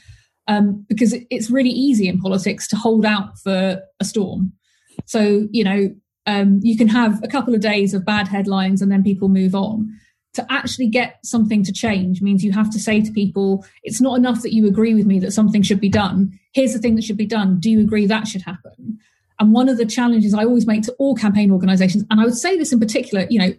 Um, 0.48 0.86
because 0.88 1.14
it, 1.14 1.28
it's 1.30 1.52
really 1.52 1.70
easy 1.70 2.08
in 2.08 2.20
politics 2.20 2.68
to 2.70 2.76
hold 2.76 3.06
out 3.06 3.38
for 3.40 3.82
a 4.00 4.06
storm. 4.06 4.54
So, 5.06 5.48
you 5.52 5.64
know, 5.64 5.96
um, 6.26 6.60
you 6.62 6.78
can 6.78 6.88
have 6.88 7.24
a 7.24 7.28
couple 7.28 7.56
of 7.56 7.62
days 7.62 7.94
of 7.94 8.06
bad 8.06 8.28
headlines 8.28 8.82
and 8.82 8.92
then 8.92 9.04
people 9.04 9.30
move 9.30 9.56
on 9.56 9.92
to 10.34 10.46
actually 10.52 10.88
get 10.88 11.18
something 11.24 11.64
to 11.64 11.74
change 11.74 12.22
means 12.22 12.44
you 12.44 12.52
have 12.52 12.70
to 12.72 12.80
say 12.80 13.02
to 13.02 13.12
people, 13.12 13.66
it's 13.84 14.00
not 14.00 14.18
enough 14.18 14.42
that 14.42 14.54
you 14.54 14.68
agree 14.68 14.94
with 14.94 15.06
me 15.06 15.20
that 15.20 15.32
something 15.32 15.62
should 15.62 15.82
be 15.82 15.90
done. 15.90 16.38
Here's 16.54 16.74
the 16.74 16.80
thing 16.80 16.96
that 16.96 17.04
should 17.04 17.18
be 17.18 17.26
done. 17.26 17.60
Do 17.60 17.70
you 17.70 17.80
agree 17.80 18.06
that 18.06 18.28
should 18.28 18.44
happen? 18.44 19.00
And 19.40 19.54
one 19.54 19.70
of 19.70 19.78
the 19.78 19.86
challenges 19.86 20.34
I 20.34 20.44
always 20.44 20.68
make 20.68 20.84
to 20.84 20.94
all 21.00 21.16
campaign 21.16 21.52
organizations, 21.52 22.06
and 22.10 22.20
I 22.20 22.26
would 22.26 22.38
say 22.38 22.58
this 22.58 22.74
in 22.74 22.80
particular, 22.80 23.26
you 23.30 23.40
know, 23.40 23.54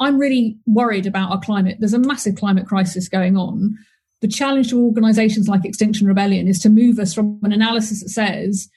I'm 0.00 0.18
really 0.18 0.58
worried 0.66 1.06
about 1.06 1.30
our 1.30 1.40
climate. 1.40 1.76
There's 1.78 1.94
a 1.94 1.98
massive 1.98 2.36
climate 2.36 2.66
crisis 2.66 3.08
going 3.08 3.36
on. 3.36 3.76
The 4.20 4.28
challenge 4.28 4.70
to 4.70 4.82
organizations 4.82 5.48
like 5.48 5.64
Extinction 5.64 6.06
Rebellion 6.06 6.48
is 6.48 6.58
to 6.60 6.70
move 6.70 6.98
us 6.98 7.14
from 7.14 7.38
an 7.42 7.52
analysis 7.52 8.02
that 8.02 8.08
says 8.08 8.68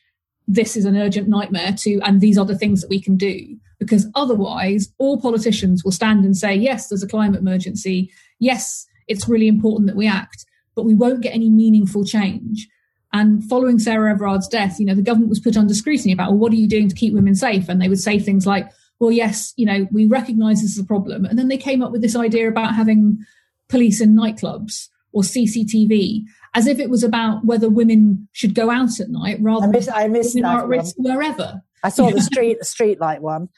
this 0.47 0.75
is 0.75 0.85
an 0.85 0.97
urgent 0.97 1.27
nightmare 1.27 1.73
to, 1.79 1.99
and 2.01 2.19
these 2.19 2.37
are 2.37 2.45
the 2.45 2.57
things 2.57 2.81
that 2.81 2.89
we 2.89 3.01
can 3.01 3.15
do 3.15 3.57
because 3.79 4.07
otherwise 4.15 4.91
all 4.97 5.21
politicians 5.21 5.83
will 5.83 5.91
stand 5.91 6.25
and 6.25 6.35
say, 6.35 6.53
yes, 6.53 6.89
there's 6.89 7.03
a 7.03 7.07
climate 7.07 7.39
emergency. 7.39 8.11
Yes, 8.39 8.85
it's 9.07 9.29
really 9.29 9.47
important 9.47 9.87
that 9.87 9.95
we 9.95 10.07
act, 10.07 10.45
but 10.75 10.83
we 10.83 10.93
won't 10.93 11.21
get 11.21 11.33
any 11.33 11.49
meaningful 11.49 12.03
change. 12.03 12.67
And 13.11 13.43
following 13.43 13.79
Sarah 13.79 14.11
Everard's 14.11 14.47
death, 14.47 14.79
you 14.79 14.85
know, 14.85 14.93
the 14.93 15.01
government 15.01 15.29
was 15.29 15.39
put 15.39 15.57
under 15.57 15.73
scrutiny 15.73 16.13
about, 16.13 16.31
well, 16.31 16.39
what 16.39 16.51
are 16.51 16.57
you 16.57 16.67
doing 16.67 16.89
to 16.89 16.95
keep 16.95 17.13
women 17.13 17.35
safe? 17.35 17.67
And 17.67 17.81
they 17.81 17.89
would 17.89 17.99
say 17.99 18.19
things 18.19 18.45
like, 18.45 18.69
well, 18.99 19.11
yes, 19.11 19.53
you 19.55 19.65
know, 19.65 19.87
we 19.91 20.05
recognize 20.05 20.61
this 20.61 20.71
is 20.71 20.79
a 20.79 20.83
problem. 20.83 21.25
And 21.25 21.39
then 21.39 21.47
they 21.47 21.57
came 21.57 21.81
up 21.81 21.91
with 21.91 22.01
this 22.01 22.15
idea 22.15 22.47
about 22.47 22.75
having 22.75 23.25
police 23.67 24.01
in 24.01 24.15
nightclubs 24.15 24.89
or 25.11 25.23
CCTV, 25.23 26.23
as 26.53 26.67
if 26.67 26.79
it 26.79 26.89
was 26.89 27.03
about 27.03 27.45
whether 27.45 27.69
women 27.69 28.27
should 28.31 28.53
go 28.53 28.69
out 28.69 28.99
at 28.99 29.09
night 29.09 29.37
rather 29.41 29.67
I 29.67 29.69
miss, 29.69 29.85
than 29.85 29.95
I 29.95 30.07
miss 30.07 30.35
women 30.35 30.51
are 30.51 30.61
at 30.61 30.67
risk 30.67 30.95
wherever. 30.97 31.61
I 31.83 31.89
saw 31.89 32.11
the 32.11 32.21
street 32.21 32.59
the 32.59 32.65
street 32.65 32.99
light 32.99 33.21
one. 33.21 33.49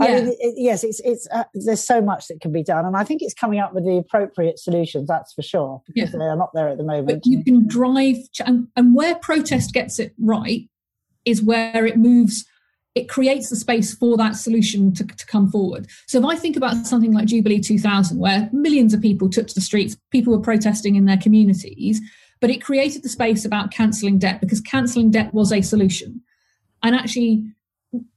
Yeah. 0.00 0.06
I 0.06 0.20
mean, 0.20 0.36
it, 0.38 0.54
yes, 0.56 0.82
it's 0.82 1.00
it's 1.00 1.28
uh, 1.30 1.44
there's 1.52 1.84
so 1.84 2.00
much 2.00 2.28
that 2.28 2.40
can 2.40 2.52
be 2.52 2.62
done, 2.62 2.86
and 2.86 2.96
I 2.96 3.04
think 3.04 3.22
it's 3.22 3.34
coming 3.34 3.60
up 3.60 3.74
with 3.74 3.84
the 3.84 3.98
appropriate 3.98 4.58
solutions. 4.58 5.08
That's 5.08 5.32
for 5.34 5.42
sure 5.42 5.82
because 5.86 6.12
yeah. 6.12 6.18
they 6.18 6.24
are 6.24 6.36
not 6.36 6.50
there 6.54 6.68
at 6.68 6.78
the 6.78 6.84
moment. 6.84 7.06
But 7.06 7.26
you 7.26 7.44
can 7.44 7.66
drive, 7.66 8.16
and, 8.44 8.68
and 8.76 8.94
where 8.94 9.14
protest 9.16 9.74
gets 9.74 9.98
it 9.98 10.14
right 10.18 10.68
is 11.24 11.42
where 11.42 11.84
it 11.86 11.96
moves. 11.96 12.46
It 12.94 13.08
creates 13.08 13.50
the 13.50 13.56
space 13.56 13.94
for 13.94 14.16
that 14.16 14.34
solution 14.34 14.92
to, 14.94 15.06
to 15.06 15.26
come 15.26 15.48
forward. 15.48 15.86
So 16.08 16.18
if 16.18 16.24
I 16.24 16.34
think 16.34 16.56
about 16.56 16.86
something 16.86 17.12
like 17.12 17.26
Jubilee 17.26 17.60
2000, 17.60 18.18
where 18.18 18.48
millions 18.52 18.92
of 18.92 19.00
people 19.00 19.28
took 19.28 19.46
to 19.46 19.54
the 19.54 19.60
streets, 19.60 19.96
people 20.10 20.32
were 20.32 20.42
protesting 20.42 20.96
in 20.96 21.04
their 21.04 21.16
communities, 21.16 22.00
but 22.40 22.50
it 22.50 22.64
created 22.64 23.04
the 23.04 23.08
space 23.08 23.44
about 23.44 23.70
cancelling 23.70 24.18
debt 24.18 24.40
because 24.40 24.60
cancelling 24.60 25.12
debt 25.12 25.32
was 25.32 25.52
a 25.52 25.60
solution. 25.60 26.20
And 26.82 26.96
actually, 26.96 27.44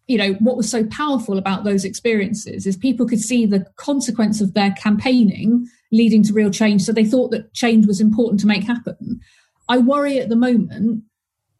you 0.07 0.17
know, 0.17 0.33
what 0.33 0.57
was 0.57 0.69
so 0.69 0.85
powerful 0.85 1.37
about 1.37 1.63
those 1.63 1.85
experiences 1.85 2.67
is 2.67 2.75
people 2.75 3.07
could 3.07 3.21
see 3.21 3.45
the 3.45 3.65
consequence 3.77 4.41
of 4.41 4.53
their 4.53 4.71
campaigning 4.71 5.67
leading 5.91 6.23
to 6.23 6.33
real 6.33 6.49
change. 6.49 6.81
So 6.81 6.91
they 6.91 7.05
thought 7.05 7.31
that 7.31 7.53
change 7.53 7.87
was 7.87 8.01
important 8.01 8.39
to 8.41 8.47
make 8.47 8.63
happen. 8.63 9.21
I 9.69 9.77
worry 9.77 10.19
at 10.19 10.29
the 10.29 10.35
moment 10.35 11.03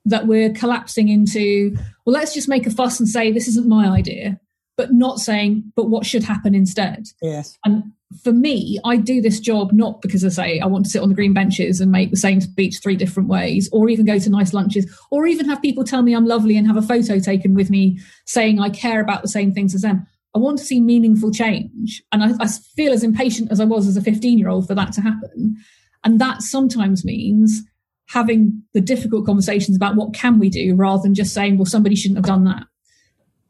that 0.05 0.27
we're 0.27 0.51
collapsing 0.51 1.07
into, 1.07 1.77
well, 2.05 2.13
let's 2.13 2.33
just 2.33 2.49
make 2.49 2.67
a 2.67 2.71
fuss 2.71 2.99
and 2.99 3.07
say 3.07 3.31
this 3.31 3.47
isn't 3.47 3.67
my 3.67 3.87
idea, 3.87 4.39
but 4.75 4.91
not 4.91 5.19
saying, 5.19 5.71
but 5.75 5.89
what 5.89 6.05
should 6.05 6.23
happen 6.23 6.53
instead. 6.53 7.07
Yes. 7.21 7.57
And 7.63 7.93
for 8.23 8.31
me, 8.31 8.79
I 8.83 8.97
do 8.97 9.21
this 9.21 9.39
job 9.39 9.71
not 9.73 10.01
because 10.01 10.23
I 10.23 10.29
say 10.29 10.59
I 10.59 10.65
want 10.65 10.85
to 10.85 10.91
sit 10.91 11.01
on 11.01 11.09
the 11.09 11.15
green 11.15 11.33
benches 11.33 11.81
and 11.81 11.91
make 11.91 12.11
the 12.11 12.17
same 12.17 12.41
speech 12.41 12.79
three 12.81 12.95
different 12.95 13.29
ways, 13.29 13.69
or 13.71 13.89
even 13.89 14.05
go 14.05 14.19
to 14.19 14.29
nice 14.29 14.53
lunches, 14.53 14.85
or 15.11 15.25
even 15.25 15.47
have 15.49 15.61
people 15.61 15.83
tell 15.83 16.01
me 16.01 16.13
I'm 16.13 16.25
lovely 16.25 16.57
and 16.57 16.67
have 16.67 16.77
a 16.77 16.81
photo 16.81 17.19
taken 17.19 17.53
with 17.53 17.69
me 17.69 17.99
saying 18.25 18.59
I 18.59 18.69
care 18.69 19.01
about 19.01 19.21
the 19.21 19.27
same 19.27 19.53
things 19.53 19.73
as 19.73 19.81
them. 19.81 20.05
I 20.35 20.39
want 20.39 20.57
to 20.57 20.65
see 20.65 20.79
meaningful 20.79 21.31
change. 21.31 22.01
And 22.11 22.23
I, 22.23 22.31
I 22.39 22.47
feel 22.47 22.91
as 22.91 23.03
impatient 23.03 23.51
as 23.51 23.59
I 23.59 23.65
was 23.65 23.87
as 23.87 23.97
a 23.97 24.01
15 24.01 24.37
year 24.37 24.49
old 24.49 24.67
for 24.67 24.75
that 24.75 24.91
to 24.93 25.01
happen. 25.01 25.57
And 26.03 26.19
that 26.19 26.41
sometimes 26.41 27.05
means 27.05 27.61
having 28.07 28.63
the 28.73 28.81
difficult 28.81 29.25
conversations 29.25 29.75
about 29.75 29.95
what 29.95 30.13
can 30.13 30.39
we 30.39 30.49
do 30.49 30.75
rather 30.75 31.03
than 31.03 31.15
just 31.15 31.33
saying, 31.33 31.57
well, 31.57 31.65
somebody 31.65 31.95
shouldn't 31.95 32.17
have 32.17 32.25
done 32.25 32.43
that. 32.45 32.63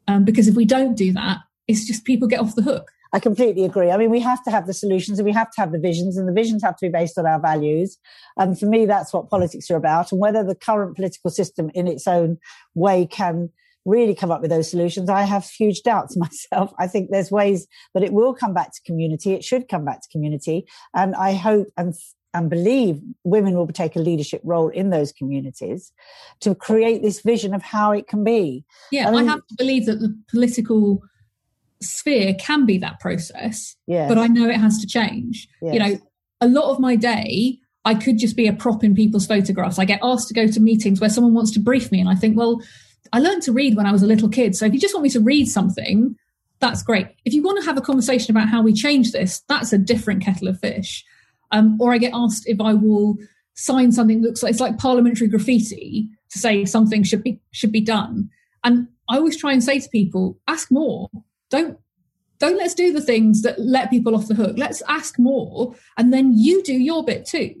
Um, 0.06 0.24
because 0.24 0.48
if 0.48 0.54
we 0.54 0.64
don't 0.64 0.94
do 0.94 1.12
that, 1.12 1.38
it's 1.66 1.86
just 1.86 2.04
people 2.04 2.28
get 2.28 2.40
off 2.40 2.54
the 2.54 2.62
hook. 2.62 2.90
I 3.14 3.20
completely 3.20 3.64
agree. 3.64 3.92
I 3.92 3.96
mean, 3.96 4.10
we 4.10 4.18
have 4.20 4.42
to 4.42 4.50
have 4.50 4.66
the 4.66 4.74
solutions 4.74 5.20
and 5.20 5.24
we 5.24 5.32
have 5.32 5.48
to 5.52 5.60
have 5.60 5.70
the 5.70 5.78
visions, 5.78 6.18
and 6.18 6.26
the 6.26 6.32
visions 6.32 6.64
have 6.64 6.76
to 6.78 6.86
be 6.86 6.90
based 6.90 7.16
on 7.16 7.26
our 7.26 7.38
values. 7.38 7.96
And 8.36 8.58
for 8.58 8.66
me, 8.66 8.86
that's 8.86 9.12
what 9.12 9.30
politics 9.30 9.70
are 9.70 9.76
about. 9.76 10.10
And 10.10 10.20
whether 10.20 10.42
the 10.42 10.56
current 10.56 10.96
political 10.96 11.30
system 11.30 11.70
in 11.74 11.86
its 11.86 12.08
own 12.08 12.38
way 12.74 13.06
can 13.06 13.50
really 13.84 14.16
come 14.16 14.32
up 14.32 14.40
with 14.40 14.50
those 14.50 14.68
solutions. 14.68 15.08
I 15.08 15.22
have 15.22 15.44
huge 15.48 15.82
doubts 15.82 16.16
myself. 16.26 16.72
I 16.80 16.88
think 16.88 17.10
there's 17.10 17.30
ways 17.30 17.68
that 17.94 18.02
it 18.02 18.12
will 18.12 18.34
come 18.34 18.52
back 18.52 18.72
to 18.72 18.80
community. 18.84 19.32
It 19.32 19.44
should 19.44 19.68
come 19.68 19.84
back 19.84 20.00
to 20.02 20.08
community. 20.10 20.66
And 20.92 21.14
I 21.14 21.34
hope 21.34 21.68
and 21.76 21.94
and 22.36 22.50
believe 22.50 23.00
women 23.22 23.54
will 23.54 23.68
take 23.68 23.94
a 23.94 24.00
leadership 24.00 24.40
role 24.42 24.68
in 24.68 24.90
those 24.90 25.12
communities 25.12 25.92
to 26.40 26.52
create 26.52 27.00
this 27.00 27.20
vision 27.20 27.54
of 27.54 27.62
how 27.62 27.92
it 27.92 28.08
can 28.08 28.24
be. 28.24 28.64
Yeah, 28.90 29.08
I, 29.08 29.14
I 29.14 29.22
have 29.22 29.46
to 29.46 29.54
believe 29.56 29.86
that 29.86 30.00
the 30.00 30.18
political 30.28 31.00
sphere 31.80 32.34
can 32.34 32.66
be 32.66 32.78
that 32.78 33.00
process. 33.00 33.76
Yes. 33.86 34.08
But 34.08 34.18
I 34.18 34.26
know 34.26 34.48
it 34.48 34.56
has 34.56 34.78
to 34.80 34.86
change. 34.86 35.48
Yes. 35.60 35.74
You 35.74 35.80
know, 35.80 35.98
a 36.40 36.48
lot 36.48 36.70
of 36.70 36.80
my 36.80 36.96
day 36.96 37.58
I 37.84 37.94
could 37.94 38.18
just 38.18 38.36
be 38.36 38.46
a 38.46 38.52
prop 38.52 38.82
in 38.82 38.94
people's 38.94 39.26
photographs. 39.26 39.78
I 39.78 39.84
get 39.84 40.00
asked 40.02 40.28
to 40.28 40.34
go 40.34 40.46
to 40.46 40.60
meetings 40.60 41.00
where 41.00 41.10
someone 41.10 41.34
wants 41.34 41.50
to 41.52 41.60
brief 41.60 41.92
me 41.92 42.00
and 42.00 42.08
I 42.08 42.14
think, 42.14 42.36
well, 42.36 42.62
I 43.12 43.18
learned 43.18 43.42
to 43.42 43.52
read 43.52 43.76
when 43.76 43.86
I 43.86 43.92
was 43.92 44.02
a 44.02 44.06
little 44.06 44.28
kid. 44.28 44.56
So 44.56 44.64
if 44.64 44.72
you 44.72 44.80
just 44.80 44.94
want 44.94 45.04
me 45.04 45.10
to 45.10 45.20
read 45.20 45.46
something, 45.46 46.16
that's 46.60 46.82
great. 46.82 47.08
If 47.24 47.34
you 47.34 47.42
want 47.42 47.60
to 47.60 47.66
have 47.66 47.76
a 47.76 47.82
conversation 47.82 48.34
about 48.34 48.48
how 48.48 48.62
we 48.62 48.72
change 48.72 49.12
this, 49.12 49.42
that's 49.48 49.72
a 49.72 49.78
different 49.78 50.22
kettle 50.24 50.48
of 50.48 50.58
fish. 50.58 51.04
Um, 51.52 51.78
or 51.80 51.92
I 51.92 51.98
get 51.98 52.12
asked 52.14 52.44
if 52.46 52.60
I 52.60 52.72
will 52.72 53.18
sign 53.54 53.92
something 53.92 54.22
that 54.22 54.28
looks 54.28 54.42
like 54.42 54.50
it's 54.50 54.60
like 54.60 54.78
parliamentary 54.78 55.28
graffiti 55.28 56.08
to 56.30 56.38
say 56.38 56.64
something 56.64 57.02
should 57.04 57.22
be 57.22 57.40
should 57.52 57.70
be 57.70 57.80
done. 57.80 58.30
And 58.64 58.88
I 59.08 59.18
always 59.18 59.36
try 59.36 59.52
and 59.52 59.62
say 59.62 59.78
to 59.78 59.88
people, 59.90 60.38
ask 60.48 60.70
more. 60.70 61.10
Don't 61.54 61.78
don't 62.40 62.56
let's 62.56 62.74
do 62.74 62.92
the 62.92 63.00
things 63.00 63.42
that 63.42 63.58
let 63.60 63.90
people 63.90 64.16
off 64.16 64.26
the 64.26 64.34
hook. 64.34 64.56
Let's 64.58 64.82
ask 64.88 65.18
more, 65.18 65.74
and 65.96 66.12
then 66.12 66.32
you 66.36 66.62
do 66.62 66.72
your 66.72 67.04
bit 67.04 67.26
too. 67.26 67.54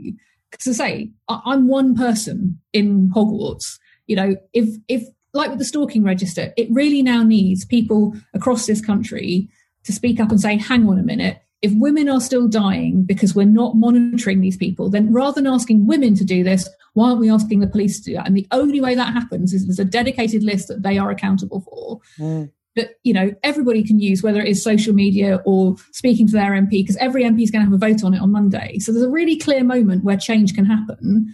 Because 0.50 0.80
I 0.80 0.86
say, 0.86 1.10
I'm 1.28 1.68
one 1.68 1.94
person 1.94 2.60
in 2.72 3.10
Hogwarts. 3.10 3.78
You 4.06 4.16
know, 4.16 4.36
if 4.52 4.68
if 4.88 5.04
like 5.32 5.50
with 5.50 5.60
the 5.60 5.64
stalking 5.64 6.02
register, 6.02 6.52
it 6.56 6.68
really 6.70 7.02
now 7.02 7.22
needs 7.22 7.64
people 7.64 8.14
across 8.34 8.66
this 8.66 8.80
country 8.80 9.48
to 9.84 9.92
speak 9.92 10.18
up 10.18 10.30
and 10.30 10.40
say, 10.40 10.56
hang 10.56 10.88
on 10.88 10.98
a 10.98 11.02
minute, 11.02 11.40
if 11.62 11.72
women 11.76 12.08
are 12.08 12.20
still 12.20 12.48
dying 12.48 13.04
because 13.04 13.34
we're 13.34 13.46
not 13.46 13.76
monitoring 13.76 14.40
these 14.40 14.56
people, 14.56 14.90
then 14.90 15.12
rather 15.12 15.40
than 15.40 15.46
asking 15.46 15.86
women 15.86 16.14
to 16.16 16.24
do 16.24 16.42
this, 16.42 16.68
why 16.94 17.08
aren't 17.08 17.20
we 17.20 17.30
asking 17.30 17.60
the 17.60 17.66
police 17.66 17.98
to 17.98 18.04
do 18.04 18.14
that? 18.14 18.26
And 18.26 18.36
the 18.36 18.46
only 18.50 18.80
way 18.80 18.94
that 18.94 19.12
happens 19.12 19.52
is 19.52 19.66
there's 19.66 19.78
a 19.78 19.84
dedicated 19.84 20.42
list 20.42 20.68
that 20.68 20.82
they 20.82 20.98
are 20.98 21.10
accountable 21.10 21.60
for. 21.60 22.00
Mm. 22.18 22.50
That 22.76 22.96
you 23.04 23.12
know 23.12 23.32
everybody 23.42 23.84
can 23.84 24.00
use, 24.00 24.22
whether 24.22 24.40
it 24.40 24.48
is 24.48 24.62
social 24.62 24.94
media 24.94 25.40
or 25.44 25.76
speaking 25.92 26.26
to 26.26 26.32
their 26.32 26.52
MP, 26.52 26.70
because 26.70 26.96
every 26.96 27.22
MP 27.22 27.42
is 27.42 27.50
going 27.50 27.64
to 27.64 27.70
have 27.70 27.72
a 27.72 27.78
vote 27.78 28.02
on 28.02 28.14
it 28.14 28.20
on 28.20 28.32
Monday. 28.32 28.78
So 28.80 28.92
there's 28.92 29.04
a 29.04 29.10
really 29.10 29.36
clear 29.36 29.62
moment 29.62 30.04
where 30.04 30.16
change 30.16 30.54
can 30.54 30.64
happen. 30.64 31.32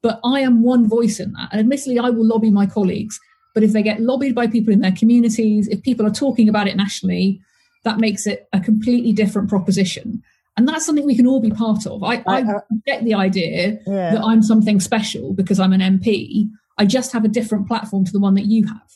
But 0.00 0.20
I 0.24 0.40
am 0.40 0.62
one 0.62 0.88
voice 0.88 1.20
in 1.20 1.32
that, 1.32 1.48
and 1.50 1.60
admittedly, 1.60 1.98
I 1.98 2.10
will 2.10 2.24
lobby 2.24 2.50
my 2.50 2.66
colleagues 2.66 3.20
but 3.58 3.64
if 3.64 3.72
they 3.72 3.82
get 3.82 4.00
lobbied 4.00 4.36
by 4.36 4.46
people 4.46 4.72
in 4.72 4.82
their 4.82 4.92
communities, 4.92 5.66
if 5.66 5.82
people 5.82 6.06
are 6.06 6.12
talking 6.12 6.48
about 6.48 6.68
it 6.68 6.76
nationally, 6.76 7.40
that 7.82 7.98
makes 7.98 8.24
it 8.24 8.48
a 8.52 8.60
completely 8.60 9.12
different 9.12 9.48
proposition. 9.48 10.22
And 10.56 10.68
that's 10.68 10.86
something 10.86 11.04
we 11.04 11.16
can 11.16 11.26
all 11.26 11.40
be 11.40 11.50
part 11.50 11.84
of. 11.84 12.04
I, 12.04 12.22
I, 12.28 12.38
I 12.38 12.60
get 12.86 13.02
the 13.02 13.14
idea 13.14 13.80
yeah. 13.84 14.12
that 14.12 14.22
I'm 14.22 14.42
something 14.42 14.78
special 14.78 15.32
because 15.32 15.58
I'm 15.58 15.72
an 15.72 15.80
MP. 15.80 16.48
I 16.78 16.84
just 16.84 17.10
have 17.10 17.24
a 17.24 17.28
different 17.28 17.66
platform 17.66 18.04
to 18.04 18.12
the 18.12 18.20
one 18.20 18.34
that 18.34 18.46
you 18.46 18.64
have. 18.68 18.92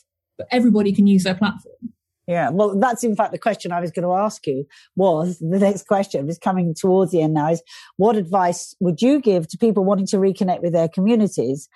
But 0.49 0.55
everybody 0.55 0.93
can 0.93 1.07
use 1.07 1.23
their 1.23 1.35
platform. 1.35 1.75
Yeah, 2.25 2.51
well, 2.51 2.79
that's 2.79 3.03
in 3.03 3.17
fact 3.17 3.33
the 3.33 3.37
question 3.37 3.73
I 3.73 3.81
was 3.81 3.91
going 3.91 4.07
to 4.07 4.13
ask 4.13 4.47
you. 4.47 4.65
Was 4.95 5.39
the 5.39 5.59
next 5.59 5.87
question 5.87 6.29
is 6.29 6.37
coming 6.37 6.73
towards 6.73 7.11
the 7.11 7.21
end 7.21 7.33
now? 7.33 7.51
Is 7.51 7.61
what 7.97 8.15
advice 8.15 8.75
would 8.79 9.01
you 9.01 9.19
give 9.19 9.47
to 9.49 9.57
people 9.57 9.83
wanting 9.83 10.07
to 10.07 10.17
reconnect 10.17 10.61
with 10.61 10.71
their 10.71 10.87
communities 10.87 11.67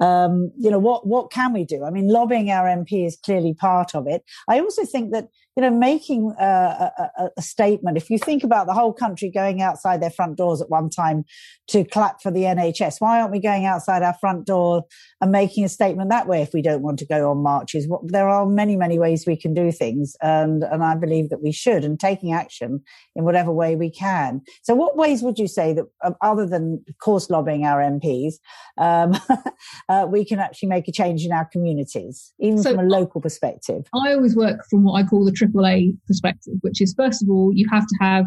um, 0.00 0.50
you 0.58 0.70
know, 0.70 0.78
what, 0.78 1.06
what 1.06 1.30
can 1.30 1.52
we 1.52 1.64
do? 1.64 1.84
I 1.84 1.90
mean, 1.90 2.08
lobbying 2.08 2.50
our 2.50 2.66
MP 2.66 3.06
is 3.06 3.16
clearly 3.24 3.54
part 3.54 3.94
of 3.94 4.06
it. 4.06 4.24
I 4.48 4.60
also 4.60 4.84
think 4.84 5.12
that 5.12 5.28
you 5.56 5.60
know, 5.60 5.70
making 5.70 6.34
a, 6.38 6.90
a, 7.16 7.30
a, 7.36 7.42
statement. 7.42 7.96
If 7.96 8.10
you 8.10 8.18
think 8.18 8.42
about 8.42 8.66
the 8.66 8.72
whole 8.72 8.92
country 8.92 9.30
going 9.30 9.62
outside 9.62 10.02
their 10.02 10.10
front 10.10 10.36
doors 10.36 10.60
at 10.60 10.68
one 10.68 10.90
time 10.90 11.24
to 11.68 11.84
clap 11.84 12.20
for 12.20 12.32
the 12.32 12.42
NHS, 12.42 12.96
why 12.98 13.20
aren't 13.20 13.30
we 13.30 13.40
going 13.40 13.64
outside 13.64 14.02
our 14.02 14.14
front 14.14 14.46
door 14.46 14.82
and 15.20 15.30
making 15.30 15.64
a 15.64 15.68
statement 15.68 16.10
that 16.10 16.26
way 16.26 16.42
if 16.42 16.52
we 16.52 16.60
don't 16.60 16.82
want 16.82 16.98
to 16.98 17.06
go 17.06 17.30
on 17.30 17.38
marches? 17.38 17.88
There 18.02 18.28
are 18.28 18.46
many, 18.46 18.76
many 18.76 18.98
ways 18.98 19.24
we 19.26 19.36
can 19.36 19.54
do 19.54 19.70
things, 19.70 20.16
and 20.20 20.64
and 20.64 20.82
I 20.82 20.96
believe 20.96 21.30
that 21.30 21.42
we 21.42 21.52
should, 21.52 21.84
and 21.84 22.00
taking 22.00 22.32
action 22.32 22.82
in 23.14 23.24
whatever 23.24 23.52
way 23.52 23.76
we 23.76 23.90
can. 23.90 24.40
So, 24.62 24.74
what 24.74 24.96
ways 24.96 25.22
would 25.22 25.38
you 25.38 25.46
say 25.46 25.72
that, 25.72 25.84
um, 26.02 26.16
other 26.20 26.46
than, 26.46 26.84
of 26.88 26.98
course, 26.98 27.30
lobbying 27.30 27.64
our 27.64 27.80
MPs, 27.80 28.34
um, 28.76 29.12
uh, 29.88 30.06
we 30.08 30.24
can 30.24 30.40
actually 30.40 30.68
make 30.68 30.88
a 30.88 30.92
change 30.92 31.24
in 31.24 31.30
our 31.30 31.44
communities, 31.44 32.32
even 32.40 32.60
so 32.60 32.74
from 32.74 32.86
a 32.86 32.88
local 32.88 33.20
perspective? 33.20 33.84
I 33.94 34.14
always 34.14 34.34
work 34.34 34.60
from 34.68 34.82
what 34.82 34.94
I 35.00 35.06
call 35.06 35.24
the 35.24 35.43
AAA 35.46 35.96
perspective, 36.06 36.54
which 36.60 36.80
is 36.80 36.94
first 36.96 37.22
of 37.22 37.28
all, 37.28 37.52
you 37.54 37.66
have 37.70 37.86
to 37.86 37.96
have 38.00 38.24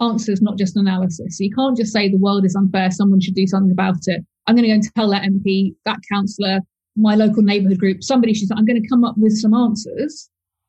answers, 0.00 0.40
not 0.40 0.58
just 0.58 0.76
analysis. 0.76 1.38
So 1.38 1.44
you 1.44 1.54
can't 1.54 1.76
just 1.76 1.92
say 1.92 2.08
the 2.08 2.16
world 2.16 2.44
is 2.44 2.56
unfair, 2.56 2.90
someone 2.90 3.20
should 3.20 3.34
do 3.34 3.46
something 3.46 3.72
about 3.72 4.06
it. 4.06 4.24
I'm 4.46 4.54
going 4.56 4.64
to 4.64 4.68
go 4.68 4.74
and 4.74 4.94
tell 4.94 5.10
that 5.10 5.22
MP, 5.22 5.74
that 5.84 5.98
councillor, 6.10 6.60
my 6.96 7.14
local 7.14 7.42
neighbourhood 7.42 7.78
group, 7.78 8.02
somebody 8.02 8.34
should. 8.34 8.48
I'm 8.56 8.64
going 8.64 8.82
to 8.82 8.88
come 8.88 9.04
up 9.04 9.16
with 9.16 9.36
some 9.36 9.54
answers, 9.54 10.28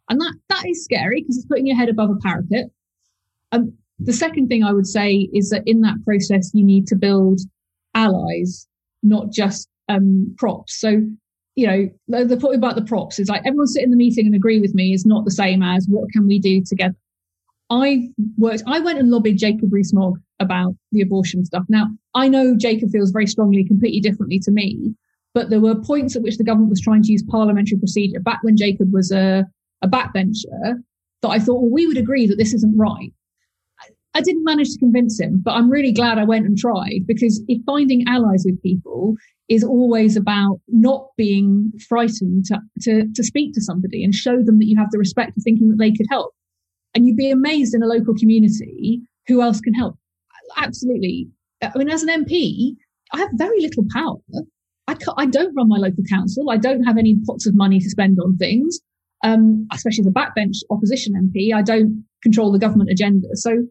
and 0.10 0.20
that 0.20 0.36
that 0.50 0.64
is 0.68 0.84
scary 0.84 1.22
because 1.22 1.38
it's 1.38 1.48
putting 1.48 1.68
your 1.68 1.78
head 1.78 1.90
above 1.90 2.10
a 2.10 2.16
parapet. 2.16 2.66
Um, 3.52 3.74
the 4.00 4.14
second 4.14 4.48
thing 4.48 4.64
I 4.64 4.72
would 4.72 4.88
say 4.88 5.30
is 5.34 5.50
that 5.50 5.64
in 5.66 5.82
that 5.82 6.04
process, 6.04 6.52
you 6.54 6.64
need 6.64 6.88
to 6.88 6.96
build 6.96 7.40
allies, 7.94 8.68
not 9.04 9.32
just 9.32 9.68
um, 9.90 10.34
props. 10.38 10.80
So 10.80 11.02
you 11.56 11.68
know, 11.68 12.24
the, 12.24 12.38
point 12.38 12.56
about 12.56 12.76
the 12.76 12.84
props 12.84 13.20
is 13.20 13.30
like 13.30 13.42
everyone 13.46 13.68
sit 13.68 13.84
in 13.84 13.92
the 13.92 13.98
meeting 13.98 14.26
and 14.26 14.36
agree 14.36 14.60
with 14.60 14.74
me 14.74 14.94
is 14.94 15.06
not 15.06 15.26
the 15.26 15.32
same 15.32 15.62
as 15.62 15.86
what 15.90 16.10
can 16.12 16.26
we 16.26 16.40
do 16.40 16.64
together. 16.64 16.96
I 17.70 18.10
worked, 18.38 18.64
I 18.68 18.80
went 18.80 19.00
and 19.00 19.10
lobbied 19.10 19.38
Jacob 19.38 19.72
Rees-Mogg 19.72 20.20
about 20.40 20.76
the 20.92 21.02
abortion 21.02 21.46
stuff. 21.46 21.64
Now, 21.70 21.88
I 22.14 22.28
know 22.28 22.56
Jacob 22.56 22.92
feels 22.92 23.12
very 23.12 23.28
strongly, 23.28 23.64
completely 23.64 24.02
differently 24.02 24.40
to 24.40 24.52
me, 24.52 24.94
but 25.34 25.50
there 25.50 25.62
were 25.62 25.76
points 25.76 26.16
at 26.16 26.22
which 26.22 26.38
the 26.38 26.44
government 26.44 26.70
was 26.70 26.82
trying 26.82 27.04
to 27.04 27.12
use 27.12 27.24
parliamentary 27.24 27.78
procedure 27.78 28.20
back 28.20 28.40
when 28.44 28.58
Jacob 28.58 28.94
was 28.94 29.12
a, 29.12 29.46
a 29.82 29.88
backbencher 29.88 30.82
that 31.22 31.30
I 31.30 31.40
thought, 31.40 31.62
well, 31.62 31.72
we 31.72 31.88
would 31.88 31.98
agree 31.98 32.28
that 32.28 32.38
this 32.38 32.54
isn't 32.54 32.78
right. 32.78 33.14
I 34.14 34.22
didn't 34.22 34.44
manage 34.44 34.72
to 34.72 34.80
convince 34.80 35.20
him, 35.20 35.42
but 35.44 35.52
I'm 35.52 35.70
really 35.70 35.94
glad 35.94 36.18
I 36.18 36.26
went 36.26 36.46
and 36.46 36.58
tried 36.58 37.08
because 37.08 37.42
if 37.48 37.62
finding 37.66 38.04
allies 38.08 38.44
with 38.46 38.62
people 38.62 39.16
is 39.48 39.64
always 39.64 40.18
about 40.18 40.60
not 40.68 41.08
being 41.18 41.72
frightened 41.88 42.46
to, 42.46 42.60
to, 42.82 43.08
to 43.14 43.24
speak 43.24 43.54
to 43.54 43.62
somebody 43.62 44.04
and 44.04 44.14
show 44.14 44.44
them 44.44 44.60
that 44.60 44.66
you 44.66 44.78
have 44.78 44.92
the 44.92 44.98
respect 44.98 45.38
of 45.38 45.44
thinking 45.44 45.70
that 45.70 45.78
they 45.78 45.92
could 45.92 46.08
help. 46.10 46.34
And 46.94 47.08
you'd 47.08 47.18
be 47.18 47.32
amazed 47.32 47.74
in 47.74 47.84
a 47.84 47.88
local 47.88 48.14
community 48.14 49.02
who 49.28 49.42
else 49.42 49.62
can 49.62 49.74
help. 49.74 49.98
Absolutely. 50.58 51.30
I 51.62 51.78
mean, 51.78 51.90
as 51.90 52.04
an 52.04 52.26
MP, 52.26 52.76
I 53.14 53.20
have 53.20 53.30
very 53.34 53.62
little 53.62 53.86
power. 53.94 54.18
I, 54.88 54.98
I 55.18 55.26
don't 55.26 55.56
run 55.56 55.70
my 55.70 55.78
local 55.78 56.04
council. 56.10 56.50
I 56.50 56.58
don't 56.58 56.84
have 56.84 56.98
any 56.98 57.18
pots 57.26 57.48
of 57.48 57.56
money 57.56 57.80
to 57.80 57.90
spend 57.90 58.20
on 58.20 58.36
things. 58.38 58.80
Um, 59.24 59.68
especially 59.72 60.02
as 60.02 60.08
a 60.08 60.12
backbench 60.12 60.58
opposition 60.72 61.14
MP, 61.14 61.54
I 61.54 61.62
don't 61.62 62.06
control 62.24 62.52
the 62.52 62.58
government 62.60 62.90
agenda. 62.90 63.28
So 63.36 63.68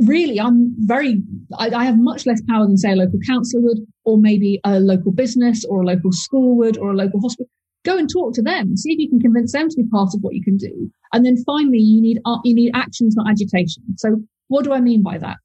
really, 0.00 0.40
I'm 0.40 0.74
very, 0.78 1.22
I, 1.58 1.70
I, 1.70 1.84
have 1.84 1.98
much 1.98 2.26
less 2.26 2.40
power 2.48 2.66
than, 2.66 2.76
say, 2.76 2.92
a 2.92 2.96
local 2.96 3.18
council 3.26 3.62
would, 3.62 3.78
or 4.04 4.18
maybe 4.18 4.60
a 4.64 4.80
local 4.80 5.12
business 5.12 5.64
or 5.64 5.82
a 5.82 5.86
local 5.86 6.12
school 6.12 6.56
would, 6.56 6.78
or 6.78 6.90
a 6.90 6.94
local 6.94 7.20
hospital. 7.20 7.50
Go 7.84 7.96
and 7.96 8.08
talk 8.10 8.34
to 8.34 8.42
them, 8.42 8.76
see 8.76 8.92
if 8.92 8.98
you 8.98 9.08
can 9.08 9.20
convince 9.20 9.52
them 9.52 9.68
to 9.68 9.76
be 9.76 9.88
part 9.88 10.10
of 10.14 10.20
what 10.20 10.34
you 10.34 10.42
can 10.42 10.56
do. 10.56 10.90
And 11.12 11.24
then 11.24 11.36
finally, 11.44 11.78
you 11.78 12.00
need, 12.00 12.20
uh, 12.24 12.38
you 12.44 12.54
need 12.54 12.72
actions, 12.74 13.16
not 13.16 13.30
agitation. 13.30 13.82
So 13.96 14.22
what 14.48 14.64
do 14.64 14.72
I 14.72 14.80
mean 14.80 15.02
by 15.02 15.18
that? 15.18 15.36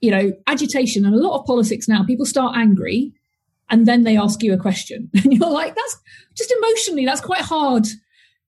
You 0.00 0.10
know, 0.10 0.32
agitation 0.46 1.04
and 1.04 1.14
a 1.14 1.18
lot 1.18 1.38
of 1.38 1.46
politics 1.46 1.88
now, 1.88 2.04
people 2.04 2.26
start 2.26 2.56
angry 2.56 3.12
and 3.70 3.86
then 3.86 4.04
they 4.04 4.16
ask 4.16 4.42
you 4.42 4.54
a 4.54 4.58
question 4.58 5.10
and 5.14 5.32
you're 5.32 5.50
like, 5.50 5.74
that's 5.74 5.98
just 6.36 6.52
emotionally, 6.52 7.04
that's 7.04 7.20
quite 7.20 7.42
hard. 7.42 7.86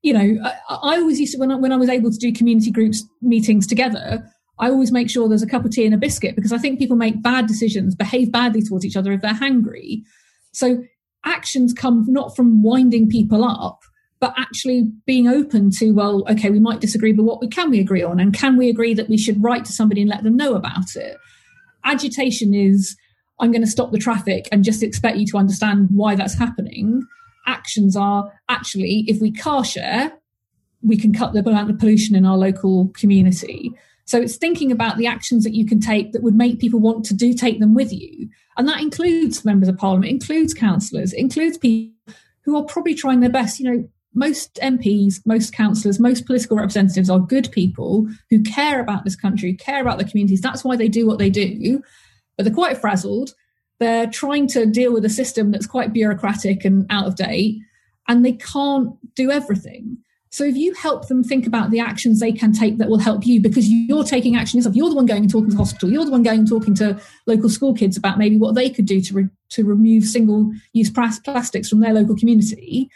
You 0.03 0.15
know, 0.15 0.45
I, 0.45 0.53
I 0.71 0.97
always 0.97 1.21
used 1.21 1.35
to, 1.35 1.39
when 1.39 1.51
I, 1.51 1.57
when 1.57 1.73
I 1.73 1.77
was 1.77 1.89
able 1.89 2.11
to 2.11 2.17
do 2.17 2.33
community 2.33 2.71
groups 2.71 3.05
meetings 3.21 3.67
together, 3.67 4.25
I 4.61 4.69
always 4.69 4.93
make 4.93 5.11
sure 5.11 5.29
there's 5.29 5.43
a 5.43 5.49
cup 5.49 5.65
of 5.65 5.73
tea 5.73 5.87
and 5.87 5.95
a 5.95 5.99
biscuit 5.99 6.37
because 6.37 6.53
I 6.53 6.59
think 6.59 6.79
people 6.79 6.97
make 6.97 7.23
bad 7.23 7.47
decisions, 7.47 7.95
behave 7.95 8.31
badly 8.31 8.63
towards 8.63 8.85
each 8.85 8.97
other 8.97 9.11
if 9.13 9.23
they're 9.23 9.33
hangry. 9.33 10.03
So 10.53 10.85
actions 11.25 11.73
come 11.73 12.05
not 12.09 12.37
from 12.37 12.63
winding 12.63 13.09
people 13.09 13.43
up, 13.45 13.81
but 14.21 14.35
actually 14.37 14.91
being 15.07 15.27
open 15.27 15.71
to, 15.71 15.93
well, 15.93 16.25
okay, 16.31 16.51
we 16.51 16.61
might 16.61 16.81
disagree, 16.81 17.13
but 17.13 17.23
what 17.23 17.51
can 17.51 17.71
we 17.71 17.81
agree 17.81 18.03
on? 18.03 18.21
And 18.21 18.35
can 18.35 18.57
we 18.57 18.69
agree 18.69 18.93
that 18.95 19.09
we 19.09 19.17
should 19.17 19.43
write 19.43 19.65
to 19.65 19.73
somebody 19.73 20.03
and 20.03 20.11
let 20.11 20.23
them 20.23 20.37
know 20.37 20.55
about 20.55 20.95
it? 20.95 21.17
Agitation 21.85 22.53
is, 22.53 22.97
I'm 23.41 23.53
going 23.53 23.65
to 23.65 23.71
stop 23.71 23.93
the 23.93 23.99
traffic 23.99 24.47
and 24.53 24.63
just 24.63 24.83
expect 24.83 25.17
you 25.17 25.27
to 25.29 25.39
understand 25.39 25.89
why 25.91 26.15
that's 26.15 26.35
happening. 26.35 27.03
Actions 27.47 27.97
are 27.97 28.31
actually, 28.51 29.07
if 29.09 29.23
we 29.23 29.33
car 29.33 29.65
share, 29.65 30.13
we 30.83 30.99
can 30.99 31.15
cut 31.15 31.33
the 31.33 31.41
amount 31.41 31.71
of 31.71 31.79
pollution 31.79 32.15
in 32.15 32.27
our 32.27 32.37
local 32.37 32.89
community. 32.89 33.73
So 34.11 34.21
it's 34.21 34.37
thinking 34.37 34.73
about 34.73 34.97
the 34.97 35.07
actions 35.07 35.45
that 35.45 35.55
you 35.55 35.65
can 35.65 35.79
take 35.79 36.11
that 36.11 36.25
would 36.25 36.35
make 36.35 36.59
people 36.59 36.81
want 36.81 37.05
to 37.05 37.15
do 37.15 37.33
take 37.33 37.61
them 37.61 37.75
with 37.75 37.93
you. 37.93 38.29
And 38.57 38.67
that 38.67 38.81
includes 38.81 39.45
members 39.45 39.69
of 39.69 39.79
parliament, 39.79 40.11
includes 40.11 40.53
councillors, 40.53 41.13
includes 41.13 41.57
people 41.59 42.13
who 42.45 42.57
are 42.57 42.65
probably 42.65 42.97
trying 42.97 43.21
their 43.21 43.31
best. 43.31 43.61
You 43.61 43.71
know, 43.71 43.89
most 44.13 44.57
MPs, 44.57 45.25
most 45.27 45.53
councillors, 45.53 46.01
most 46.01 46.27
political 46.27 46.57
representatives 46.57 47.09
are 47.09 47.21
good 47.21 47.53
people 47.53 48.09
who 48.31 48.43
care 48.43 48.81
about 48.81 49.05
this 49.05 49.15
country, 49.15 49.55
care 49.55 49.81
about 49.81 49.99
the 49.99 50.05
communities. 50.05 50.41
That's 50.41 50.65
why 50.65 50.75
they 50.75 50.89
do 50.89 51.07
what 51.07 51.21
they 51.21 51.31
do. 51.31 51.81
But 52.37 52.43
they're 52.43 52.53
quite 52.53 52.79
frazzled. 52.79 53.35
They're 53.79 54.09
trying 54.09 54.49
to 54.49 54.67
deal 54.67 54.93
with 54.93 55.05
a 55.05 55.09
system 55.09 55.53
that's 55.53 55.69
quite 55.69 55.93
bureaucratic 55.93 56.65
and 56.65 56.85
out 56.91 57.07
of 57.07 57.15
date, 57.15 57.61
and 58.09 58.27
they 58.27 58.33
can't 58.33 58.91
do 59.15 59.31
everything. 59.31 59.99
So 60.31 60.45
if 60.45 60.57
you 60.57 60.73
help 60.75 61.09
them 61.09 61.25
think 61.25 61.47
about 61.47 61.71
the 61.71 61.81
actions 61.81 62.21
they 62.21 62.31
can 62.31 62.53
take 62.53 62.79
that 62.79 62.89
will 62.89 62.99
help 62.99 63.27
you, 63.27 63.41
because 63.41 63.69
you're 63.69 64.05
taking 64.05 64.37
action 64.37 64.59
yourself, 64.59 64.77
you're 64.77 64.89
the 64.89 64.95
one 64.95 65.07
going 65.07 65.23
and 65.23 65.31
talking 65.31 65.51
to 65.51 65.57
the 65.57 65.63
hospital, 65.63 65.91
you're 65.91 66.05
the 66.05 66.11
one 66.11 66.23
going 66.23 66.41
and 66.41 66.49
talking 66.49 66.75
to 66.77 67.01
local 67.27 67.49
school 67.49 67.75
kids 67.75 67.97
about 67.97 68.17
maybe 68.17 68.39
what 68.39 68.55
they 68.55 68.71
could 68.71 68.87
do 68.87 69.01
to 69.01 69.15
re- 69.15 69.29
to 69.51 69.65
remove 69.65 70.05
single 70.05 70.53
use 70.73 70.91
plastics 70.91 71.69
from 71.69 71.81
their 71.81 71.93
local 71.93 72.17
community 72.17 72.89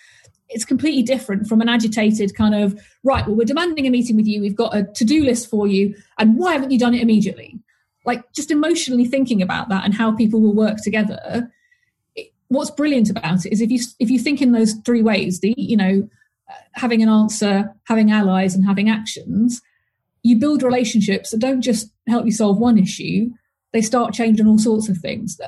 it's 0.48 0.64
completely 0.64 1.02
different 1.02 1.46
from 1.46 1.60
an 1.60 1.68
agitated 1.68 2.34
kind 2.34 2.54
of 2.54 2.80
right 3.02 3.26
well 3.26 3.36
we're 3.36 3.44
demanding 3.44 3.86
a 3.86 3.90
meeting 3.90 4.16
with 4.16 4.26
you 4.26 4.40
we've 4.40 4.56
got 4.56 4.76
a 4.76 4.84
to-do 4.94 5.24
list 5.24 5.48
for 5.48 5.66
you 5.66 5.94
and 6.18 6.38
why 6.38 6.52
haven't 6.52 6.70
you 6.70 6.78
done 6.78 6.94
it 6.94 7.02
immediately? 7.02 7.58
Like 8.06 8.32
just 8.32 8.50
emotionally 8.50 9.06
thinking 9.06 9.40
about 9.40 9.68
that 9.70 9.84
and 9.84 9.94
how 9.94 10.14
people 10.14 10.40
will 10.40 10.54
work 10.54 10.78
together 10.82 11.50
it, 12.14 12.32
what's 12.48 12.70
brilliant 12.70 13.10
about 13.10 13.46
it 13.46 13.52
is 13.52 13.60
if 13.60 13.70
you 13.70 13.80
if 13.98 14.10
you 14.10 14.18
think 14.18 14.42
in 14.42 14.52
those 14.52 14.74
three 14.84 15.02
ways 15.02 15.40
the 15.40 15.54
you 15.56 15.76
know 15.76 16.08
having 16.72 17.02
an 17.02 17.08
answer 17.08 17.72
having 17.84 18.10
allies 18.10 18.54
and 18.54 18.64
having 18.64 18.88
actions 18.88 19.60
you 20.22 20.38
build 20.38 20.62
relationships 20.62 21.30
that 21.30 21.40
don't 21.40 21.62
just 21.62 21.90
help 22.08 22.24
you 22.24 22.32
solve 22.32 22.58
one 22.58 22.78
issue 22.78 23.28
they 23.72 23.82
start 23.82 24.14
changing 24.14 24.46
all 24.46 24.58
sorts 24.58 24.88
of 24.88 24.98
things 24.98 25.38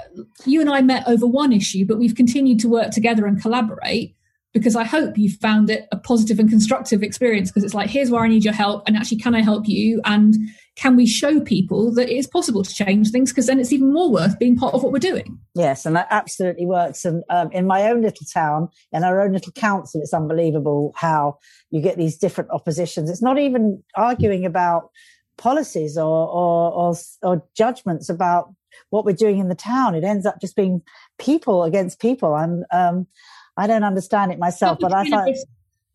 you 0.45 0.61
and 0.61 0.71
i 0.71 0.81
met 0.81 1.07
over 1.07 1.27
one 1.27 1.53
issue 1.53 1.85
but 1.85 1.99
we've 1.99 2.15
continued 2.15 2.61
to 2.61 2.69
work 2.69 2.91
together 2.91 3.27
and 3.27 3.41
collaborate 3.41 4.17
because 4.57 4.75
I 4.75 4.85
hope 4.85 5.19
you 5.19 5.31
found 5.31 5.69
it 5.69 5.87
a 5.93 5.99
positive 5.99 6.39
and 6.39 6.49
constructive 6.49 7.03
experience 7.03 7.51
because 7.51 7.63
it's 7.63 7.75
like, 7.75 7.91
here's 7.91 8.11
where 8.11 8.23
I 8.23 8.29
need 8.29 8.43
your 8.43 8.55
help. 8.55 8.85
And 8.87 8.97
actually, 8.97 9.19
can 9.19 9.35
I 9.35 9.43
help 9.43 9.69
you? 9.69 10.01
And 10.07 10.35
can 10.77 10.95
we 10.95 11.07
show 11.07 11.41
people 11.41 11.91
that 11.95 12.11
it 12.11 12.16
is 12.16 12.27
possible 12.27 12.62
to 12.62 12.72
change 12.72 13.11
things? 13.11 13.33
Because 13.33 13.47
then 13.47 13.59
it's 13.59 13.72
even 13.72 13.93
more 13.93 14.11
worth 14.11 14.39
being 14.39 14.57
part 14.57 14.74
of 14.74 14.83
what 14.83 14.93
we're 14.93 14.99
doing. 14.99 15.39
Yes, 15.55 15.87
and 15.87 15.97
that 15.97 16.07
absolutely 16.11 16.66
works. 16.66 17.05
And 17.05 17.24
um, 17.31 17.51
in 17.51 17.66
my 17.66 17.85
own 17.85 18.03
little 18.03 18.27
town, 18.33 18.68
in 18.93 19.03
our 19.03 19.22
own 19.22 19.33
little 19.33 19.53
council, 19.53 20.03
it's 20.03 20.12
unbelievable 20.12 20.93
how 20.95 21.39
you 21.70 21.81
get 21.81 21.97
these 21.97 22.18
different 22.18 22.51
oppositions. 22.51 23.09
It's 23.09 23.22
not 23.22 23.39
even 23.39 23.83
arguing 23.95 24.45
about 24.45 24.91
policies 25.39 25.97
or, 25.97 26.29
or, 26.29 26.72
or, 26.72 26.95
or 27.22 27.43
judgments 27.57 28.11
about 28.11 28.55
what 28.91 29.07
we're 29.07 29.12
doing 29.12 29.39
in 29.39 29.49
the 29.49 29.55
town. 29.55 29.95
It 29.95 30.05
ends 30.05 30.27
up 30.27 30.41
just 30.41 30.57
being 30.57 30.83
people 31.18 31.64
against 31.64 32.01
people. 32.01 32.37
And 32.37 32.64
um, 32.70 33.07
I 33.57 33.66
don't 33.66 33.85
understand 33.85 34.31
it 34.31 34.39
myself, 34.39 34.79
but 34.79 34.95
I 34.95 35.09
find 35.09 35.37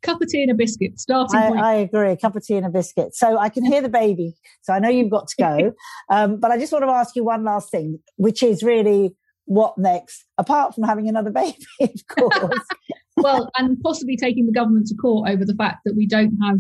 cup 0.02 0.22
of 0.22 0.28
tea 0.28 0.42
and 0.42 0.52
a 0.52 0.56
biscuit. 0.56 1.00
Starting 1.00 1.40
I, 1.40 1.50
I, 1.50 1.74
agree. 1.74 2.12
A 2.12 2.18
Cup 2.18 2.36
of 2.36 2.46
tea 2.46 2.56
and 2.56 2.66
a 2.66 2.70
biscuit. 2.70 3.16
So 3.16 3.38
I 3.38 3.50
can 3.50 3.66
hear 3.66 3.82
the 3.82 3.90
baby. 3.90 4.36
So 4.62 4.74
I 4.74 4.80
know 4.80 4.90
you've 4.90 5.12
got 5.12 5.28
to 5.28 5.36
go. 5.38 5.74
um, 6.10 6.40
but 6.40 6.52
I 6.52 6.58
just 6.58 6.72
want 6.72 6.84
to 6.84 6.90
ask 6.90 7.16
you 7.16 7.24
one 7.24 7.44
last 7.44 7.72
thing, 7.72 8.00
which 8.18 8.44
is 8.44 8.64
really 8.64 9.14
what 9.46 9.78
next, 9.78 10.26
apart 10.38 10.76
from 10.76 10.84
having 10.84 11.08
another 11.10 11.32
baby, 11.32 11.58
of 11.80 12.08
course. 12.08 12.60
well, 13.18 13.50
and 13.58 13.80
possibly 13.82 14.16
taking 14.16 14.46
the 14.46 14.54
government 14.54 14.88
to 14.88 14.96
court 14.96 15.30
over 15.30 15.46
the 15.46 15.56
fact 15.56 15.80
that 15.86 15.96
we 15.96 16.08
don't 16.08 16.38
have 16.44 16.60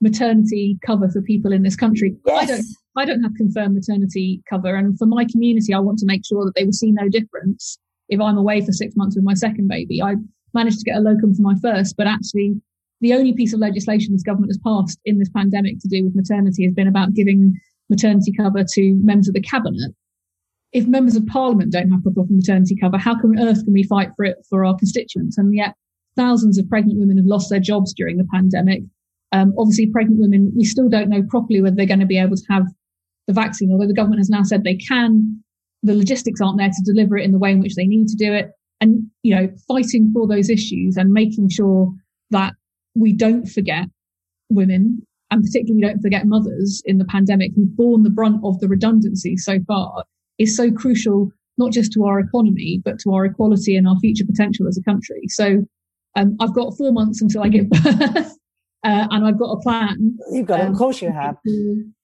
maternity 0.00 0.78
cover 0.84 1.08
for 1.08 1.22
people 1.22 1.52
in 1.52 1.62
this 1.62 1.76
country. 1.76 2.16
Yes. 2.26 2.42
I 2.42 2.46
don't 2.46 2.66
I 2.98 3.04
don't 3.04 3.22
have 3.22 3.34
confirmed 3.36 3.74
maternity 3.74 4.42
cover 4.48 4.74
and 4.74 4.98
for 4.98 5.06
my 5.06 5.24
community 5.24 5.72
I 5.72 5.78
want 5.78 5.98
to 6.00 6.06
make 6.06 6.22
sure 6.26 6.44
that 6.44 6.54
they 6.54 6.64
will 6.64 6.72
see 6.72 6.90
no 6.90 7.08
difference 7.08 7.78
if 8.08 8.20
I'm 8.20 8.36
away 8.36 8.60
for 8.60 8.72
six 8.72 8.94
months 8.94 9.16
with 9.16 9.24
my 9.24 9.34
second 9.34 9.68
baby. 9.68 10.02
I 10.02 10.16
managed 10.56 10.78
to 10.80 10.84
get 10.84 10.96
a 10.96 11.00
locum 11.00 11.34
for 11.34 11.42
my 11.42 11.54
first, 11.62 11.96
but 11.96 12.06
actually 12.06 12.60
the 13.00 13.14
only 13.14 13.32
piece 13.32 13.52
of 13.52 13.60
legislation 13.60 14.12
this 14.12 14.22
government 14.22 14.50
has 14.50 14.58
passed 14.58 14.98
in 15.04 15.18
this 15.18 15.28
pandemic 15.28 15.78
to 15.80 15.88
do 15.88 16.02
with 16.02 16.16
maternity 16.16 16.64
has 16.64 16.72
been 16.72 16.88
about 16.88 17.14
giving 17.14 17.54
maternity 17.90 18.32
cover 18.32 18.64
to 18.64 18.94
members 19.04 19.28
of 19.28 19.34
the 19.34 19.40
cabinet. 19.40 19.92
If 20.72 20.86
members 20.86 21.14
of 21.14 21.26
parliament 21.26 21.72
don't 21.72 21.90
have 21.90 22.02
proper 22.02 22.24
maternity 22.28 22.76
cover, 22.80 22.98
how 22.98 23.14
on 23.14 23.38
earth 23.38 23.64
can 23.64 23.72
we 23.72 23.84
fight 23.84 24.10
for 24.16 24.24
it 24.24 24.38
for 24.48 24.64
our 24.64 24.76
constituents? 24.76 25.38
And 25.38 25.54
yet 25.54 25.74
thousands 26.16 26.58
of 26.58 26.68
pregnant 26.68 26.98
women 26.98 27.18
have 27.18 27.26
lost 27.26 27.50
their 27.50 27.60
jobs 27.60 27.94
during 27.94 28.16
the 28.16 28.26
pandemic. 28.32 28.82
Um, 29.32 29.54
obviously, 29.58 29.86
pregnant 29.86 30.20
women, 30.20 30.52
we 30.56 30.64
still 30.64 30.88
don't 30.88 31.10
know 31.10 31.22
properly 31.22 31.60
whether 31.60 31.76
they're 31.76 31.86
going 31.86 32.00
to 32.00 32.06
be 32.06 32.18
able 32.18 32.36
to 32.36 32.46
have 32.50 32.66
the 33.28 33.34
vaccine, 33.34 33.70
although 33.70 33.86
the 33.86 33.94
government 33.94 34.20
has 34.20 34.30
now 34.30 34.42
said 34.42 34.64
they 34.64 34.76
can 34.76 35.42
the 35.86 35.94
logistics 35.94 36.40
aren't 36.40 36.58
there 36.58 36.68
to 36.68 36.82
deliver 36.84 37.16
it 37.16 37.24
in 37.24 37.32
the 37.32 37.38
way 37.38 37.52
in 37.52 37.60
which 37.60 37.74
they 37.74 37.86
need 37.86 38.08
to 38.08 38.16
do 38.16 38.32
it. 38.32 38.50
And, 38.80 39.06
you 39.22 39.34
know, 39.34 39.48
fighting 39.66 40.10
for 40.12 40.26
those 40.26 40.50
issues 40.50 40.96
and 40.96 41.12
making 41.12 41.48
sure 41.48 41.92
that 42.30 42.54
we 42.94 43.12
don't 43.12 43.46
forget 43.46 43.86
women 44.50 45.02
and 45.30 45.42
particularly 45.42 45.74
we 45.74 45.82
don't 45.82 46.00
forget 46.00 46.26
mothers 46.26 46.82
in 46.84 46.98
the 46.98 47.04
pandemic 47.04 47.52
who've 47.54 47.76
borne 47.76 48.02
the 48.02 48.10
brunt 48.10 48.40
of 48.44 48.60
the 48.60 48.68
redundancy 48.68 49.36
so 49.36 49.58
far 49.66 50.04
is 50.38 50.56
so 50.56 50.70
crucial, 50.70 51.30
not 51.58 51.72
just 51.72 51.92
to 51.92 52.04
our 52.04 52.20
economy, 52.20 52.80
but 52.84 52.98
to 53.00 53.12
our 53.12 53.24
equality 53.24 53.76
and 53.76 53.88
our 53.88 53.98
future 53.98 54.24
potential 54.24 54.68
as 54.68 54.78
a 54.78 54.82
country. 54.82 55.22
So 55.28 55.66
um, 56.14 56.36
I've 56.40 56.54
got 56.54 56.76
four 56.76 56.92
months 56.92 57.20
until 57.20 57.42
I 57.42 57.48
give 57.48 57.68
birth. 57.70 58.32
Uh, 58.84 59.08
and 59.10 59.26
I've 59.26 59.38
got 59.38 59.50
a 59.50 59.60
plan. 59.62 60.16
You've 60.30 60.46
got, 60.46 60.60
um, 60.60 60.70
of 60.70 60.78
course, 60.78 61.02
you 61.02 61.10
have. 61.10 61.34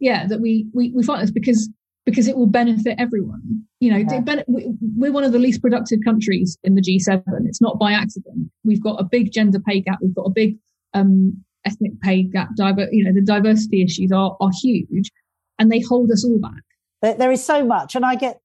Yeah, 0.00 0.26
that 0.26 0.40
we 0.40 0.66
we 0.74 0.90
we 0.90 1.04
fight 1.04 1.20
this 1.20 1.30
because 1.30 1.70
because 2.06 2.26
it 2.26 2.36
will 2.36 2.46
benefit 2.46 2.96
everyone. 2.98 3.62
You 3.82 3.90
know, 3.90 3.96
yeah. 3.96 4.42
we're 4.46 5.10
one 5.10 5.24
of 5.24 5.32
the 5.32 5.40
least 5.40 5.60
productive 5.60 5.98
countries 6.04 6.56
in 6.62 6.76
the 6.76 6.80
G7. 6.80 7.20
It's 7.46 7.60
not 7.60 7.80
by 7.80 7.90
accident. 7.90 8.48
We've 8.62 8.80
got 8.80 9.00
a 9.00 9.02
big 9.02 9.32
gender 9.32 9.58
pay 9.58 9.80
gap. 9.80 9.98
We've 10.00 10.14
got 10.14 10.22
a 10.22 10.30
big 10.30 10.56
um, 10.94 11.42
ethnic 11.64 12.00
pay 12.00 12.22
gap. 12.22 12.50
Diver- 12.56 12.90
you 12.92 13.02
know, 13.02 13.12
the 13.12 13.20
diversity 13.20 13.82
issues 13.82 14.12
are, 14.12 14.36
are 14.40 14.52
huge 14.62 15.10
and 15.58 15.72
they 15.72 15.80
hold 15.80 16.12
us 16.12 16.24
all 16.24 16.38
back. 16.38 16.62
There, 17.00 17.14
there 17.14 17.32
is 17.32 17.44
so 17.44 17.64
much. 17.64 17.96
And 17.96 18.06
I 18.06 18.14
get 18.14 18.38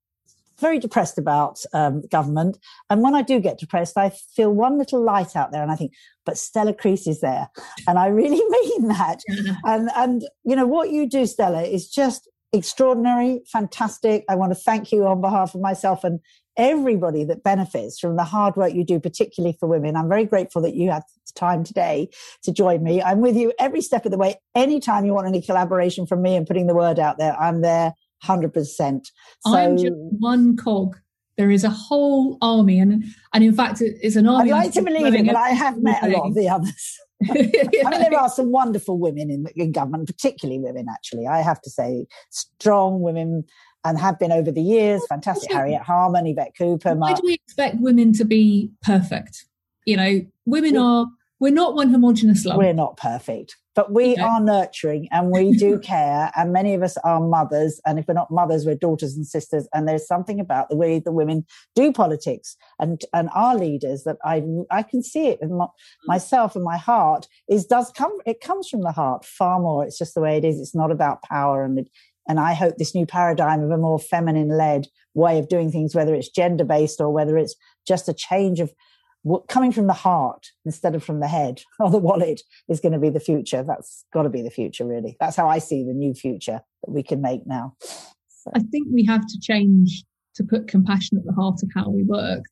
very 0.60 0.80
depressed 0.80 1.20
about 1.20 1.60
um, 1.72 2.02
government. 2.12 2.58
And 2.90 3.04
when 3.04 3.14
I 3.14 3.22
do 3.22 3.40
get 3.40 3.60
depressed, 3.60 3.96
I 3.96 4.10
feel 4.10 4.52
one 4.52 4.80
little 4.80 5.04
light 5.04 5.36
out 5.36 5.52
there 5.52 5.62
and 5.62 5.72
I 5.72 5.76
think, 5.76 5.94
but 6.26 6.40
Stella 6.40 6.74
Creasy 6.74 7.12
is 7.12 7.22
there. 7.22 7.48
And 7.88 8.00
I 8.00 8.08
really 8.08 8.44
mean 8.50 8.88
that. 8.88 9.20
and, 9.64 9.92
and, 9.96 10.24
you 10.44 10.56
know, 10.56 10.66
what 10.66 10.90
you 10.90 11.08
do, 11.08 11.28
Stella, 11.28 11.62
is 11.62 11.88
just 11.88 12.28
extraordinary, 12.54 13.41
fantastic. 13.52 14.26
I 14.30 14.36
want 14.36 14.52
to 14.52 14.56
thank 14.56 14.91
you 14.91 15.06
on 15.08 15.22
behalf 15.22 15.56
of 15.56 15.62
myself 15.62 16.04
and 16.04 16.20
everybody 16.58 17.24
that 17.24 17.43
benefits 17.43 18.00
from 18.00 18.16
the 18.16 18.24
hard 18.24 18.56
work 18.56 18.74
you 18.74 18.84
do, 18.84 19.00
particularly 19.00 19.56
for 19.60 19.68
women. 19.68 19.95
I'm 19.95 20.10
very 20.10 20.26
grateful 20.26 20.62
that 20.64 20.76
you 20.76 20.89
have 20.89 21.04
time 21.36 21.64
today 21.64 22.10
to 22.43 22.52
join 22.52 22.84
me. 22.84 23.02
I'm 23.02 23.22
with 23.22 23.36
you 23.36 23.54
every 23.60 23.82
step 23.82 24.06
of 24.06 24.12
the 24.12 24.18
way. 24.18 24.36
Anytime 24.56 25.06
you 25.06 25.14
want 25.14 25.28
any 25.28 25.41
collaboration 25.41 26.08
from 26.08 26.22
me 26.22 26.36
and 26.36 26.48
putting 26.48 26.68
the 26.68 26.76
word 26.76 27.00
out 27.00 27.18
there, 27.18 27.39
I'm 27.39 27.62
there 27.62 27.93
100%. 28.26 29.06
So, 29.45 29.54
I'm 29.54 29.78
just 29.78 29.93
one 29.93 30.58
cog 30.58 30.98
there 31.38 31.52
is 31.52 31.64
a 31.64 31.70
whole 31.70 32.38
army, 32.41 32.80
and 32.80 33.04
and 33.32 33.43
in 33.43 33.54
fact, 33.54 33.80
it's 33.80 34.16
an 34.16 34.28
army. 34.28 34.52
I'd 34.52 34.64
like 34.64 34.74
to 34.74 34.82
believe 34.82 35.14
it, 35.14 35.26
but 35.26 35.36
I 35.36 35.50
have 35.50 35.78
met 35.78 36.04
a 36.04 36.08
lot 36.08 36.28
of 36.28 36.34
the 36.36 36.50
others. 36.50 37.00
I 37.30 37.34
mean, 37.34 38.01
there 38.01 38.20
are 38.20 38.30
some 38.30 38.51
wonderful 38.51 38.99
women 38.99 39.32
in, 39.32 39.47
in 39.55 39.72
government, 39.72 40.07
particularly 40.07 40.59
women, 40.59 40.88
actually. 40.89 41.28
I 41.28 41.41
have 41.41 41.61
to 41.61 41.70
say, 41.70 42.05
strong 42.30 43.01
women 43.01 43.43
and 43.84 43.97
have 43.97 44.20
been 44.20 44.32
over 44.32 44.51
the 44.51 44.61
years. 44.61 45.05
Fantastic. 45.07 45.51
Harriet 45.51 45.82
Harman, 45.82 46.28
Yvette 46.28 46.53
Cooper. 46.57 46.93
Why 46.93 47.13
do 47.13 47.22
we 47.24 47.34
expect 47.34 47.78
women 47.80 48.13
to 48.13 48.26
be 48.26 48.72
perfect? 48.82 49.45
You 49.86 49.97
know, 49.97 50.22
women 50.45 50.78
are, 50.78 51.07
we're 51.39 51.53
not 51.53 51.76
one 51.76 51.89
homogenous 51.89 52.45
lump. 52.45 52.59
We're 52.59 52.74
not 52.74 52.97
perfect 52.97 53.55
but 53.78 53.94
we 53.94 54.14
okay. 54.14 54.22
are 54.22 54.42
nurturing 54.42 55.08
and 55.12 55.32
we 55.32 55.54
do 55.54 55.80
care 55.94 56.32
and 56.36 56.52
many 56.52 56.74
of 56.74 56.84
us 56.84 56.98
are 57.06 57.22
mothers 57.22 57.80
and 57.86 57.98
if 57.98 58.08
we're 58.10 58.14
not 58.14 58.30
mothers 58.30 58.66
we're 58.66 58.76
daughters 58.76 59.16
and 59.16 59.26
sisters 59.26 59.70
and 59.74 59.88
there's 59.88 60.06
something 60.06 60.42
about 60.42 60.68
the 60.68 60.76
way 60.76 61.00
the 61.00 61.14
women 61.14 61.46
do 61.76 61.94
politics 61.94 62.58
and 62.80 63.02
and 63.14 63.30
our 63.34 63.56
leaders 63.56 64.04
that 64.04 64.18
i 64.26 64.44
i 64.72 64.84
can 64.84 65.02
see 65.02 65.28
it 65.28 65.40
in 65.42 65.56
my, 65.56 65.66
mm. 65.66 65.70
myself 66.08 66.56
and 66.56 66.66
my 66.66 66.78
heart 66.78 67.28
is 67.48 67.66
does 67.66 67.90
come 67.92 68.18
it 68.26 68.42
comes 68.42 68.68
from 68.68 68.82
the 68.82 68.92
heart 68.92 69.24
far 69.24 69.60
more. 69.60 69.86
It's 69.86 69.98
just 69.98 70.16
the 70.16 70.22
way 70.22 70.38
it 70.38 70.46
is. 70.46 70.60
It's 70.60 70.76
not 70.76 70.92
about 70.92 71.22
power 71.24 71.64
and 71.64 71.88
and 72.30 72.42
I 72.42 72.54
hope 72.54 72.76
this 72.76 72.94
new 72.94 73.06
paradigm 73.06 73.64
of 73.64 73.72
a 73.72 73.78
more 73.78 74.00
feminine 74.00 74.50
led 74.50 74.88
way 75.14 75.40
of 75.40 75.48
doing 75.48 75.72
things, 75.72 75.96
whether 75.96 76.14
it's 76.14 76.28
gender 76.28 76.66
based 76.66 77.00
or 77.00 77.10
whether 77.10 77.38
it's 77.38 77.56
just 77.88 78.10
a 78.10 78.14
change 78.14 78.60
of 78.60 78.74
coming 79.47 79.72
from 79.72 79.88
the 79.88 79.93
heart 79.93 80.47
instead 80.65 80.95
of 80.95 81.03
from 81.03 81.20
the 81.20 81.28
head 81.28 81.61
or 81.80 81.89
the 81.89 81.97
wallet 81.97 82.41
is 82.70 82.80
going 82.80 82.93
to 82.93 82.99
be 82.99 83.09
the 83.09 83.20
future. 83.20 83.63
That's 83.63 84.05
got 84.13 84.24
to 84.24 84.30
be 84.30 84.41
the 84.41 84.49
future, 84.49 84.86
really. 84.86 85.18
That's 85.20 85.36
how 85.36 85.47
I 85.47 85.59
see 85.59 85.84
the 85.84 85.93
new 85.93 86.13
future 86.13 86.61
that 86.84 86.91
we 86.91 87.03
can 87.03 87.22
make 87.22 87.45
now. 87.45 87.76
So. 87.80 88.51
I 88.55 88.59
think 88.59 88.88
we 88.91 89.05
have 89.05 89.26
to 89.26 89.39
change 89.41 90.03
to 90.36 90.43
put 90.43 90.68
compassion 90.68 91.18
at 91.18 91.26
the 91.26 91.34
heart 91.34 91.61
of 91.63 91.70
how 91.76 91.89
we 91.89 92.03
work. 92.03 92.43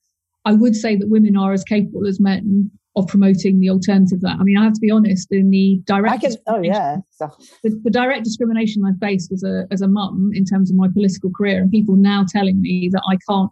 I 0.44 0.54
would 0.54 0.76
say 0.76 0.96
that 0.96 1.10
women 1.10 1.36
are 1.38 1.54
as 1.54 1.64
capable 1.64 2.08
as 2.08 2.20
men 2.20 2.72
of 2.96 3.08
promoting 3.08 3.60
the 3.60 3.70
alternative 3.70 4.22
that. 4.22 4.38
I 4.40 4.44
mean, 4.44 4.58
I 4.58 4.64
have 4.64 4.74
to 4.74 4.80
be 4.80 4.92
honest, 4.92 5.32
in 5.32 5.50
the 5.50 5.82
direct 5.86 6.22
can, 6.22 6.34
oh 6.48 6.62
yeah. 6.62 6.98
So. 7.10 7.30
The, 7.64 7.80
the, 7.84 7.90
direct 7.90 8.24
discrimination 8.24 8.84
I 8.86 8.92
faced 9.06 9.32
as 9.34 9.44
a 9.44 9.68
as 9.70 9.82
a 9.82 9.88
mum 9.88 10.32
in 10.34 10.46
terms 10.46 10.70
of 10.70 10.78
my 10.78 10.88
political 10.88 11.30
career 11.30 11.62
and 11.62 11.70
people 11.70 11.96
now 11.96 12.26
telling 12.28 12.62
me 12.62 12.90
that 12.94 13.04
I 13.10 13.18
can't 13.30 13.52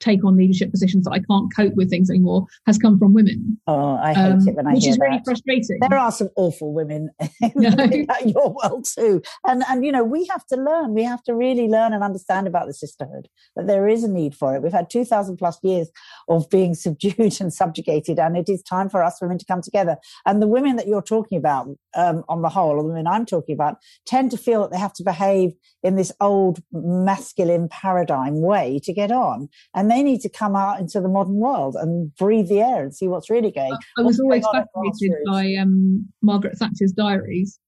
take 0.00 0.24
on 0.24 0.36
leadership 0.36 0.70
positions 0.70 1.04
that 1.04 1.12
I 1.12 1.20
can't 1.20 1.54
cope 1.54 1.74
with 1.74 1.88
things 1.88 2.10
anymore 2.10 2.46
has 2.66 2.78
come 2.78 2.98
from 2.98 3.14
women. 3.14 3.58
Oh, 3.66 3.96
I 3.96 4.12
hate 4.12 4.32
um, 4.32 4.48
it 4.48 4.54
when 4.54 4.66
I 4.66 4.74
which 4.74 4.84
hear 4.84 4.90
is 4.90 4.98
that. 4.98 5.04
really 5.04 5.20
frustrating. 5.24 5.78
There 5.80 5.98
are 5.98 6.12
some 6.12 6.28
awful 6.36 6.72
women 6.72 7.10
in 7.40 8.06
your 8.26 8.54
world 8.62 8.86
too, 8.86 9.22
and 9.46 9.62
and 9.68 9.84
you 9.84 9.92
know 9.92 10.04
we 10.04 10.26
have 10.26 10.46
to 10.46 10.56
learn. 10.56 10.94
We 10.94 11.04
have 11.04 11.22
to 11.24 11.34
really 11.34 11.68
learn 11.68 11.92
and 11.92 12.02
understand 12.02 12.46
about 12.46 12.66
the 12.66 12.74
sisterhood 12.74 13.28
that 13.56 13.66
there 13.66 13.88
is 13.88 14.04
a 14.04 14.08
need 14.08 14.34
for 14.34 14.54
it. 14.54 14.62
We've 14.62 14.72
had 14.72 14.90
two 14.90 15.04
thousand 15.04 15.36
plus 15.36 15.58
years 15.62 15.90
of 16.28 16.48
being 16.50 16.74
subdued 16.82 17.40
and 17.40 17.52
subjugated, 17.52 18.18
and 18.18 18.36
it 18.36 18.48
is 18.48 18.62
time 18.62 18.88
for 18.88 19.02
us 19.02 19.20
women 19.20 19.38
to 19.38 19.46
come 19.46 19.62
together. 19.62 19.96
And 20.26 20.42
the 20.42 20.48
women 20.48 20.76
that 20.76 20.86
you're 20.86 21.02
talking 21.02 21.38
about, 21.38 21.68
um, 21.94 22.24
on 22.28 22.42
the 22.42 22.48
whole, 22.48 22.72
or 22.72 22.82
the 22.82 22.88
women 22.88 23.06
I'm 23.06 23.26
talking 23.26 23.54
about, 23.54 23.76
tend 24.06 24.30
to 24.32 24.36
feel 24.36 24.62
that 24.62 24.70
they 24.70 24.78
have 24.78 24.92
to 24.94 25.04
behave 25.04 25.52
in 25.82 25.96
this 25.96 26.12
old 26.20 26.60
masculine 26.72 27.68
paradigm 27.68 28.40
way 28.40 28.80
to 28.84 28.92
get 28.92 29.10
on. 29.10 29.48
And 29.74 29.90
they 29.90 30.02
need 30.02 30.20
to 30.20 30.28
come 30.28 30.54
out 30.54 30.80
into 30.80 31.00
the 31.00 31.08
modern 31.08 31.36
world 31.36 31.76
and 31.78 32.14
breathe 32.16 32.48
the 32.48 32.60
air 32.60 32.82
and 32.82 32.94
see 32.94 33.08
what's 33.08 33.30
really 33.30 33.50
going. 33.50 33.76
I 33.98 34.02
was 34.02 34.20
always 34.20 34.44
fascinated 34.52 35.16
by 35.26 35.54
um, 35.54 36.06
Margaret 36.20 36.58
Thatcher's 36.58 36.92
diaries 36.92 37.58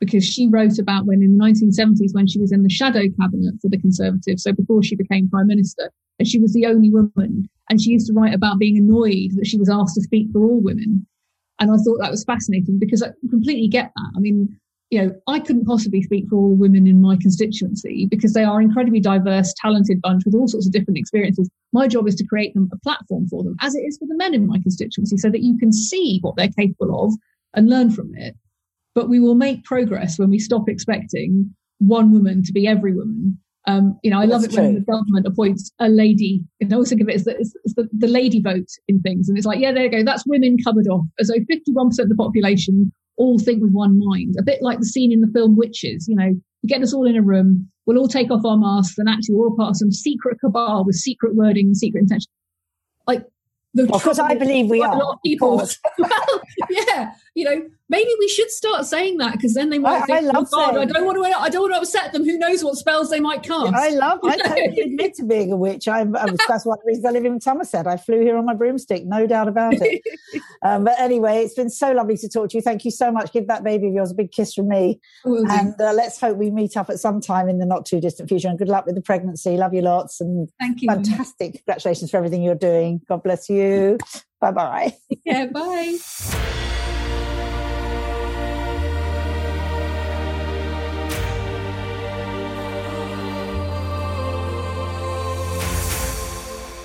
because 0.00 0.24
she 0.24 0.48
wrote 0.48 0.78
about 0.78 1.04
when 1.04 1.22
in 1.22 1.36
the 1.36 1.44
1970s 1.44 2.14
when 2.14 2.26
she 2.26 2.40
was 2.40 2.52
in 2.52 2.62
the 2.62 2.70
shadow 2.70 3.02
cabinet 3.20 3.54
for 3.60 3.68
the 3.68 3.78
Conservatives, 3.78 4.42
so 4.42 4.52
before 4.52 4.82
she 4.82 4.96
became 4.96 5.28
prime 5.28 5.46
minister, 5.46 5.92
and 6.18 6.26
she 6.26 6.38
was 6.38 6.52
the 6.52 6.66
only 6.66 6.90
woman. 6.90 7.48
And 7.68 7.80
she 7.80 7.90
used 7.90 8.08
to 8.08 8.12
write 8.12 8.34
about 8.34 8.58
being 8.58 8.78
annoyed 8.78 9.32
that 9.36 9.46
she 9.46 9.58
was 9.58 9.70
asked 9.70 9.94
to 9.94 10.02
speak 10.02 10.28
for 10.32 10.42
all 10.42 10.60
women. 10.60 11.06
And 11.60 11.70
I 11.70 11.76
thought 11.76 11.98
that 12.00 12.10
was 12.10 12.24
fascinating 12.24 12.78
because 12.78 13.02
I 13.02 13.10
completely 13.28 13.68
get 13.68 13.92
that. 13.94 14.12
I 14.16 14.20
mean, 14.20 14.59
you 14.90 15.00
know, 15.00 15.14
I 15.28 15.38
couldn't 15.38 15.66
possibly 15.66 16.02
speak 16.02 16.28
for 16.28 16.36
all 16.36 16.54
women 16.56 16.88
in 16.88 17.00
my 17.00 17.16
constituency 17.16 18.06
because 18.10 18.32
they 18.32 18.42
are 18.42 18.60
incredibly 18.60 18.98
diverse, 18.98 19.54
talented 19.56 20.00
bunch 20.00 20.24
with 20.24 20.34
all 20.34 20.48
sorts 20.48 20.66
of 20.66 20.72
different 20.72 20.98
experiences. 20.98 21.48
My 21.72 21.86
job 21.86 22.08
is 22.08 22.16
to 22.16 22.26
create 22.26 22.54
them 22.54 22.68
a 22.72 22.78
platform 22.78 23.28
for 23.28 23.44
them, 23.44 23.54
as 23.60 23.76
it 23.76 23.80
is 23.80 23.98
for 23.98 24.06
the 24.06 24.16
men 24.16 24.34
in 24.34 24.48
my 24.48 24.58
constituency, 24.58 25.16
so 25.16 25.30
that 25.30 25.42
you 25.42 25.56
can 25.58 25.72
see 25.72 26.18
what 26.22 26.34
they're 26.36 26.48
capable 26.48 27.06
of 27.06 27.14
and 27.54 27.70
learn 27.70 27.90
from 27.90 28.12
it. 28.16 28.34
But 28.96 29.08
we 29.08 29.20
will 29.20 29.36
make 29.36 29.62
progress 29.62 30.18
when 30.18 30.28
we 30.28 30.40
stop 30.40 30.68
expecting 30.68 31.54
one 31.78 32.12
woman 32.12 32.42
to 32.42 32.52
be 32.52 32.66
every 32.66 32.92
woman. 32.92 33.38
Um, 33.68 33.96
you 34.02 34.10
know, 34.10 34.18
I 34.18 34.24
love 34.24 34.42
it 34.42 34.52
true. 34.52 34.64
when 34.64 34.74
the 34.74 34.80
government 34.80 35.26
appoints 35.26 35.70
a 35.78 35.88
lady. 35.88 36.42
And 36.60 36.72
I 36.72 36.74
always 36.74 36.88
think 36.88 37.00
of 37.00 37.08
it 37.08 37.14
as 37.14 37.24
the, 37.24 37.52
the, 37.76 37.88
the 37.96 38.08
lady 38.08 38.40
vote 38.40 38.68
in 38.88 39.00
things. 39.02 39.28
And 39.28 39.38
it's 39.38 39.46
like, 39.46 39.60
yeah, 39.60 39.70
there 39.70 39.84
you 39.84 39.90
go. 39.90 40.02
That's 40.02 40.26
women 40.26 40.56
covered 40.64 40.88
off. 40.88 41.06
As 41.20 41.28
though 41.28 41.34
51% 41.34 41.98
of 42.00 42.08
the 42.08 42.16
population 42.16 42.90
all 43.20 43.38
think 43.38 43.62
with 43.62 43.72
one 43.72 43.98
mind. 43.98 44.34
A 44.38 44.42
bit 44.42 44.62
like 44.62 44.78
the 44.78 44.86
scene 44.86 45.12
in 45.12 45.20
the 45.20 45.28
film 45.28 45.54
Witches, 45.54 46.08
you 46.08 46.16
know, 46.16 46.34
you 46.62 46.68
get 46.68 46.82
us 46.82 46.94
all 46.94 47.06
in 47.06 47.16
a 47.16 47.22
room, 47.22 47.70
we'll 47.84 47.98
all 47.98 48.08
take 48.08 48.30
off 48.30 48.44
our 48.44 48.56
masks 48.56 48.96
and 48.98 49.08
actually 49.08 49.34
we're 49.34 49.46
all 49.46 49.56
part 49.56 49.70
of 49.70 49.76
some 49.76 49.92
secret 49.92 50.38
cabal 50.40 50.84
with 50.84 50.96
secret 50.96 51.34
wording 51.34 51.66
and 51.66 51.76
secret 51.76 52.00
intention. 52.00 52.30
Like 53.06 53.24
the 53.74 53.92
of 53.92 54.02
course, 54.02 54.18
I 54.18 54.34
believe 54.34 54.70
we 54.70 54.82
are. 54.82 54.94
A 54.94 54.98
lot 54.98 55.14
of 55.14 55.18
people. 55.24 55.56
well, 55.98 56.42
yeah, 56.70 57.12
you 57.34 57.44
know, 57.44 57.62
maybe 57.88 58.10
we 58.18 58.28
should 58.28 58.50
start 58.50 58.86
saying 58.86 59.18
that 59.18 59.32
because 59.32 59.54
then 59.54 59.70
they 59.70 59.78
might 59.78 60.02
I, 60.02 60.06
think, 60.06 60.18
I 60.18 60.20
love 60.20 60.48
oh, 60.52 60.72
God, 60.72 60.76
I 60.78 60.84
don't 60.84 61.04
want 61.04 61.18
to, 61.18 61.38
I 61.38 61.48
don't 61.48 61.62
want 61.62 61.74
to 61.74 61.80
upset 61.80 62.12
them. 62.12 62.24
Who 62.24 62.38
knows 62.38 62.64
what 62.64 62.76
spells 62.76 63.10
they 63.10 63.20
might 63.20 63.42
cast? 63.42 63.72
I 63.74 63.90
love. 63.90 64.20
It. 64.24 64.28
I 64.28 64.36
totally 64.48 64.80
admit 64.80 65.14
to 65.14 65.24
being 65.24 65.52
a 65.52 65.56
witch. 65.56 65.86
I'm, 65.86 66.16
I'm, 66.16 66.36
that's 66.48 66.66
one 66.66 66.78
of 66.78 66.84
the 66.84 66.88
reasons 66.88 67.04
I 67.04 67.10
live 67.10 67.24
in 67.24 67.40
Somerset. 67.40 67.86
I 67.86 67.96
flew 67.96 68.20
here 68.20 68.36
on 68.36 68.46
my 68.46 68.54
broomstick, 68.54 69.04
no 69.06 69.26
doubt 69.26 69.48
about 69.48 69.74
it. 69.76 70.02
um, 70.62 70.84
but 70.84 70.98
anyway, 70.98 71.42
it's 71.44 71.54
been 71.54 71.70
so 71.70 71.92
lovely 71.92 72.16
to 72.18 72.28
talk 72.28 72.50
to 72.50 72.56
you. 72.56 72.62
Thank 72.62 72.84
you 72.84 72.90
so 72.90 73.12
much. 73.12 73.32
Give 73.32 73.46
that 73.46 73.64
baby 73.64 73.88
of 73.88 73.94
yours 73.94 74.10
a 74.10 74.14
big 74.14 74.32
kiss 74.32 74.54
from 74.54 74.68
me, 74.68 75.00
and 75.24 75.80
uh, 75.80 75.92
let's 75.92 76.20
hope 76.20 76.36
we 76.36 76.50
meet 76.50 76.76
up 76.76 76.90
at 76.90 76.98
some 76.98 77.20
time 77.20 77.48
in 77.48 77.58
the 77.58 77.66
not 77.66 77.86
too 77.86 78.00
distant 78.00 78.28
future. 78.28 78.48
And 78.48 78.58
good 78.58 78.68
luck 78.68 78.86
with 78.86 78.94
the 78.94 79.02
pregnancy. 79.02 79.56
Love 79.56 79.74
you 79.74 79.82
lots, 79.82 80.20
and 80.20 80.48
thank 80.58 80.82
you. 80.82 80.88
Fantastic. 80.88 81.54
Congratulations 81.54 82.10
for 82.10 82.16
everything 82.16 82.42
you're 82.42 82.54
doing. 82.54 83.00
God 83.08 83.22
bless 83.22 83.48
you. 83.48 83.98
Bye 84.40 84.52
bye. 84.52 84.96
Yeah. 85.24 85.46
Bye. 85.46 85.98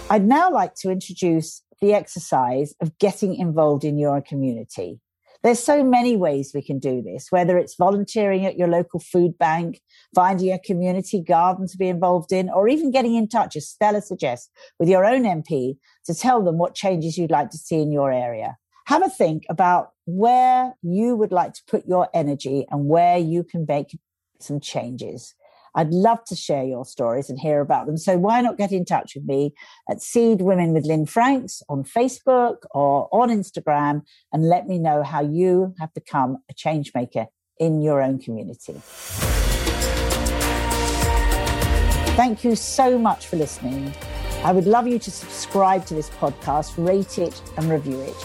I'd 0.08 0.28
now 0.28 0.51
like 0.51 0.76
to 0.76 0.91
introduce 0.91 1.64
the 1.82 1.93
exercise 1.93 2.76
of 2.80 2.95
getting 2.99 3.34
involved 3.36 3.84
in 3.84 3.97
your 3.97 4.22
community. 4.22 4.99
There's 5.41 5.60
so 5.60 5.84
many 5.84 6.16
ways 6.16 6.51
we 6.53 6.62
can 6.62 6.78
do 6.78 7.01
this, 7.01 7.32
whether 7.32 7.58
it's 7.58 7.76
volunteering 7.76 8.45
at 8.45 8.56
your 8.56 8.68
local 8.68 8.99
food 8.99 9.36
bank, 9.39 9.82
finding 10.14 10.53
a 10.53 10.60
community 10.60 11.24
garden 11.24 11.68
to 11.68 11.78
be 11.78 11.88
involved 11.88 12.32
in, 12.32 12.51
or 12.51 12.68
even 12.68 12.91
getting 12.91 13.16
in 13.16 13.28
touch, 13.28 13.56
as 13.56 13.68
Stella 13.68 13.99
suggests, 13.99 14.51
with 14.80 14.89
your 14.89 15.06
own 15.06 15.24
MP 15.24 15.78
to 16.06 16.14
tell 16.14 16.43
them 16.43 16.60
what 16.60 16.76
changes 16.76 17.18
you'd 17.18 17.32
like 17.32 17.49
to 17.49 17.58
see 17.58 17.82
in 17.82 17.91
your 17.91 18.12
area. 18.12 18.58
Have 18.86 19.03
a 19.03 19.10
think 19.10 19.43
about 19.49 19.89
where 20.06 20.76
you 20.84 21.16
would 21.16 21.32
like 21.32 21.53
to 21.53 21.64
put 21.68 21.88
your 21.88 22.10
energy 22.14 22.68
and 22.70 22.88
where 22.88 23.18
you 23.18 23.43
can 23.43 23.66
make 23.68 23.97
some 24.39 24.60
changes. 24.60 25.34
I'd 25.76 25.90
love 25.90 26.24
to 26.26 26.36
share 26.36 26.64
your 26.64 26.86
stories 26.86 27.30
and 27.30 27.38
hear 27.38 27.60
about 27.60 27.86
them. 27.86 27.98
So 27.98 28.18
why 28.18 28.42
not 28.42 28.58
get 28.58 28.72
in 28.72 28.86
touch 28.86 29.14
with 29.16 29.26
me 29.26 29.54
at 29.90 30.02
Seed 30.02 30.42
Women 30.42 30.74
with 30.74 30.86
Lynne 30.86 31.06
Franks 31.06 31.62
on 31.68 31.84
Facebook 31.84 32.60
or 32.72 33.10
on 33.12 33.30
Instagram 33.30 34.04
and 34.32 34.48
let 34.48 34.68
me 34.68 34.80
know 34.80 35.04
how 35.04 35.22
you 35.22 35.76
have 35.80 35.94
become 35.94 36.38
a 36.50 36.54
change 36.54 36.94
maker 36.96 37.28
in 37.60 37.82
your 37.82 38.02
own 38.02 38.20
community. 38.20 38.82
Thank 42.16 42.46
you 42.46 42.56
so 42.56 42.98
much 42.98 43.28
for 43.28 43.36
listening. 43.36 43.94
I 44.44 44.54
would 44.54 44.68
love 44.68 44.88
you 44.88 45.00
to 45.00 45.12
subscribe 45.12 45.86
to 45.88 45.94
this 45.94 46.10
podcast, 46.10 46.74
rate 46.78 47.20
it, 47.20 47.42
and 47.58 47.70
review 47.70 48.00
it. 48.02 48.16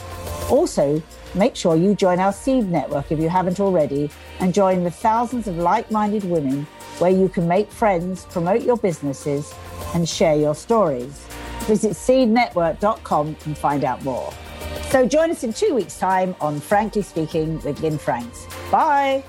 Also, 0.51 1.03
make 1.35 1.57
sure 1.57 1.75
you 1.75 1.95
join 1.95 2.21
our 2.21 2.33
Seed 2.33 2.69
Network 2.69 3.11
if 3.11 3.19
you 3.19 3.29
haven't 3.29 3.59
already 3.59 4.11
and 4.39 4.55
join 4.55 4.85
the 4.85 4.91
thousands 4.91 5.49
of 5.49 5.57
like 5.57 5.91
minded 5.91 6.25
women 6.25 6.67
where 7.01 7.11
you 7.11 7.29
can 7.29 7.49
make 7.49 7.71
friends, 7.71 8.27
promote 8.27 8.63
your 8.63 8.77
businesses, 8.77 9.55
and 9.95 10.09
share 10.09 10.37
your 10.37 10.55
stories. 10.55 11.27
Visit 11.61 11.93
seednetwork.com 11.93 13.37
and 13.45 13.59
find 13.59 13.85
out 13.85 14.03
more. 14.05 14.33
So 14.91 15.07
join 15.07 15.31
us 15.31 15.45
in 15.45 15.53
two 15.53 15.75
weeks' 15.75 15.99
time 15.99 16.35
on 16.41 16.61
Frankly 16.61 17.03
Speaking 17.03 17.61
with 17.61 17.81
Lynne 17.81 17.99
Franks. 17.99 18.47
Bye. 18.71 19.25